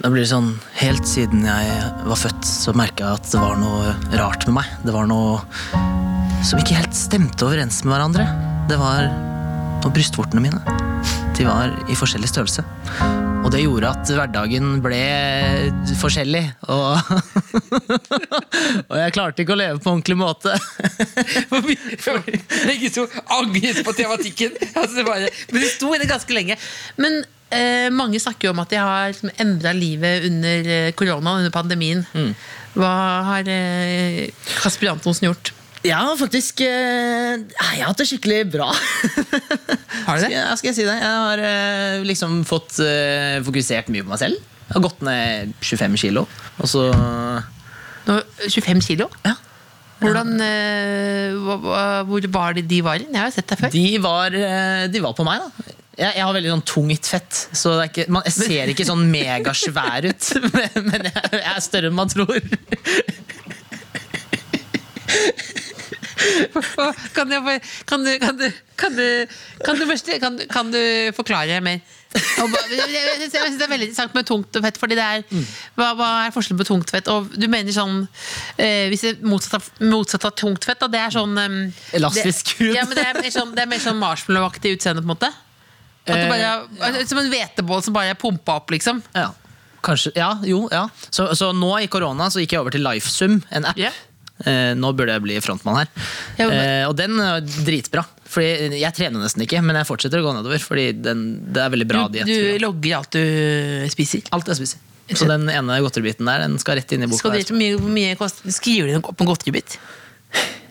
Da 0.00 0.08
blir 0.08 0.24
det 0.24 0.30
sånn 0.30 0.54
Helt 0.80 1.04
siden 1.08 1.44
jeg 1.44 1.80
var 2.08 2.16
født, 2.18 2.46
så 2.48 2.72
merka 2.76 3.04
jeg 3.04 3.20
at 3.20 3.32
det 3.32 3.40
var 3.42 3.58
noe 3.60 3.94
rart 4.16 4.46
med 4.48 4.56
meg. 4.56 4.70
Det 4.86 4.94
var 4.94 5.08
noe 5.10 5.42
som 6.46 6.60
ikke 6.60 6.78
helt 6.78 6.96
stemte 6.96 7.44
overens 7.44 7.82
med 7.84 7.92
hverandre. 7.92 8.24
Det 8.70 8.78
var 8.80 9.10
Og 9.84 9.92
brystvortene 9.96 10.42
mine. 10.44 10.60
De 11.36 11.44
var 11.46 11.72
i 11.88 11.96
forskjellig 11.96 12.28
størrelse. 12.28 12.64
Og 13.40 13.48
det 13.52 13.62
gjorde 13.62 13.92
at 13.94 14.10
hverdagen 14.12 14.82
ble 14.84 15.00
forskjellig. 16.00 16.42
Og, 16.68 17.14
og 18.90 18.96
jeg 19.00 19.14
klarte 19.16 19.44
ikke 19.44 19.56
å 19.56 19.60
leve 19.60 19.80
på 19.80 19.94
ordentlig 19.94 20.18
måte. 20.20 20.52
Begge 22.68 22.92
to 22.92 23.06
angret 23.38 23.80
på 23.88 23.96
tematikken. 23.96 24.52
Altså, 24.74 25.00
det 25.00 25.06
bare, 25.08 25.32
men 25.52 25.64
det 25.64 25.72
sto 25.72 25.94
i 25.96 26.00
det 26.02 26.10
ganske 26.12 26.36
lenge. 26.36 26.60
Men 27.00 27.22
mange 27.94 28.20
snakker 28.22 28.48
jo 28.48 28.54
om 28.54 28.60
at 28.62 28.70
de 28.72 28.78
har 28.78 29.08
liksom, 29.10 29.32
endra 29.42 29.72
livet 29.74 30.26
under 30.28 30.68
eh, 30.76 30.90
korona, 30.96 31.38
under 31.40 31.54
pandemien. 31.54 32.04
Hva 32.78 32.92
har 33.26 33.48
eh, 33.50 34.28
Kasper 34.60 34.92
Antonsen 34.92 35.26
gjort? 35.30 35.52
Jeg 35.80 35.96
har 35.96 36.16
faktisk 36.20 36.60
eh, 36.60 37.40
Jeg 37.40 37.78
har 37.80 37.88
hatt 37.88 38.00
det 38.02 38.06
skikkelig 38.10 38.40
bra. 38.52 38.68
Har 40.06 40.18
du 40.18 40.24
Skal 40.26 40.34
jeg, 40.34 40.58
skal 40.60 40.68
jeg 40.68 40.76
si 40.76 40.84
det? 40.84 40.96
Jeg 41.00 41.20
har 41.24 41.40
eh, 41.44 42.02
liksom 42.04 42.42
fått 42.48 42.78
eh, 42.84 43.38
fokusert 43.44 43.88
mye 43.92 44.04
på 44.04 44.12
meg 44.12 44.20
selv. 44.20 44.40
Jeg 44.68 44.76
har 44.76 44.84
gått 44.84 45.00
ned 45.06 45.54
25 45.64 45.96
kilo. 46.00 46.26
Og 46.60 46.68
så 46.68 46.84
Nå, 48.06 48.18
25 48.46 48.84
kilo? 48.84 49.08
Ja. 49.24 49.34
Hvordan, 50.00 50.36
eh, 50.40 51.36
hvor 52.08 52.28
var 52.32 52.56
de, 52.56 52.62
de 52.64 52.80
var? 52.84 53.00
Jeg 53.02 53.16
har 53.16 53.28
jo 53.28 53.34
sett 53.36 53.50
deg 53.52 53.60
før. 53.60 53.72
De 53.74 53.86
var, 54.00 54.36
eh, 54.36 54.84
de 54.92 55.02
var 55.04 55.16
på 55.16 55.26
meg, 55.28 55.42
da. 55.44 55.69
Jeg, 56.00 56.14
jeg 56.16 56.24
har 56.24 56.32
veldig 56.32 56.52
sånn 56.54 56.62
tungt 56.64 57.08
fett, 57.12 57.40
så 57.52 57.74
det 57.76 57.90
ikke, 57.90 58.06
man, 58.14 58.24
jeg 58.24 58.36
ser 58.38 58.72
ikke 58.72 58.86
sånn 58.88 59.02
megasvær 59.12 60.08
ut. 60.08 60.30
Men, 60.56 60.86
men 60.88 61.10
jeg, 61.10 61.26
jeg 61.36 61.50
er 61.50 61.60
større 61.64 61.90
enn 61.90 61.96
man 61.98 62.08
tror. 62.10 62.38
Kan, 67.14 67.30
jeg, 67.32 67.60
kan, 67.88 68.04
du, 68.04 68.10
kan, 68.20 68.36
du, 68.36 68.46
kan, 68.76 68.96
du, 68.96 69.06
kan, 69.64 69.78
du, 69.78 69.84
kan, 70.20 70.36
du, 70.36 70.46
kan 70.50 70.72
du 70.72 70.82
forklare 71.16 71.60
mer? 71.64 71.80
Jeg 72.10 73.30
synes 73.30 73.58
det 73.58 73.64
er 73.64 73.70
veldig 73.70 73.86
interessant 73.88 74.16
med 74.16 74.26
tungt 74.28 74.58
fett. 74.64 74.80
Fordi 74.80 74.96
det 74.98 75.04
er, 75.04 75.44
hva, 75.78 75.92
hva 75.98 76.08
er 76.24 76.34
forskjellen 76.34 76.60
på 76.60 76.68
tungt 76.68 76.92
fett? 76.92 77.10
Og 77.12 77.30
du 77.36 77.46
mener 77.50 77.74
sånn 77.74 78.02
eh, 78.56 78.88
Hvis 78.90 79.04
det 79.06 79.12
er 79.14 79.28
motsatt 79.30 79.60
av, 79.60 79.68
motsatt 79.92 80.26
av 80.28 80.34
tungt 80.38 80.66
fett, 80.66 80.80
da, 80.80 80.90
det 80.90 81.04
er 81.04 81.14
sånn 81.14 81.36
um, 81.38 81.60
Elastisk 81.96 82.56
hud. 82.58 82.72
ja, 82.74 82.86
men 82.88 82.98
det 82.98 83.06
er 83.06 83.20
mer 83.20 83.32
sånn, 83.34 83.54
det 83.56 83.64
er 83.64 83.70
mer 83.70 83.84
sånn 83.84 84.00
marshmallow-aktig 84.02 84.76
utseende, 84.78 85.04
på 85.04 85.10
en 85.10 85.14
måte? 85.14 85.32
At 86.06 86.16
det 86.16 86.28
bare, 86.30 86.52
er- 86.90 87.06
som 87.06 87.18
en 87.20 87.30
hvetebål 87.30 87.82
som 87.84 87.94
bare 87.94 88.14
er 88.14 88.18
pumpa 88.18 88.56
opp, 88.60 88.70
liksom? 88.72 89.02
Ja, 89.14 89.28
kanskje, 89.84 90.12
ja, 90.16 90.32
jo, 90.44 90.64
ja. 90.72 90.86
Så, 91.10 91.28
så 91.38 91.52
nå 91.56 91.74
i 91.82 91.86
korona 91.92 92.30
så 92.32 92.40
gikk 92.42 92.56
jeg 92.56 92.60
over 92.64 92.74
til 92.74 92.82
Lifesum, 92.84 93.42
en 93.50 93.68
app. 93.70 93.78
Yeah. 93.78 93.92
Eh, 94.40 94.72
nå 94.74 94.94
burde 94.96 95.12
jeg 95.12 95.20
bli 95.26 95.36
frontmann 95.44 95.82
her. 95.82 95.88
Eh, 96.40 96.86
og 96.88 96.94
den 96.96 97.18
er 97.20 97.42
dritbra. 97.44 98.06
Fordi 98.30 98.78
Jeg 98.78 98.94
trener 98.96 99.20
nesten 99.20 99.42
ikke, 99.44 99.58
men 99.60 99.76
jeg 99.76 99.88
fortsetter 99.88 100.22
å 100.22 100.24
gå 100.24 100.32
nedover. 100.36 100.62
Fordi 100.62 100.86
den, 101.02 101.24
det 101.52 101.60
er 101.64 101.72
veldig 101.74 101.86
bra 101.90 102.04
Du, 102.08 102.14
diett. 102.14 102.30
du 102.30 102.62
logger 102.62 102.96
alt 103.00 103.10
du 103.18 103.88
spiser. 103.92 104.22
Alt 104.32 104.48
jeg 104.48 104.60
spiser. 104.62 104.78
Så 105.18 105.26
den 105.26 105.48
ene 105.50 105.76
godteribiten 105.82 106.28
der, 106.30 106.44
den 106.46 106.54
skal 106.62 106.78
rett 106.78 106.92
inn 106.94 107.02
i 107.02 107.08
boka. 107.10 107.18
Skal 107.24 107.34
du 107.42 107.56
mye, 107.58 107.76
mye 107.90 108.14
kost, 108.16 108.44
Skriver 108.54 108.92
du 108.94 109.00
opp 109.02 109.20
en 109.20 109.28
godteribit? 109.28 109.76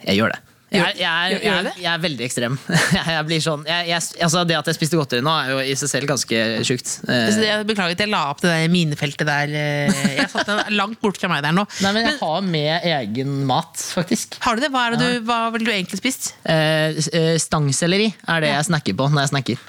Jeg 0.08 0.16
gjør 0.18 0.32
det. 0.34 0.40
Jeg, 0.70 1.00
jeg, 1.02 1.38
jeg, 1.42 1.72
jeg, 1.82 1.88
er 1.90 2.02
veldig 2.04 2.26
ekstrem. 2.28 2.58
Jeg, 3.10 3.24
blir 3.26 3.42
sånn, 3.42 3.64
altså 3.66 4.44
det 4.46 4.58
at 4.60 4.68
jeg 4.70 4.78
spiste 4.78 4.98
godteri 5.00 5.24
nå, 5.26 5.32
er 5.34 5.50
jo 5.56 5.62
i 5.66 5.74
seg 5.80 5.90
selv 5.90 6.10
ganske 6.12 6.42
sjukt. 6.68 6.92
Eh, 7.10 7.40
jeg 7.42 7.66
beklager 7.66 7.96
at 7.98 8.04
jeg 8.04 8.12
la 8.12 8.20
opp 8.30 8.44
det 8.44 8.52
der 8.52 8.70
minefeltet 8.70 9.26
der. 9.30 9.50
eh, 9.50 10.04
Jeg 10.20 10.28
satt 10.30 10.52
langt 10.76 11.00
bort 11.02 11.18
fra 11.18 11.32
meg 11.32 11.42
der 11.46 11.56
nå. 11.58 11.66
Nei, 11.82 11.94
men 11.96 12.06
jeg 12.06 12.20
har 12.22 12.46
med 12.46 12.86
egen 12.92 13.34
mat, 13.50 13.82
faktisk. 13.98 14.38
Har 14.46 14.60
du 14.60 14.64
det? 14.66 14.70
Hva, 14.74 14.86
er 14.92 14.98
det 14.98 15.02
du, 15.02 15.26
hva 15.30 15.40
ville 15.56 15.66
du 15.66 15.74
egentlig 15.74 16.02
spist? 16.04 16.34
Eh, 16.46 17.02
stangselleri 17.42 18.12
er 18.30 18.46
det 18.46 18.54
jeg 18.54 18.70
snakker 18.70 18.98
på 19.00 19.10
når 19.10 19.26
jeg 19.26 19.34
snakker. 19.34 19.66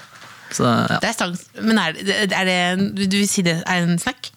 Så, 0.51 0.67
ja. 0.67 0.99
Det 0.99 1.07
er 1.07 1.15
stang, 1.15 1.35
men 1.63 1.77
er 1.79 1.95
det, 1.95 2.15
er 2.35 2.47
det 2.49 2.57
Du 3.07 3.17
vil 3.21 3.29
si 3.31 3.43
det 3.47 3.61
er 3.63 3.85
en 3.85 3.97
snack? 4.01 4.30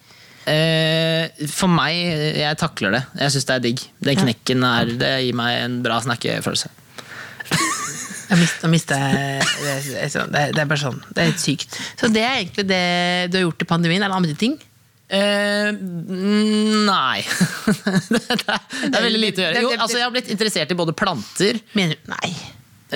Eh, 0.51 1.45
for 1.51 1.71
meg, 1.71 1.97
jeg 2.39 2.59
takler 2.61 2.97
det. 2.97 3.03
Jeg 3.21 3.35
syns 3.35 3.47
det 3.49 3.55
er 3.55 3.63
digg. 3.65 3.85
Den 4.07 4.21
knekken 4.23 4.65
er, 4.67 4.91
det 4.99 5.13
gir 5.25 5.37
meg 5.37 5.59
en 5.63 5.79
bra 5.85 5.99
snakkefølelse. 6.05 6.71
Jeg 8.25 8.39
mista, 8.41 8.69
mistet 8.73 8.97
det, 8.97 9.75
det, 9.93 10.39
er- 10.41 10.55
er 10.57 10.65
bare 10.65 10.81
sånn. 10.81 10.95
Det 11.13 11.21
er 11.21 11.27
helt 11.29 11.41
sykt. 11.43 11.75
Så 11.99 12.07
det 12.09 12.23
er 12.25 12.39
egentlig 12.39 12.63
det 12.71 12.79
du 13.29 13.37
har 13.37 13.43
gjort 13.43 13.61
i 13.61 13.67
pandemien? 13.69 14.01
Er 14.01 14.09
det 14.09 14.17
andre 14.17 14.37
ting? 14.39 14.55
Eh, 15.05 15.69
mm, 15.69 16.87
nei. 16.87 17.21
det, 18.09 18.23
er, 18.25 18.39
det 18.41 18.97
er 18.97 19.05
veldig 19.05 19.21
lite 19.21 19.43
å 19.43 19.45
gjøre. 19.45 19.61
Jo, 19.61 19.73
altså, 19.77 19.99
jeg 19.99 20.07
har 20.07 20.15
blitt 20.15 20.31
interessert 20.33 20.73
i 20.73 20.77
både 20.79 20.95
planter 20.97 21.59
Mener 21.77 21.99
du 22.01 22.09
Nei. 22.15 22.31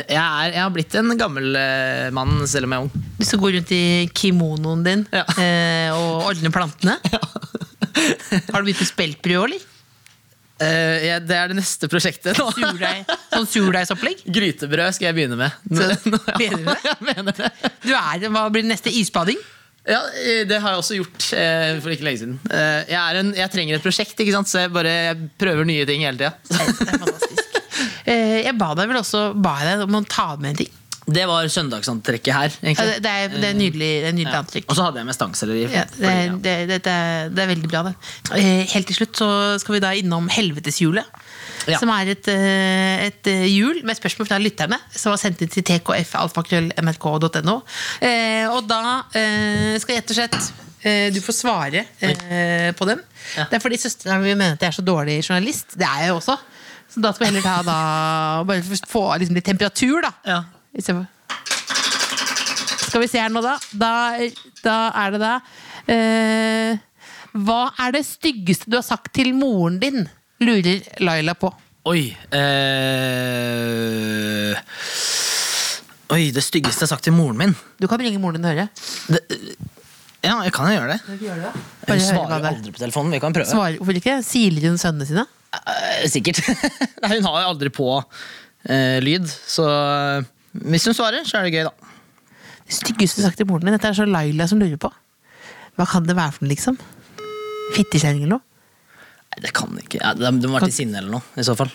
Jeg, 0.07 0.19
er, 0.19 0.53
jeg 0.55 0.61
har 0.63 0.71
blitt 0.75 0.95
en 0.99 1.11
gammel 1.19 1.55
eh, 1.59 2.07
mann 2.15 2.39
selv 2.49 2.67
om 2.69 2.75
jeg 2.75 2.79
er 2.79 2.85
ung. 2.87 3.09
Du 3.19 3.25
skal 3.27 3.41
gå 3.43 3.51
rundt 3.57 3.73
i 3.75 3.81
kimonoen 4.15 4.85
din 4.85 5.03
Ja. 5.15 5.25
eh, 5.41 5.89
og 5.95 6.29
ordne 6.31 6.51
plantene? 6.53 6.95
Har 8.53 8.61
du 8.61 8.65
begynt 8.69 8.79
med 8.83 8.87
speltbrød, 8.89 9.43
eller? 9.49 9.65
Eh, 10.59 11.05
ja, 11.07 11.19
det 11.23 11.35
er 11.39 11.51
det 11.53 11.55
neste 11.61 11.87
prosjektet 11.91 12.35
nå. 12.39 12.49
Surdeig, 12.55 13.05
sånn 13.31 13.45
surdeigsopplegg? 13.47 14.25
Grytebrød 14.35 14.95
skal 14.97 15.09
jeg 15.09 15.15
begynne 15.21 15.37
med. 15.39 15.55
Nå, 15.71 15.85
Nå- 16.11 16.19
ja, 16.27 16.35
mener 16.43 16.59
du 16.59 16.67
det? 16.73 16.81
Jeg 16.89 17.07
mener 17.13 17.37
det. 17.37 17.51
Du 17.85 17.93
er, 17.95 18.25
hva 18.35 18.43
blir 18.51 18.65
det 18.65 18.71
neste? 18.73 18.91
Isbading? 18.91 19.39
Ja, 19.89 20.01
eh, 20.19 20.41
det 20.45 20.57
har 20.61 20.75
jeg 20.75 20.81
også 20.83 20.97
gjort 20.99 21.29
eh, 21.39 21.77
for 21.81 21.93
ikke 21.95 22.05
lenge 22.05 22.19
siden. 22.21 22.35
Eh, 22.51 22.81
jeg, 22.91 23.21
en, 23.23 23.29
jeg 23.39 23.49
trenger 23.55 23.77
et 23.79 23.85
prosjekt, 23.85 24.19
ikke 24.21 24.35
sant? 24.35 24.51
så 24.51 24.65
jeg 24.65 24.73
bare 24.75 24.91
jeg 24.91 25.29
prøver 25.39 25.65
nye 25.65 25.85
ting 25.89 26.03
hele 26.05 26.19
tida. 26.19 26.33
Det 26.45 26.59
er 26.59 26.99
fantastisk. 26.99 27.45
Eh, 27.55 27.98
Jeg 28.09 28.55
ba 28.57 28.73
deg 28.77 28.89
vel 28.91 28.99
også 29.03 29.29
ba 29.37 29.55
deg 29.65 29.85
om 29.87 29.99
å 29.99 30.03
ta 30.09 30.31
med 30.39 30.53
en 30.55 30.61
ting. 30.63 30.75
Det 31.09 31.23
var 31.25 31.47
søndagsantrekket 31.49 32.33
her. 32.35 32.53
Ja. 32.61 32.73
Det 32.85 32.99
det 33.01 33.09
er, 33.09 33.31
det 33.33 33.47
er 33.47 33.55
nydelig, 33.57 33.87
det 34.03 34.09
er 34.11 34.13
nydelig 34.13 34.37
antrekk. 34.43 34.67
Og 34.69 34.77
så 34.77 34.83
hadde 34.85 35.01
jeg 35.01 35.07
med 35.07 35.15
stangselleri. 35.17 35.63
Ja, 35.73 35.85
det, 35.95 36.53
det, 36.69 36.77
er, 36.85 37.31
det 37.33 37.41
er 37.43 37.49
veldig 37.49 37.69
bra, 37.71 37.81
det. 37.87 37.93
Eh, 38.37 38.61
Helt 38.75 38.85
til 38.91 38.99
slutt 38.99 39.17
så 39.17 39.29
skal 39.63 39.77
vi 39.77 39.81
da 39.81 39.93
innom 39.97 40.29
Helveteshjulet. 40.29 41.09
Ja. 41.69 41.79
Som 41.81 41.89
er 41.93 42.11
et, 42.13 42.29
eh, 42.29 43.07
et 43.07 43.29
eh, 43.29 43.47
hjul 43.49 43.81
med 43.85 43.97
spørsmål 43.97 44.29
fra 44.29 44.37
lytterne, 44.41 44.77
som 44.93 45.13
var 45.15 45.19
sendt 45.21 45.41
inn 45.45 45.49
til 45.53 45.65
tkfalfakrøll.nrk.no. 45.71 47.57
Eh, 48.05 48.45
Og 48.53 48.69
da 48.69 48.81
eh, 49.17 49.75
skal 49.81 49.99
rett 49.99 50.13
og 50.13 50.19
slett 50.19 50.37
eh, 50.85 51.09
du 51.13 51.19
får 51.25 51.35
svare 51.41 51.85
eh, 52.05 52.69
på 52.77 52.87
dem. 52.89 53.01
Ja. 53.37 53.45
Det 53.49 53.57
er 53.59 53.63
fordi 53.65 53.81
søstera 53.81 54.17
mi 54.21 54.33
mener 54.35 54.55
at 54.57 54.63
jeg 54.65 54.71
er 54.73 54.77
så 54.79 54.85
dårlig 54.85 55.19
journalist. 55.25 55.73
Det 55.77 55.87
er 55.89 56.05
jeg 56.05 56.13
jo 56.13 56.19
også. 56.21 56.37
Så 56.99 57.03
da 57.05 57.13
skal 57.15 57.23
vi 57.23 57.29
heller 57.31 57.45
ta 57.45 57.61
da 57.63 58.43
Bare 58.43 58.77
få 58.91 59.01
liksom 59.21 59.37
litt 59.37 59.45
temperatur, 59.47 60.01
da. 60.03 60.11
Ja. 60.27 60.43
Istedenfor. 60.75 61.07
Skal 62.89 63.01
vi 63.05 63.07
se 63.07 63.21
her 63.21 63.31
nå, 63.31 63.39
da. 63.45 63.53
Da, 63.71 63.91
da 64.65 64.75
er 64.99 65.15
det 65.15 65.21
da 65.23 65.33
eh, 65.95 66.75
Hva 67.39 67.61
er 67.85 67.95
det 67.95 68.03
styggeste 68.03 68.67
du 68.67 68.75
har 68.81 68.83
sagt 68.83 69.13
til 69.15 69.31
moren 69.37 69.79
din? 69.79 70.09
Lurer 70.43 70.83
Laila 70.99 71.35
på. 71.39 71.53
Oi 71.87 72.11
eh, 72.35 72.51
Oi, 76.11 76.23
det 76.35 76.43
styggeste 76.43 76.83
jeg 76.83 76.89
har 76.89 76.93
sagt 76.97 77.07
til 77.07 77.15
moren 77.15 77.39
min. 77.39 77.55
Du 77.79 77.87
kan 77.87 78.01
ringe 78.03 78.19
moren 78.19 78.41
din 78.41 78.49
og 78.49 78.57
høre. 78.57 78.67
Det, 79.07 79.23
ja, 80.25 80.35
jeg 80.43 80.51
kan 80.51 80.67
jo 80.67 80.75
gjøre 80.75 80.97
det. 80.97 80.99
Bare 81.87 81.95
Hun 81.95 82.03
svarer 82.09 82.39
er. 82.41 82.47
aldri 82.57 82.75
på 82.75 82.81
telefonen. 82.83 83.15
Vi 83.15 83.23
kan 83.23 83.31
prøve. 83.39 83.47
Svarer, 83.47 83.79
hvorfor 83.79 84.03
ikke? 84.03 84.19
Siler 84.25 84.67
hun 84.67 84.81
sønnene 84.81 85.07
sine? 85.07 85.29
Eh, 85.53 86.05
Sikkert. 86.09 86.41
Hun 87.09 87.25
har 87.25 87.41
jo 87.43 87.47
aldri 87.53 87.71
på 87.73 87.87
eh, 88.69 88.99
lyd, 89.03 89.25
så 89.29 89.65
eh, 89.69 90.27
hvis 90.69 90.87
hun 90.89 90.95
svarer, 90.97 91.25
så 91.29 91.39
er 91.39 91.45
det 91.47 91.53
gøy, 91.53 91.67
da. 91.69 91.93
Det 92.69 92.75
styggeste 92.77 93.21
sagt 93.21 93.37
til 93.37 93.47
moren 93.49 93.67
din? 93.67 93.75
Dette 93.75 93.91
er 93.91 93.97
så 93.97 94.05
Laila 94.09 94.47
som 94.49 94.61
lurer 94.61 94.79
på. 94.81 94.89
Hva 95.77 95.85
kan 95.89 96.07
det 96.07 96.15
være 96.17 96.33
for 96.35 96.45
noe, 96.45 96.51
liksom? 96.53 96.79
Fittekjerring 97.75 98.25
eller 98.25 98.39
noe? 98.39 98.45
Nei, 99.29 99.43
det 99.45 99.51
kan 99.53 99.77
ikke 99.77 99.99
ja, 100.01 100.15
De 100.17 100.31
de 100.41 100.49
må 100.49 100.57
vært 100.57 100.73
i 100.73 100.73
sinne 100.73 100.97
eller 101.01 101.19
noe, 101.19 101.37
i 101.37 101.45
så 101.45 101.53
fall. 101.57 101.69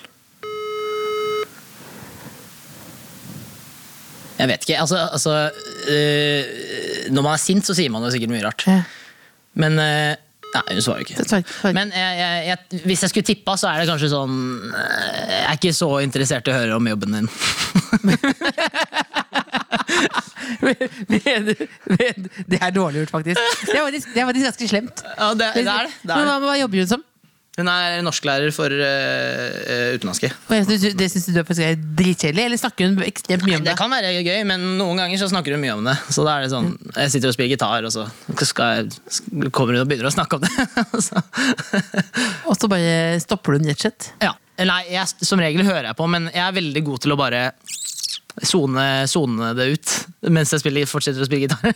Jeg 4.35 4.51
vet 4.51 4.67
ikke. 4.67 4.81
Altså, 4.83 4.99
altså 5.15 5.35
eh, 5.95 7.09
Når 7.15 7.23
man 7.23 7.37
er 7.37 7.43
sint, 7.43 7.67
så 7.67 7.77
sier 7.77 7.93
man 7.95 8.03
jo 8.05 8.11
sikkert 8.13 8.35
mye 8.35 8.45
rart. 8.45 8.67
Ja. 8.67 8.81
Men 9.63 9.79
eh, 9.79 10.17
Nei, 10.55 10.62
hun 10.77 10.83
svarer 10.85 11.03
svarer 11.27 11.43
ikke- 11.43 11.73
Men 11.75 11.90
jeg, 11.90 12.19
jeg, 12.19 12.43
jeg, 12.47 12.59
hvis 12.87 13.01
jeg 13.03 13.11
skulle 13.11 13.27
tippa, 13.27 13.57
så 13.59 13.67
er 13.73 13.81
det 13.83 13.88
kanskje 13.90 14.07
sånn 14.13 14.37
eh, 14.71 15.33
Jeg 15.35 15.48
er 15.50 15.57
ikke 15.59 15.73
så 15.75 15.88
interessert 16.05 16.46
i 16.46 16.52
å 16.55 16.59
høre 16.61 16.77
om 16.79 16.87
jobben 16.92 17.11
din. 17.19 17.27
det 22.50 22.61
er 22.61 22.71
dårlig 22.75 23.05
gjort, 23.05 23.13
faktisk. 23.17 23.40
Det 23.67 23.79
er 23.79 23.83
faktisk, 23.87 24.13
det 24.15 24.23
er 24.23 24.29
faktisk 24.31 24.46
ganske 24.50 24.69
slemt. 24.71 25.02
Ja, 25.19 25.31
det, 25.35 25.50
det 25.55 25.67
er 25.67 25.88
det. 25.88 25.92
det, 26.02 26.15
Men 26.15 26.23
er 26.23 26.31
hva, 26.31 26.38
hva 26.44 26.57
jobber 26.61 26.85
hun 26.85 26.90
som? 26.94 27.05
Hun 27.55 27.69
er 27.71 28.00
norsklærer 28.02 28.50
for 28.55 28.67
uh, 28.73 29.94
utenlandske. 29.94 30.31
Det 30.50 31.07
syns 31.13 31.29
du 31.31 31.38
er 31.38 31.77
dritkjedelig? 31.79 32.48
Eller 32.48 32.59
snakker 32.59 32.88
hun 32.88 33.05
ekstremt 33.07 33.44
mye 33.46 33.61
om 33.61 33.63
Det 33.63 33.71
det? 33.71 33.77
kan 33.79 33.92
være 33.94 34.11
gøy, 34.27 34.40
men 34.48 34.65
noen 34.81 34.98
ganger 34.98 35.21
så 35.23 35.29
snakker 35.31 35.55
hun 35.55 35.63
mye 35.63 35.77
om 35.77 35.87
det. 35.87 35.94
Så 36.11 36.25
da 36.27 36.35
er 36.40 36.46
det 36.48 36.50
sånn, 36.55 36.73
Jeg 36.96 37.13
sitter 37.15 37.31
og 37.31 37.37
spiller 37.37 37.55
gitar, 37.55 37.87
og 37.87 37.94
så 37.94 38.09
jeg, 38.35 39.50
kommer 39.55 39.77
hun 39.79 39.85
og 39.85 39.90
begynner 39.92 40.11
å 40.11 40.15
snakke 40.17 40.40
om 40.40 40.42
det. 40.42 40.50
Og 42.50 42.57
så 42.59 42.69
bare 42.71 43.21
stopper 43.23 43.57
hun 43.59 43.71
rett 43.71 43.79
og 43.79 43.87
slett? 43.87 44.11
ja. 44.25 44.35
Nei, 44.55 44.85
jeg, 44.87 45.11
som 45.27 45.40
regel 45.42 45.65
hører 45.67 45.88
jeg 45.88 45.96
på, 45.98 46.05
men 46.07 46.29
jeg 46.31 46.44
er 46.44 46.52
veldig 46.55 46.83
god 46.87 47.00
til 47.02 47.11
å 47.11 47.17
bare 47.19 47.40
sone, 48.43 49.53
det 49.55 49.67
ut. 49.77 49.93
mens 50.35 50.51
jeg 50.51 50.63
spiller, 50.63 50.89
fortsetter 50.91 51.23
å 51.23 51.29
spille 51.29 51.47
gitar. 51.47 51.75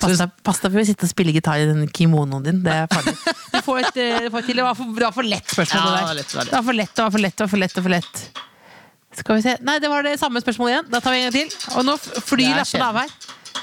Pass 0.00 0.18
deg 0.20 0.32
pass 0.46 0.60
deg 0.62 0.70
for 0.74 0.82
å 0.82 0.86
sitte 0.86 1.06
og 1.06 1.10
spille 1.10 1.34
gitar 1.34 1.58
i 1.62 1.66
den 1.66 1.88
kimonoen 1.90 2.44
din. 2.44 2.62
Det 2.64 2.72
er 2.84 2.88
farlig. 2.92 3.14
Du 3.50 3.58
får 3.64 3.80
et, 3.80 3.96
eh, 4.04 4.18
du 4.26 4.30
får 4.30 4.42
et 4.44 4.50
til. 4.50 4.60
Det 4.60 4.66
var 4.66 4.78
for, 4.78 4.94
det 4.94 5.06
var 5.06 5.14
for 5.16 5.28
lett 5.28 5.54
spørsmål. 5.54 5.84
Ja, 5.84 5.94
det, 5.94 6.06
var 6.06 6.18
lett, 6.18 6.30
det 6.30 6.38
var 6.38 6.44
det 6.44 6.54
var 6.54 6.66
for 6.66 6.78
lett, 6.78 6.94
det 6.94 7.04
var 7.04 7.14
for 7.14 7.24
lett, 7.24 7.36
det 7.36 7.44
var 7.44 7.52
for 7.54 7.62
lett. 7.64 7.74
Det 7.74 7.80
var 7.80 7.88
for 7.88 7.94
lett. 7.96 8.44
Skal 9.14 9.38
vi 9.38 9.46
se. 9.46 9.56
Nei, 9.62 9.78
det 9.82 9.90
var 9.90 10.06
det 10.06 10.14
samme 10.18 10.42
spørsmålet 10.42 10.74
igjen. 10.74 10.86
Da 10.90 11.00
tar 11.02 11.14
vi 11.14 11.22
en 11.22 11.26
gang 11.28 11.34
til. 11.36 11.58
Og 11.78 11.86
nå 11.86 11.96
flyr 12.02 12.54
lappene 12.58 12.88
av 12.90 13.00
her. 13.02 13.16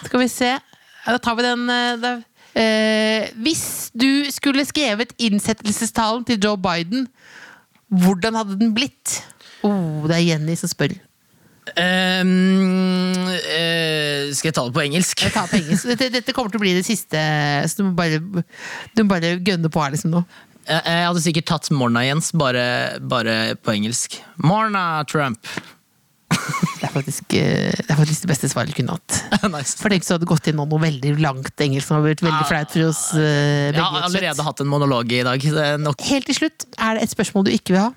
Skal 0.05 0.24
vi 0.24 0.28
se. 0.32 0.51
Ja, 0.55 1.16
Da 1.16 1.20
tar 1.20 1.38
vi 1.39 1.47
den 1.47 1.66
eh, 1.70 1.95
da. 2.01 2.14
Eh, 2.51 3.30
hvis 3.39 3.91
du 3.95 4.28
skulle 4.32 4.66
skrevet 4.68 5.14
innsettelsestalen 5.22 6.26
til 6.28 6.39
Joe 6.43 6.59
Biden, 6.59 7.05
hvordan 7.91 8.36
hadde 8.39 8.57
den 8.59 8.74
blitt? 8.76 9.22
Oh, 9.64 10.03
det 10.09 10.18
er 10.18 10.26
Jenny 10.34 10.57
som 10.59 10.72
spør. 10.72 10.95
Ehm, 11.78 12.30
uh, 13.30 14.32
skal 14.34 14.49
jeg 14.49 14.55
ta 14.57 14.64
det 14.66 14.76
på 14.76 14.84
engelsk? 14.84 15.26
Jeg 15.28 15.34
tar 15.36 15.49
på 15.51 15.59
engelsk. 15.59 15.89
Dette, 15.93 16.09
dette 16.18 16.34
kommer 16.36 16.53
til 16.53 16.62
å 16.62 16.64
bli 16.64 16.74
det 16.78 16.86
siste, 16.88 17.20
så 17.70 17.82
du 17.82 17.89
må 17.89 17.91
bare, 17.97 18.22
du 18.95 19.03
må 19.03 19.12
bare 19.14 19.36
gønne 19.38 19.70
på 19.72 19.84
her 19.84 19.93
liksom 19.93 20.16
nå. 20.16 20.24
Jeg, 20.66 20.82
jeg 20.86 21.05
hadde 21.07 21.22
sikkert 21.26 21.49
tatt 21.49 21.70
Morna 21.74 22.03
Jens, 22.05 22.32
bare, 22.38 22.66
bare 23.01 23.38
på 23.62 23.76
engelsk. 23.76 24.18
Morna, 24.41 25.03
Trump. 25.09 25.39
Det 26.32 26.88
er 26.88 26.93
faktisk, 26.93 27.34
eh, 27.38 27.72
det, 27.76 27.89
er 27.89 27.97
faktisk 27.99 28.24
det 28.24 28.30
beste 28.32 28.49
svaret 28.49 28.72
du 28.72 28.78
kunne 28.80 28.95
hatt. 28.95 29.18
nice. 29.55 29.76
For 29.78 29.93
tenk 29.93 30.05
så 30.05 30.16
hadde 30.16 30.26
det 30.26 30.32
gått 30.32 30.47
inn 30.49 30.57
noe 30.57 30.82
veldig 30.82 31.16
langt 31.22 31.66
engelsk 31.66 31.89
som 31.89 31.97
hadde 31.97 32.12
blitt 32.12 32.24
veldig 32.26 32.45
flaut 32.49 32.74
for 32.74 32.88
oss 32.88 33.01
eh, 33.20 33.70
Jeg 33.70 33.82
har 33.82 34.07
allerede 34.07 34.45
hatt 34.47 34.64
en 34.64 34.72
monolog 34.72 35.12
i 35.14 35.24
dag. 35.28 35.49
Det 35.57 35.68
nok. 35.84 36.05
Helt 36.09 36.30
til 36.30 36.39
slutt, 36.43 36.66
er 36.78 36.97
det 36.97 37.05
et 37.05 37.14
spørsmål 37.14 37.49
du 37.49 37.53
ikke 37.53 37.76
vil 37.76 37.84
ha? 37.84 37.91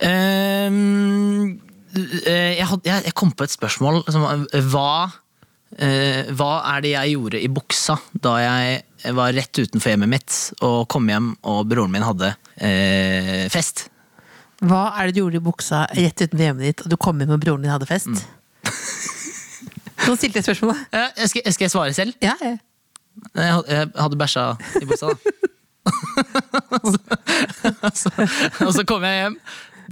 Um, 0.00 1.58
jeg, 1.94 2.66
had, 2.70 2.86
jeg, 2.86 3.04
jeg 3.08 3.16
kom 3.18 3.32
på 3.34 3.46
et 3.46 3.52
spørsmål 3.52 4.02
som 4.12 4.26
hva, 4.70 4.92
eh, 5.78 6.30
hva 6.36 6.50
er 6.74 6.84
det 6.84 6.92
jeg 6.94 7.14
gjorde 7.16 7.40
i 7.42 7.50
buksa 7.52 7.96
da 8.12 8.36
jeg 8.42 9.14
var 9.16 9.34
rett 9.34 9.62
utenfor 9.62 9.94
hjemmet 9.94 10.12
mitt 10.12 10.38
og 10.66 10.84
kom 10.92 11.08
hjem 11.10 11.32
og 11.48 11.64
broren 11.70 11.92
min 11.94 12.06
hadde 12.06 12.32
eh, 12.56 13.46
fest? 13.52 13.88
Hva 14.60 14.90
er 15.00 15.08
det 15.08 15.16
du 15.16 15.22
gjorde 15.22 15.40
i 15.40 15.44
buksa 15.44 15.84
rett 15.88 16.20
utenfor 16.20 16.44
hjemmet 16.44 16.68
ditt, 16.68 16.84
og 16.84 16.92
du 16.92 16.98
kom 17.00 17.20
hjem 17.22 17.36
og 17.36 17.42
broren 17.42 17.64
din 17.64 17.72
hadde 17.72 17.88
fest? 17.88 18.10
Mm. 18.10 18.20
Nå 20.06 20.16
stilte 20.16 20.40
jeg 20.40 20.48
spørsmålet. 20.50 20.88
Eh, 20.96 21.28
skal, 21.28 21.46
skal 21.52 21.66
jeg 21.66 21.72
svare 21.72 21.96
selv? 21.96 22.16
Ja, 22.24 22.36
ja. 22.44 22.56
Jeg, 23.36 23.62
jeg 23.68 23.88
hadde 23.98 24.18
bæsja 24.20 24.52
i 24.80 24.86
buksa, 24.88 25.10
da. 25.12 25.16
og, 26.76 27.92
så, 27.96 28.10
og 28.66 28.72
så 28.76 28.84
kom 28.86 29.04
jeg 29.04 29.16
hjem 29.22 29.36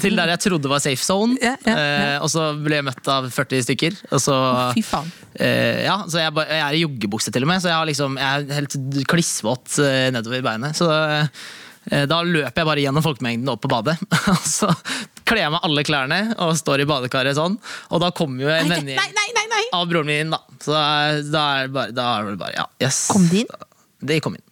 til 0.01 0.17
der 0.19 0.31
jeg 0.35 0.41
trodde 0.47 0.71
var 0.71 0.83
safe 0.85 1.03
zone, 1.05 1.37
Ja, 1.43 1.55
ja, 1.67 1.75
ja. 1.75 1.87
eh, 2.15 2.17
og 2.23 2.31
så 2.33 2.49
ble 2.63 2.79
jeg 2.81 2.87
møtt 2.87 3.09
av 3.13 3.29
40 3.35 3.65
stykker. 3.67 3.97
Og 4.15 4.21
så, 4.23 4.37
Fy 4.77 4.83
faen. 4.87 5.09
eh, 5.35 5.85
ja, 5.87 5.97
så 6.09 6.21
jeg, 6.23 6.35
jeg 6.49 6.63
er 6.65 6.77
i 6.79 6.83
joggebukse 6.85 7.33
til 7.35 7.47
og 7.47 7.51
med, 7.53 7.63
så 7.65 7.73
jeg, 7.73 7.79
har 7.81 7.89
liksom, 7.91 8.19
jeg 8.21 8.45
er 8.49 8.59
helt 8.61 8.77
klissvåt 9.11 9.79
eh, 9.85 10.09
nedover 10.15 10.45
beinet. 10.47 10.79
Så 10.79 10.89
eh, 10.91 12.05
da 12.09 12.19
løper 12.27 12.63
jeg 12.63 12.69
bare 12.69 12.83
gjennom 12.85 13.05
folkemengden 13.07 13.49
opp 13.55 13.63
på 13.65 13.71
badet. 13.73 13.97
og 14.35 14.43
så 14.47 14.71
kler 15.29 15.43
jeg 15.47 15.53
meg 15.55 15.65
alle 15.67 15.85
klærne 15.89 16.19
og 16.45 16.55
står 16.57 16.85
i 16.85 16.89
badekaret 16.89 17.37
sånn. 17.39 17.59
Og 17.93 18.03
da 18.05 18.11
kommer 18.17 18.47
jo 18.47 18.53
en 18.55 18.71
vennegjeng 18.71 19.17
av 19.77 19.89
broren 19.91 20.09
min, 20.09 20.31
da. 20.33 20.39
Så 20.63 20.73
da, 20.73 20.85
da 21.33 21.47
er 21.61 21.67
det 21.69 21.75
bare, 21.77 21.93
er 21.93 22.31
det 22.33 22.39
bare 22.41 22.55
ja, 22.57 22.69
yes. 22.87 23.07
Kom 23.13 23.27
de 23.33 23.43
inn? 23.45 23.57
De 24.09 24.21
kom 24.25 24.37
inn. 24.39 24.45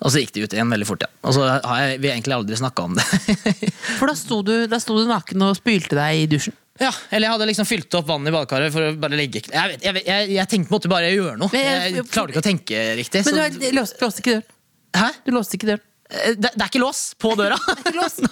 Og 0.00 0.08
så 0.14 0.22
gikk 0.22 0.32
det 0.32 0.42
ut 0.46 0.54
igjen 0.56 0.70
veldig 0.72 0.86
fort, 0.88 1.02
ja. 1.04 1.10
Og 1.28 1.34
så 1.36 1.44
har 1.46 1.80
jeg, 1.84 1.98
vi 2.00 2.08
egentlig 2.08 2.32
aldri 2.36 2.56
snakka 2.56 2.86
om 2.88 2.94
det. 2.96 3.04
For 3.98 4.08
da 4.08 4.14
sto, 4.16 4.38
du, 4.46 4.54
da 4.70 4.78
sto 4.80 4.96
du 4.96 5.04
naken 5.10 5.44
og 5.44 5.58
spylte 5.58 5.98
deg 5.98 6.22
i 6.22 6.26
dusjen. 6.30 6.54
ja, 6.80 6.92
Eller 7.12 7.28
jeg 7.28 7.34
hadde 7.36 7.48
liksom 7.50 7.68
fylt 7.68 7.98
opp 7.98 8.08
vann 8.08 8.24
i 8.24 8.32
badekaret 8.32 8.72
for 8.72 8.86
å 8.88 8.94
bare 8.96 9.18
legge 9.20 9.42
Jeg, 9.44 9.74
vet, 9.74 9.84
jeg, 9.84 10.02
jeg, 10.06 10.30
jeg 10.38 10.48
tenkte 10.54 10.72
måtte 10.72 10.88
bare 10.92 11.10
gjøre 11.12 11.36
noe. 11.42 11.52
Jeg- 11.52 11.94
Jeg 11.98 12.06
klarte 12.08 12.32
ikke 12.32 12.40
å 12.40 12.48
tenke 12.48 12.80
riktig. 13.02 13.24
Men 13.28 13.36
du, 13.36 13.60
Så, 13.60 13.74
låste, 13.76 14.00
låste 14.06 14.24
ikke 14.24 14.38
døren. 14.38 14.50
hæ? 14.96 15.08
Du 15.26 15.32
låste 15.36 15.58
ikke 15.60 15.68
døren. 15.74 15.84
Eh, 16.10 16.32
Det, 16.34 16.48
det 16.56 16.62
er 16.64 16.70
ikke 16.72 16.80
lås 16.82 17.02
på 17.20 17.34
døra! 17.38 17.58
det 17.84 17.92
lås. 17.94 18.16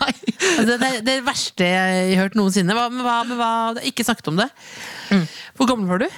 Altså, 0.48 0.64
det, 0.72 0.78
det 0.80 0.88
er 0.88 1.02
det 1.06 1.18
verste 1.26 1.66
jeg 1.66 2.16
har 2.16 2.24
hørt 2.24 2.34
noensinne. 2.38 2.74
Hva, 2.74 2.88
hva, 2.94 3.18
hva, 3.28 3.50
ikke 3.86 4.04
snakket 4.06 4.28
om 4.32 4.36
det. 4.40 4.48
Mm. 5.12 5.24
Hvor 5.58 5.68
gammel 5.74 5.88
var 5.92 6.02
du? 6.02 6.08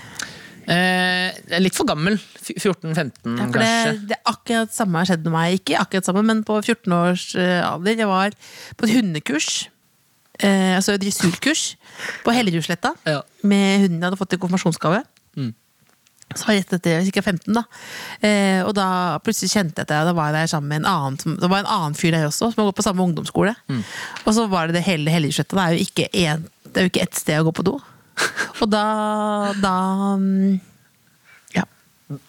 Eh, 0.70 1.58
litt 1.58 1.74
for 1.74 1.88
gammel. 1.88 2.14
14-15, 2.46 3.36
Ja, 3.36 3.46
kanskje. 3.50 3.92
det, 3.92 4.08
det 4.12 4.18
akkurat 4.30 4.74
samme 4.74 5.00
har 5.02 5.08
skjedd 5.10 5.24
med 5.26 5.34
meg. 5.34 5.58
Ikke 5.58 5.80
akkurat 5.82 6.06
samme, 6.06 6.22
men 6.26 6.44
på 6.46 6.60
14 6.62 6.94
års 6.94 7.24
eh, 7.34 7.60
alder. 7.66 7.96
Jeg 8.04 8.10
var 8.10 8.36
på 8.78 8.86
et 8.86 8.94
hundekurs. 8.94 9.48
Eh, 10.40 10.76
altså 10.78 10.94
dressurkurs 11.00 11.74
på 12.24 12.32
Hellerudsletta. 12.36 12.94
Ja. 13.08 13.22
Med 13.42 13.82
hunden 13.86 13.98
jeg 13.98 14.06
hadde 14.08 14.20
fått 14.20 14.36
i 14.38 14.40
konfirmasjonsgave. 14.40 15.02
Mm. 15.36 15.50
Så 16.30 16.46
var 16.46 16.54
jeg 16.54 16.62
rett 16.62 16.76
etter, 16.78 17.00
ca. 17.02 17.10
ikke 17.10 17.24
15 17.26 17.56
da. 17.58 17.64
Eh, 18.22 18.60
og 18.62 18.70
da 18.78 18.86
plutselig 19.26 19.50
kjente 19.50 19.82
jeg 19.82 19.88
at 19.90 19.94
jeg 19.96 20.06
da 20.06 20.14
var 20.14 20.30
jeg 20.30 20.36
der 20.38 20.52
sammen 20.54 20.70
med 20.70 20.84
en 20.84 20.90
annen 20.92 21.18
som- 21.18 21.34
Det 21.42 21.50
var 21.50 21.58
en 21.64 21.72
annen 21.74 21.96
fyr 21.98 22.12
der 22.14 22.28
også, 22.28 22.52
som 22.52 22.62
har 22.62 22.70
gått 22.70 22.78
på 22.78 22.86
samme 22.86 23.02
ungdomsskole. 23.02 23.56
Mm. 23.68 23.82
Og 24.24 24.34
så 24.38 24.46
var 24.48 24.68
det 24.70 24.74
det 24.78 24.84
hele 24.86 25.10
Hellerudsletta. 25.10 25.56
Det 25.58 25.64
er 25.66 25.74
jo 25.74 25.84
ikke 25.88 26.08
en, 26.30 26.46
det 26.70 26.76
er 26.78 26.86
jo 26.86 26.92
ikke 26.94 27.02
ett 27.08 27.18
sted 27.18 27.40
å 27.42 27.48
gå 27.50 27.52
på 27.58 27.64
do. 27.66 27.80
Og 28.60 28.68
da, 28.70 28.84
da 29.60 29.74
mm, 30.20 30.58
Ja. 31.56 31.64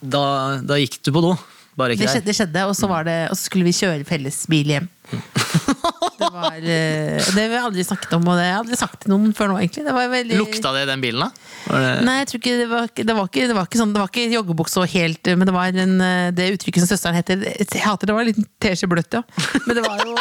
Da, 0.01 0.23
da 0.63 0.77
gikk 0.79 0.99
du 1.03 1.11
på 1.15 1.23
do. 1.25 1.35
Bare 1.79 1.95
ikke 1.95 2.05
Det 2.05 2.11
skjedde, 2.13 2.27
det 2.27 2.35
skjedde 2.37 2.65
og, 2.67 2.75
så 2.77 2.89
var 2.91 3.05
det, 3.07 3.17
og 3.31 3.37
så 3.37 3.47
skulle 3.47 3.65
vi 3.67 3.73
kjøre 3.75 4.05
felles 4.07 4.43
bil 4.51 4.73
hjem. 4.75 4.89
Det 6.21 6.27
var 6.35 6.57
eh, 6.61 7.17
Det 7.33 7.41
har 7.41 7.49
vi 7.51 7.57
aldri 7.59 7.83
snakket 7.87 8.11
om, 8.17 8.25
og 8.29 8.37
det 8.37 8.43
har 8.45 8.51
jeg 8.51 8.59
aldri 8.61 8.77
sagt 8.79 8.99
til 9.03 9.11
noen 9.13 9.31
før 9.37 9.49
nå, 9.51 9.55
egentlig. 9.61 9.83
Det 9.87 9.93
var 9.95 10.09
veldig 10.11 10.37
Lukta 10.39 10.71
det 10.75 10.83
i 10.85 10.89
den 10.91 11.01
bilen, 11.03 11.23
da? 11.25 11.47
Var 11.65 11.85
det... 11.85 11.91
Nei, 12.07 12.15
jeg 12.21 12.29
tror 12.31 12.41
ikke 12.41 12.53
det 12.61 12.67
var, 12.71 12.89
ikke- 12.91 13.05
det 13.09 13.15
var 13.17 13.29
ikke, 13.31 13.47
det 13.51 13.57
var 13.57 13.67
ikke 13.69 13.81
sånn 13.81 13.91
Det 13.95 14.01
var 14.03 14.11
ikke 14.13 14.25
joggebukse 14.35 14.81
og 14.83 14.93
helt 14.93 15.31
Men 15.41 15.49
det 15.49 15.55
var 15.55 15.79
en, 15.85 15.95
eh, 16.05 16.29
det 16.37 16.47
uttrykket 16.57 16.85
som 16.85 16.91
søsteren 16.93 17.17
heter 17.19 17.43
Jeg 17.61 17.83
hater 17.85 18.09
det 18.11 18.15
var 18.17 18.25
en 18.25 18.31
liten 18.31 18.47
teskje 18.61 18.89
bløtt, 18.91 19.17
ja. 19.19 19.23
Men 19.67 19.77
det 19.79 19.85
var 19.87 20.05
jo 20.05 20.15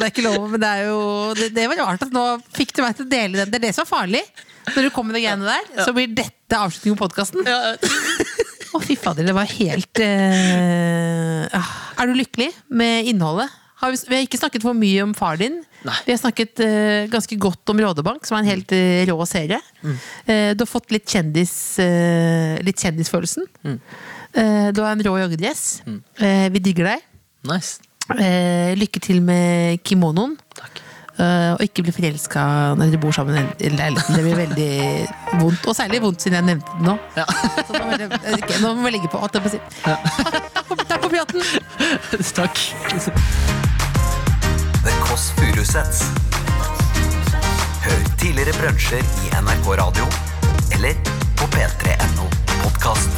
Det 0.00 0.06
er 0.08 0.14
ikke 0.14 0.26
lov, 0.28 0.46
men 0.52 0.62
det 0.62 0.70
er 0.76 0.86
jo 0.90 1.00
Det, 1.40 1.50
det 1.56 1.66
var 1.72 1.82
rart 1.86 2.06
at 2.08 2.14
nå 2.14 2.24
fikk 2.56 2.76
du 2.76 2.82
meg 2.84 2.96
til 2.98 3.06
å 3.08 3.12
dele 3.12 3.40
den. 3.42 3.50
Det 3.52 3.60
er 3.60 3.66
det 3.68 3.74
som 3.76 3.84
er 3.86 3.90
farlig. 3.90 4.22
Når 4.70 4.86
du 4.86 4.90
kommer 4.94 5.14
med 5.14 5.20
de 5.20 5.24
greiene 5.24 5.48
der, 5.48 5.84
så 5.86 5.92
blir 5.96 6.10
dette 6.14 6.58
avslutningen 6.58 6.98
på 7.00 7.06
podkasten. 7.08 7.46
Ja, 7.48 7.74
Å, 8.70 8.78
fy 8.84 8.94
fader, 9.00 9.26
det 9.26 9.32
var 9.34 9.48
helt 9.50 9.98
eh, 10.04 11.46
ah. 11.58 11.70
Er 11.98 12.10
du 12.10 12.14
lykkelig 12.18 12.50
med 12.70 13.08
innholdet? 13.10 13.50
Har 13.80 13.92
vi, 13.94 13.98
vi 14.08 14.16
har 14.18 14.26
ikke 14.26 14.40
snakket 14.40 14.64
for 14.64 14.76
mye 14.76 15.02
om 15.06 15.12
far 15.16 15.40
din. 15.40 15.60
Nei. 15.88 15.96
Vi 16.04 16.12
har 16.12 16.20
snakket 16.20 16.60
uh, 16.60 17.08
ganske 17.12 17.36
godt 17.40 17.72
om 17.72 17.80
Rådebank, 17.80 18.28
som 18.28 18.36
er 18.36 18.44
en 18.44 18.50
helt 18.52 18.74
uh, 18.76 19.02
rå 19.08 19.18
serie. 19.28 19.60
Eh, 20.28 20.52
du 20.52 20.64
har 20.66 20.68
fått 20.68 20.92
litt, 20.92 21.08
kjendis, 21.08 21.54
litt 22.66 22.82
kjendisfølelsen. 22.84 23.46
Eh, 24.32 24.68
du 24.74 24.82
har 24.82 24.92
en 24.92 25.04
rå 25.04 25.16
joggedress. 25.22 25.82
Eh, 26.20 26.48
vi 26.52 26.62
digger 26.62 26.92
deg. 26.92 27.06
nice. 27.48 27.80
Lykke 28.10 29.00
til 29.02 29.20
med 29.22 29.82
kimonoen. 29.86 30.36
Eh, 31.20 31.50
og 31.52 31.60
ikke 31.66 31.82
bli 31.84 31.92
forelska 31.92 32.42
når 32.80 32.92
dere 32.94 33.00
bor 33.02 33.12
sammen 33.12 33.36
i 33.60 33.68
leiligheten. 33.68 34.14
Det 34.16 34.22
blir 34.24 34.38
veldig 34.38 34.70
vondt. 35.42 35.66
Og 35.68 35.76
særlig 35.76 36.00
vondt 36.04 36.22
siden 36.24 36.38
jeg 36.38 36.46
nevnte 36.48 36.76
det 36.78 36.86
nå. 36.86 36.94
Ja. 37.18 37.26
Så 37.68 37.74
nå, 37.76 37.82
må 37.84 37.98
jeg- 37.98 38.38
okay, 38.38 38.60
nå 38.62 38.70
må 38.78 38.86
vi 38.86 38.94
legge 38.96 39.10
på. 39.12 39.20
jeg. 39.20 39.30
Takk, 39.34 39.42
for- 39.44 40.84
takk 40.90 41.02
for 41.02 41.10
praten! 41.12 41.40
Takk. 42.40 42.56
The 44.84 44.92
Kåss 45.04 45.30
Furuseths. 45.36 46.00
Hør 47.84 48.00
tidligere 48.20 48.52
brunsjer 48.60 49.04
i 49.26 49.34
NRK 49.42 49.68
Radio 49.82 50.08
eller 50.72 50.94
på 51.36 51.50
p3.no 51.56 52.28
podkast. 52.62 53.08